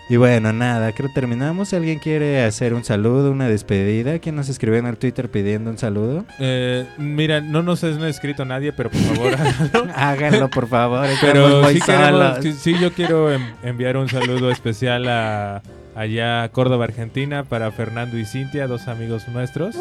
Y 0.09 0.17
bueno, 0.17 0.51
nada, 0.51 0.91
creo 0.91 1.07
que 1.07 1.13
terminamos. 1.15 1.73
¿Alguien 1.73 1.97
quiere 1.97 2.43
hacer 2.43 2.73
un 2.73 2.83
saludo, 2.83 3.31
una 3.31 3.47
despedida? 3.47 4.19
¿Quién 4.19 4.35
nos 4.35 4.49
escribió 4.49 4.77
en 4.79 4.85
el 4.85 4.97
Twitter 4.97 5.29
pidiendo 5.31 5.69
un 5.71 5.77
saludo? 5.77 6.25
Eh, 6.39 6.85
mira, 6.97 7.39
no 7.39 7.63
nos 7.63 7.83
ha 7.85 7.89
escrito 8.09 8.43
nadie, 8.43 8.73
pero 8.73 8.89
por 8.91 8.99
favor 9.01 9.33
háganlo. 9.39 9.93
Háganlo, 9.95 10.49
por 10.49 10.67
favor. 10.67 11.07
Pero 11.21 11.67
sí, 11.69 11.79
queremos- 11.79 12.09
solos. 12.11 12.37
sí, 12.43 12.53
sí, 12.53 12.75
yo 12.79 12.91
quiero 12.91 13.29
enviar 13.63 13.95
un 13.97 14.09
saludo 14.09 14.51
especial 14.51 15.07
a 15.07 15.61
allá 15.95 16.43
a 16.43 16.49
Córdoba, 16.49 16.83
Argentina, 16.85 17.43
para 17.45 17.71
Fernando 17.71 18.17
y 18.17 18.25
Cintia, 18.25 18.67
dos 18.67 18.87
amigos 18.89 19.27
nuestros, 19.29 19.75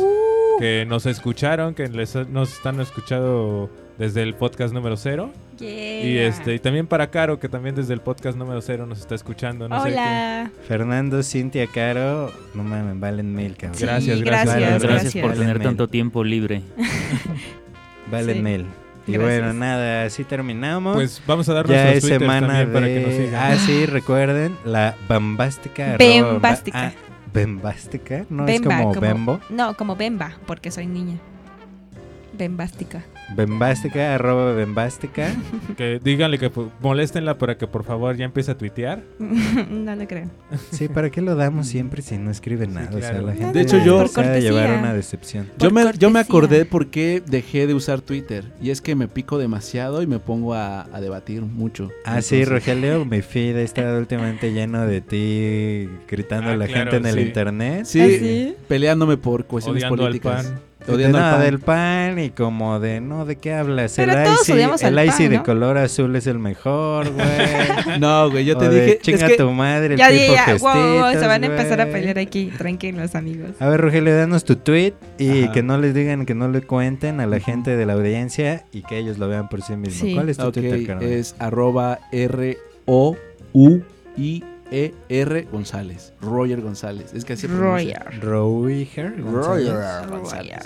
que 0.61 0.85
nos 0.87 1.05
escucharon, 1.07 1.75
que 1.75 1.89
les- 1.89 2.15
nos 2.29 2.53
están 2.53 2.81
escuchando 2.81 3.71
desde 3.99 4.23
el 4.23 4.35
podcast 4.35 4.73
número 4.73 4.97
cero. 4.97 5.31
Y 5.67 6.19
este 6.19 6.55
y 6.55 6.59
también 6.59 6.87
para 6.87 7.11
Caro, 7.11 7.39
que 7.39 7.49
también 7.49 7.75
desde 7.75 7.95
el 7.95 8.01
podcast 8.01 8.37
número 8.37 8.61
cero 8.61 8.87
nos 8.87 8.99
está 9.01 9.15
escuchando. 9.15 9.69
No 9.69 9.83
sé 9.83 9.91
qué- 9.91 9.95
Hola. 9.95 10.51
Fernando, 10.67 11.23
Cintia, 11.23 11.67
Caro, 11.67 12.33
no 12.55 12.63
mames, 12.65 12.99
valen 12.99 13.35
mil, 13.35 13.57
cabrón. 13.57 13.79
Sí, 13.79 13.85
Gracias, 13.85 14.21
gracias, 14.23 14.57
gracias. 14.57 14.83
gracias. 14.83 15.03
Gracias 15.03 15.25
por 15.25 15.35
tener 15.35 15.61
tanto 15.61 15.89
tiempo 15.89 16.25
libre. 16.25 16.63
Valen 18.11 18.37
Sí. 18.37 18.43
mil. 18.43 18.67
Y 19.07 19.13
Gracias. 19.13 19.41
bueno, 19.41 19.53
nada, 19.53 20.05
así 20.05 20.23
terminamos. 20.25 20.95
Pues 20.95 21.21
vamos 21.27 21.49
a 21.49 21.55
dar 21.55 21.67
ya 21.67 21.91
es 21.93 22.05
semana 22.05 22.47
también 22.47 22.73
para 22.73 22.87
que 22.87 23.01
nos 23.01 23.11
de... 23.11 23.27
sigan. 23.27 23.53
Ah, 23.53 23.57
sí, 23.57 23.87
recuerden, 23.87 24.57
la 24.65 24.95
Bambástica. 25.09 25.97
Bembástica. 25.99 26.79
arroba- 26.89 26.95
ah, 26.97 27.09
Bembástica, 27.35 28.27
no 28.29 28.45
Bemba, 28.45 28.53
es 28.53 28.61
como, 28.61 28.89
como- 28.95 29.01
Bembo. 29.01 29.41
No, 29.51 29.75
como 29.77 29.97
Bemba, 29.97 30.33
porque 30.47 30.71
soy 30.71 30.87
niña. 30.87 31.17
Bembástica. 32.37 33.05
Bembástica, 33.37 34.15
arroba 34.15 34.53
Bembástica. 34.53 35.35
Que 35.77 36.01
díganle 36.03 36.39
que 36.39 36.51
pues, 36.51 36.69
moléstenla 36.81 37.39
para 37.39 37.57
que 37.59 37.67
por 37.67 37.85
favor 37.85 38.17
ya 38.17 38.25
empiece 38.25 38.51
a 38.51 38.59
tuitear. 38.59 39.03
no 39.19 39.97
lo 39.97 40.07
creo. 40.07 40.29
Sí, 40.71 40.89
¿para 40.89 41.11
qué 41.11 41.21
lo 41.21 41.35
damos 41.35 41.67
siempre 41.67 42.03
si 42.03 42.19
no 42.19 42.31
escribe 42.31 42.67
nada? 42.67 42.89
O 42.91 42.99
sea, 43.01 43.11
claro. 43.11 43.27
la 43.27 43.33
De 43.33 43.39
gente 43.39 43.61
hecho, 43.61 43.79
yo- 43.85 44.03
de 44.03 44.09
Por 44.09 44.25
llevar 44.41 44.79
una 44.79 44.95
decepción. 44.95 45.51
Yo 45.59 45.71
me, 45.71 45.85
yo 45.99 46.11
me 46.11 46.21
acordé 46.21 46.65
por 46.65 46.89
qué 46.89 47.23
dejé 47.27 47.67
de 47.67 47.75
usar 47.75 48.01
Twitter. 48.01 48.45
Y 48.61 48.71
es 48.71 48.81
que 48.81 48.95
me 48.95 49.09
pico 49.09 49.39
demasiado 49.39 50.03
y 50.03 50.07
me 50.07 50.19
pongo 50.19 50.55
a, 50.55 50.83
a 50.93 51.01
debatir 51.01 51.43
mucho. 51.43 51.91
Ah, 52.05 52.23
sí, 52.23 52.45
Rogelio, 52.45 53.05
mi 53.07 53.23
feed 53.23 53.57
ha 53.57 53.63
estado 53.63 53.99
últimamente 53.99 54.53
lleno 54.53 54.87
de 54.87 55.01
ti 55.01 55.89
gritando 56.09 56.51
Ah, 56.51 56.53
a 56.53 56.57
la 56.57 56.67
claro, 56.67 56.91
gente 56.91 56.97
en 56.97 57.07
el 57.07 57.15
sí. 57.15 57.21
internet. 57.29 57.85
Sí, 57.87 58.01
¿Ah, 58.01 58.07
sí? 58.09 58.55
peleándome 58.69 59.17
por 59.17 59.45
cuestiones 59.47 59.83
Odiando 59.85 60.05
al 60.05 60.09
políticas. 60.11 60.47
pan. 60.47 60.61
De 60.87 60.93
Odiando 60.95 61.19
nada 61.19 61.37
pan. 61.37 61.43
del 61.45 61.59
pan 61.61 62.19
y 62.19 62.31
como 62.31 62.81
de, 62.81 63.01
no, 63.01 63.25
¿de 63.25 63.37
qué 63.37 63.55
hablas? 63.55 63.95
Pero 63.97 64.13
el 64.13 64.25
todos 64.25 64.49
IC, 64.49 64.55
odiamos 64.55 64.83
el 64.83 64.99
IC 64.99 65.11
pan, 65.13 65.29
de 65.29 65.37
¿no? 65.37 65.43
color 65.45 65.79
azul 65.79 66.17
es 66.17 66.27
el 66.27 66.39
mejor, 66.39 67.11
güey. 67.15 67.99
No, 68.01 68.31
güey, 68.31 68.45
yo 68.45 68.57
te 68.59 68.67
O 68.67 68.71
de, 68.71 68.85
dije. 68.85 68.99
Chinga 69.01 69.27
es 69.27 69.33
que, 69.33 69.37
tu 69.39 69.51
madre, 69.53 69.95
el 69.95 69.99
Ya, 69.99 70.11
ya, 70.11 70.47
ya. 70.47 70.57
Wow, 70.59 71.01
wow, 71.01 71.13
se 71.13 71.27
van 71.27 71.45
a 71.45 71.47
empezar 71.47 71.81
a 71.81 71.87
pelear 71.87 72.19
aquí. 72.19 72.51
Tranquilos, 72.59 73.15
amigos. 73.15 73.51
A 73.61 73.69
ver, 73.69 73.81
Rogelio, 73.81 74.17
danos 74.17 74.45
tu 74.45 74.57
tweet 74.57 74.95
y 75.19 75.45
Ajá. 75.45 75.53
que 75.53 75.63
no 75.63 75.79
les 75.79 75.95
digan, 75.95 76.27
que 76.27 76.35
no 76.35 76.49
le 76.49 76.63
cuenten 76.63 77.21
a 77.21 77.27
la 77.27 77.39
gente 77.39 77.77
de 77.77 77.87
la 77.87 77.93
audiencia 77.93 78.65
y 78.73 78.83
que 78.83 78.99
ellos 78.99 79.19
lo 79.19 79.29
vean 79.29 79.49
por 79.49 79.63
sí 79.63 79.77
mismos. 79.77 80.01
Sí. 80.01 80.15
¿Cuál 80.15 80.29
es 80.29 80.37
tu 80.37 80.47
ok, 80.47 80.55
Twitter, 80.55 80.99
es 81.03 81.37
arroba 81.39 82.01
R-O-U-I-E-R 84.73 85.49
González. 85.53 86.15
Roger 86.21 86.61
González. 86.63 87.13
Es 87.13 87.25
que 87.25 87.35
así. 87.35 87.47
Roger 87.47 88.21
González. 88.21 89.21
Roger 89.23 90.09
González. 90.09 90.59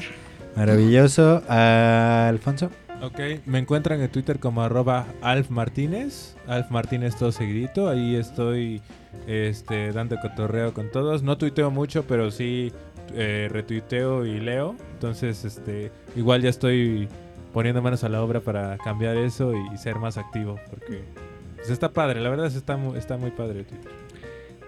Maravilloso. 0.55 1.43
Alfonso. 1.49 2.71
Ok, 3.03 3.21
me 3.45 3.59
encuentran 3.59 4.01
en 4.01 4.09
Twitter 4.09 4.39
como 4.39 4.63
arroba 4.63 5.07
Alf 5.21 5.51
Martínez. 5.51 6.35
Alf 6.47 6.71
Martínez 6.71 7.15
todo 7.17 7.31
seguidito. 7.31 7.91
Ahí 7.91 8.17
estoy 8.17 8.81
este, 9.27 9.93
dando 9.93 10.19
cotorreo 10.19 10.73
con 10.73 10.91
todos. 10.91 11.23
No 11.23 11.37
tuiteo 11.37 11.71
mucho, 11.71 12.05
pero 12.07 12.31
sí 12.31 12.73
eh, 13.15 13.49
retuiteo 13.51 14.25
y 14.25 14.41
leo. 14.41 14.77
Entonces, 14.95 15.45
este, 15.45 15.93
igual 16.15 16.41
ya 16.41 16.49
estoy 16.49 17.09
poniendo 17.53 17.83
manos 17.83 18.03
a 18.05 18.09
la 18.09 18.23
obra 18.23 18.41
para 18.41 18.79
cambiar 18.79 19.17
eso 19.17 19.53
y, 19.55 19.77
ser 19.77 19.97
más 19.97 20.17
activo. 20.17 20.59
Porque 20.71 21.05
pues, 21.57 21.71
está 21.71 21.93
padre, 21.93 22.21
la 22.21 22.29
verdad 22.31 22.47
está 22.47 22.77
muy, 22.77 22.99
está 22.99 23.17
muy 23.17 23.31
padre 23.31 23.65
Twitter. 23.65 23.91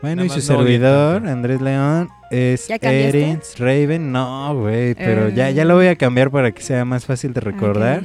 Bueno, 0.01 0.23
Nada 0.25 0.27
y 0.27 0.41
su 0.41 0.53
no 0.53 0.59
servidor. 0.59 1.27
Andrés 1.27 1.61
León, 1.61 2.09
es. 2.31 2.69
Erins 2.71 3.59
Raven. 3.59 4.13
No, 4.13 4.55
güey, 4.57 4.95
pero 4.95 5.29
ya, 5.29 5.51
Eh. 5.51 5.55
ya 5.55 5.65
lo 5.65 5.75
voy 5.75 5.89
a 5.89 5.97
cambiar 5.97 6.31
para 6.31 6.53
que 6.53 6.63
sea 6.63 6.85
más 6.85 7.05
fácil 7.05 7.33
de 7.33 7.41
recordar. 7.41 8.03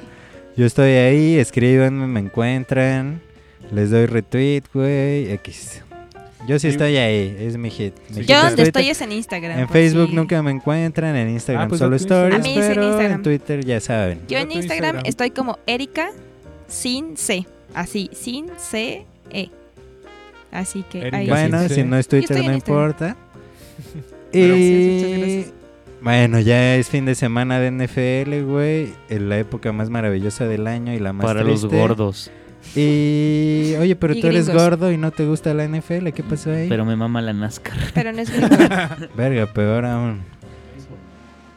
Yo 0.58 0.66
estoy 0.66 0.92
ahí, 0.92 1.38
escríbanme, 1.38 2.08
me 2.08 2.20
encuentran, 2.20 3.22
les 3.72 3.92
doy 3.92 4.06
retweet, 4.08 4.64
güey, 4.74 5.32
X. 5.34 5.82
Yo 6.48 6.60
sí 6.60 6.68
estoy 6.68 6.98
ahí, 6.98 7.36
es 7.40 7.58
mi 7.58 7.70
hit. 7.70 7.94
Mi 8.10 8.18
hit 8.22 8.26
Yo 8.28 8.36
donde 8.38 8.50
Twitter. 8.56 8.68
estoy 8.68 8.90
es 8.90 9.02
en 9.02 9.12
Instagram. 9.14 9.60
En 9.60 9.70
Facebook 9.70 10.10
nunca 10.14 10.42
me 10.44 10.52
encuentran, 10.52 11.16
en 11.16 11.30
Instagram 11.30 11.66
Ah, 11.66 11.68
pues 11.70 11.80
solo 11.80 11.96
stories, 11.96 12.40
A 12.40 12.44
mí 12.44 12.52
es 12.58 12.58
en 12.58 12.70
pero 12.70 12.82
en 12.84 12.90
Instagram. 12.90 13.24
Twitter 13.24 13.66
ya 13.66 13.80
saben. 13.80 14.20
Yo 14.28 14.38
en 14.40 14.52
Instagram, 14.52 14.96
Instagram. 14.98 15.04
estoy 15.06 15.30
como 15.32 15.58
Erika 15.68 16.10
sin 16.68 17.16
C. 17.18 17.46
Así, 17.74 18.10
sin 18.14 18.48
C, 18.58 19.06
E. 19.30 19.50
Así 20.52 20.84
que 20.84 21.02
Erika 21.02 21.18
ahí 21.18 21.30
Bueno, 21.30 21.68
si 21.68 21.84
no 21.84 21.98
es 21.98 22.08
Twitter 22.08 22.44
no 22.46 22.54
importa. 22.54 23.18
Gracias, 24.34 24.58
y 24.58 24.96
muchas 24.96 25.20
gracias. 25.20 25.54
bueno, 26.02 26.40
ya 26.40 26.76
es 26.76 26.90
fin 26.90 27.06
de 27.06 27.14
semana 27.14 27.60
de 27.60 27.70
NFL, 27.70 28.44
güey, 28.50 28.94
en 29.10 29.30
la 29.30 29.38
época 29.38 29.72
más 29.72 29.92
maravillosa 29.92 30.46
del 30.46 30.66
año 30.66 30.92
y 30.94 31.00
la 31.00 31.14
más 31.14 31.24
Para 31.24 31.44
los 31.44 31.66
gordos. 31.66 32.32
Y 32.76 33.76
oye, 33.80 33.96
pero 33.96 34.14
Y 34.14 34.22
tú 34.22 34.28
eres 34.28 34.50
gordo 34.50 34.92
y 34.92 34.98
no 34.98 35.12
te 35.12 35.26
gusta 35.28 35.54
la 35.54 35.68
NFL, 35.68 36.10
¿qué 36.10 36.24
pasó 36.24 36.52
ahí? 36.52 36.68
Pero 36.68 36.86
me 36.86 36.96
mama 36.96 37.22
la 37.22 37.34
NASCAR. 37.34 37.78
Pero 37.94 38.12
no 38.12 38.22
es 38.22 38.32
gringo. 38.36 38.58
Verga, 39.16 39.54
peor 39.54 39.86
aún. 39.86 40.33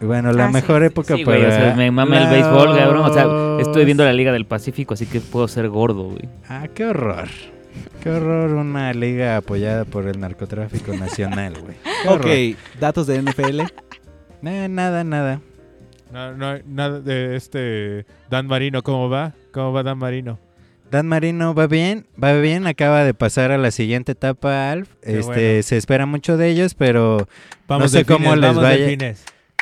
Bueno, 0.00 0.32
la 0.32 0.44
Ah, 0.44 0.48
sí. 0.48 0.52
mejor 0.54 0.82
época 0.84 1.16
Sí, 1.16 1.24
para 1.24 1.38
güey, 1.38 1.48
o 1.48 1.52
sea, 1.54 1.74
me 1.74 1.90
mama 1.90 2.22
el 2.22 2.28
béisbol, 2.30 2.76
cabrón. 2.76 3.04
O 3.06 3.12
sea, 3.14 3.26
estoy 3.60 3.84
viendo 3.84 4.04
la 4.04 4.12
Liga 4.12 4.32
del 4.32 4.44
Pacífico, 4.44 4.94
así 4.94 5.06
que 5.06 5.20
puedo 5.20 5.48
ser 5.48 5.68
gordo, 5.68 6.04
güey. 6.04 6.28
Ah, 6.48 6.68
qué 6.74 6.84
horror. 6.84 7.28
Qué 8.02 8.10
horror 8.10 8.52
una 8.52 8.92
liga 8.94 9.36
apoyada 9.36 9.84
por 9.84 10.06
el 10.06 10.20
narcotráfico 10.20 10.92
nacional, 10.94 11.54
güey. 11.60 11.76
Ok, 12.08 12.56
datos 12.80 13.06
de 13.06 13.20
NFL. 13.22 13.60
Eh, 14.44 14.68
nada, 14.68 15.02
nada. 15.02 15.40
No, 16.12 16.32
no, 16.36 16.50
hay 16.50 16.62
nada 16.66 17.00
de 17.00 17.34
este 17.34 18.06
Dan 18.30 18.46
Marino, 18.46 18.82
¿cómo 18.82 19.08
va? 19.08 19.32
¿Cómo 19.50 19.72
va 19.72 19.82
Dan 19.82 19.98
Marino? 19.98 20.38
Dan 20.90 21.08
Marino 21.08 21.52
va 21.52 21.66
bien, 21.66 22.06
va 22.22 22.32
bien, 22.34 22.66
acaba 22.68 23.02
de 23.02 23.12
pasar 23.12 23.50
a 23.50 23.58
la 23.58 23.72
siguiente 23.72 24.12
etapa, 24.12 24.70
Alf. 24.70 24.88
Qué 25.02 25.18
Este, 25.18 25.24
bueno. 25.48 25.62
se 25.64 25.76
espera 25.78 26.06
mucho 26.06 26.36
de 26.36 26.48
ellos, 26.50 26.74
pero 26.74 27.26
Vamos 27.66 27.90
sé 27.90 28.04
cómo 28.04 28.36
les 28.36 28.50
vamos 28.50 28.62
vaya. 28.62 28.86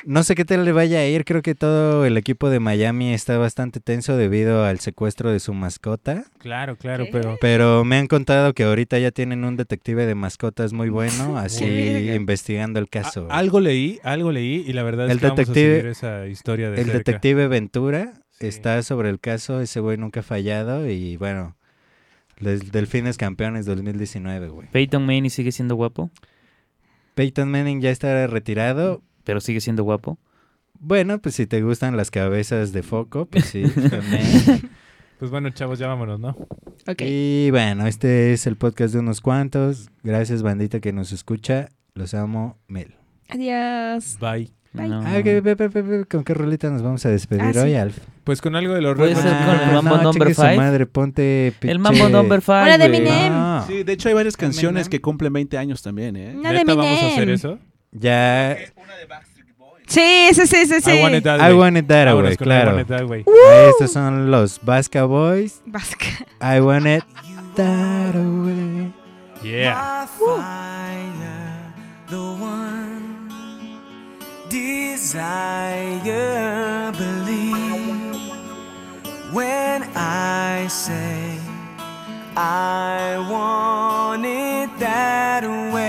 No 0.07 0.23
sé 0.23 0.35
qué 0.35 0.45
tal 0.45 0.65
le 0.65 0.73
vaya 0.73 0.99
a 0.99 1.07
ir. 1.07 1.25
Creo 1.25 1.43
que 1.43 1.55
todo 1.55 2.05
el 2.05 2.17
equipo 2.17 2.51
de 2.51 2.61
Miami 2.61 3.13
está 3.15 3.39
bastante 3.39 3.81
tenso 3.81 4.17
debido 4.17 4.65
al 4.65 4.81
secuestro 4.81 5.31
de 5.31 5.41
su 5.41 5.55
mascota. 5.55 6.25
Claro, 6.39 6.77
claro, 6.77 7.05
¿Qué? 7.07 7.11
pero 7.13 7.37
Pero 7.41 7.85
me 7.85 7.97
han 7.97 8.07
contado 8.07 8.53
que 8.55 8.65
ahorita 8.65 8.99
ya 8.99 9.11
tienen 9.11 9.45
un 9.45 9.57
detective 9.57 10.07
de 10.07 10.15
mascotas 10.15 10.73
muy 10.73 10.89
bueno, 10.91 11.37
así 11.39 11.65
investigando 12.15 12.79
el 12.81 12.89
caso. 12.89 13.27
a- 13.31 13.39
algo 13.39 13.61
leí, 13.61 13.99
algo 14.03 14.33
leí 14.33 14.65
y 14.67 14.73
la 14.73 14.83
verdad 14.83 15.07
es 15.07 15.13
El 15.13 15.21
que 15.21 15.27
vamos 15.27 15.39
a 15.39 15.43
detective- 15.43 15.77
seguir 15.77 15.87
esa 15.91 16.27
historia 16.27 16.71
de 16.71 16.79
el 16.81 16.85
cerca. 16.87 16.99
detective 16.99 17.49
Ventura 17.49 18.15
Sí. 18.41 18.47
está 18.49 18.83
sobre 18.83 19.11
el 19.11 19.21
caso, 19.21 19.61
ese 19.61 19.79
güey 19.81 19.97
nunca 19.97 20.21
ha 20.21 20.23
fallado 20.25 20.89
y 20.91 21.17
bueno, 21.17 21.57
Delfines 22.41 23.17
campeones 23.17 23.65
2019, 23.65 24.49
güey. 24.49 24.69
Peyton 24.73 25.07
Manning 25.07 25.31
sigue 25.31 25.53
siendo 25.53 25.77
guapo, 25.77 26.11
Peyton 27.15 27.49
Manning 27.49 27.81
ya 27.81 27.91
está 27.91 28.27
retirado. 28.27 29.03
Pero 29.25 29.41
sigue 29.41 29.61
siendo 29.61 29.83
guapo. 29.85 30.19
bueno, 30.79 31.19
pues 31.21 31.35
si 31.37 31.47
te 31.47 31.63
gustan 31.63 31.97
las 31.97 32.11
cabezas 32.11 32.73
de 32.73 32.83
foco, 32.83 33.27
pues 33.27 33.47
sí, 33.47 33.63
también. 33.91 34.71
Pues 35.19 35.31
bueno, 35.31 35.49
chavos, 35.51 35.79
ya 35.79 35.87
vámonos, 35.87 36.19
¿no? 36.21 36.31
Ok. 36.87 37.01
Y 37.03 37.51
bueno, 37.51 37.87
este 37.87 38.33
es 38.33 38.47
el 38.47 38.57
podcast 38.57 38.93
de 38.95 39.01
unos 39.01 39.21
cuantos. 39.21 39.89
Gracias, 40.03 40.43
bandita 40.43 40.81
que 40.81 40.93
nos 40.93 41.13
escucha. 41.13 41.69
Los 41.95 42.13
amo, 42.15 42.59
Mel. 42.67 42.97
Adiós. 43.29 44.19
Bye. 44.21 44.51
Bye. 44.73 44.89
No. 44.89 45.03
Ah, 45.07 45.23
¿qué- 45.23 45.41
pe- 45.41 45.55
pe- 45.57 45.71
pe- 45.71 45.83
pe- 45.85 46.05
¿Con 46.07 46.25
qué 46.25 46.35
rolita 46.35 46.69
nos 46.69 46.83
vamos 46.83 47.07
a 47.07 47.09
despedir 47.09 47.43
Ah, 47.45 47.53
sí. 47.53 47.59
hoy, 47.61 47.75
Alf? 47.75 47.97
Pues 48.25 48.41
con 48.43 48.57
algo 48.57 48.75
de 48.75 48.83
los 48.83 48.99
Red 48.99 49.15
Hot 49.15 49.23
con 49.23 49.31
el 49.33 49.61
Chili 49.61 49.73
Mambo 49.73 49.97
no, 49.97 50.03
Number 50.03 50.13
chingue 50.29 50.35
su 50.35 50.43
Five. 50.43 50.57
madre, 50.57 50.87
ponte 50.87 51.47
El 51.49 51.55
pinche- 51.55 51.79
Mambo 51.79 52.09
Number 52.09 52.41
5. 52.41 52.53
Una 52.63 52.79
de 52.79 52.85
Eminem. 52.85 53.33
No, 53.33 53.65
Sí, 53.69 53.83
de 53.85 53.93
hecho 53.93 54.09
hay 54.09 54.15
varias 54.15 54.37
canciones 54.37 54.89
que 54.89 55.01
cumplen 55.01 55.33
20 55.33 55.57
años 55.57 55.81
también, 55.81 56.17
¿eh? 56.17 56.35
Una 56.37 56.51
de 56.53 56.59
¿Neta 56.59 56.75
vamos 56.75 57.01
a 57.03 57.07
hacer 57.07 57.31
eso? 57.31 57.59
Ya... 57.99 58.57
Sí, 59.87 60.31
sí, 60.33 60.47
sí, 60.47 60.67
sí, 60.67 60.81
sí. 60.81 60.91
I 60.91 61.03
want 61.03 61.15
it 61.15 61.25
that 61.25 61.41
I 61.41 61.53
way. 61.53 61.59
want 61.59 61.77
it 61.77 61.87
that 61.89 62.07
Vámonos 62.07 62.31
way, 62.31 62.37
con 62.37 62.47
I 62.47 62.51
claro. 62.51 62.71
want 62.73 62.81
it 62.81 62.89
that 62.89 63.07
way. 63.07 63.25
Estos 63.69 63.93
son 63.93 64.31
los 64.31 64.59
Vasca 64.63 65.05
Boys. 65.05 65.61
Vasca. 65.67 66.07
I 66.41 66.61
want 66.61 66.87
it 66.87 67.05
that 67.57 68.15
way. 68.15 68.93
Yeah. 69.43 70.07
the 72.09 72.17
one 72.17 73.29
desire 74.49 75.33
believe 76.93 78.17
when 79.33 79.83
I 79.95 80.67
say 80.69 81.39
I 82.37 83.19
want 83.31 84.25
it 84.25 84.71
that 84.79 85.45
way 85.73 85.84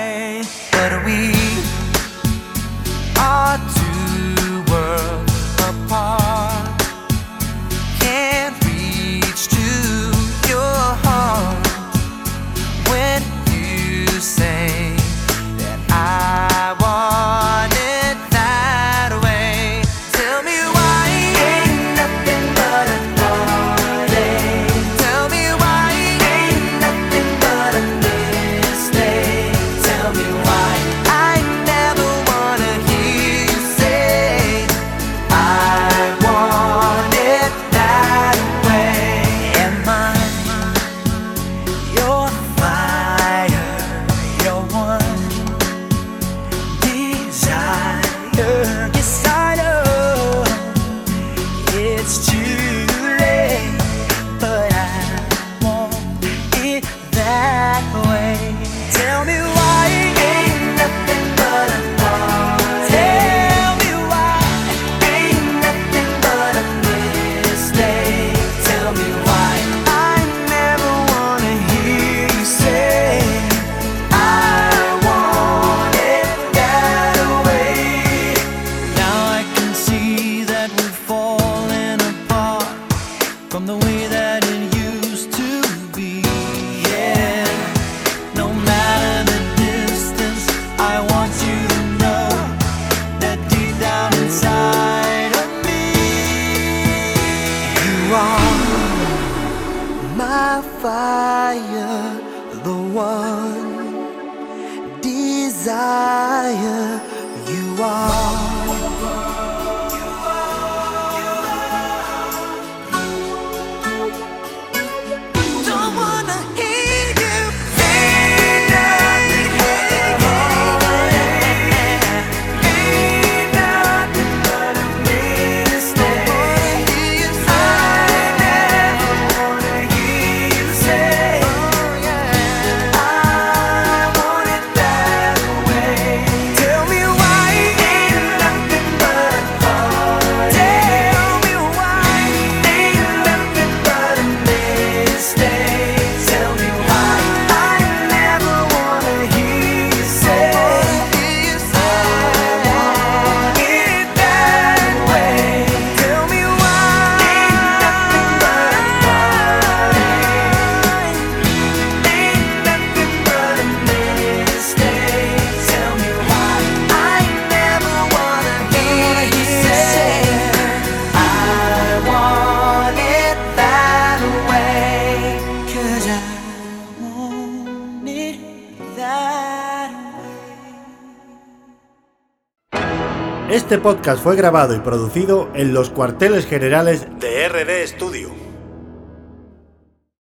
podcast 183.86 184.24
fue 184.24 184.36
grabado 184.36 184.76
y 184.76 184.80
producido 184.80 185.48
en 185.54 185.76
los 185.76 185.92
cuarteles 185.92 186.48
generales. 186.48 187.06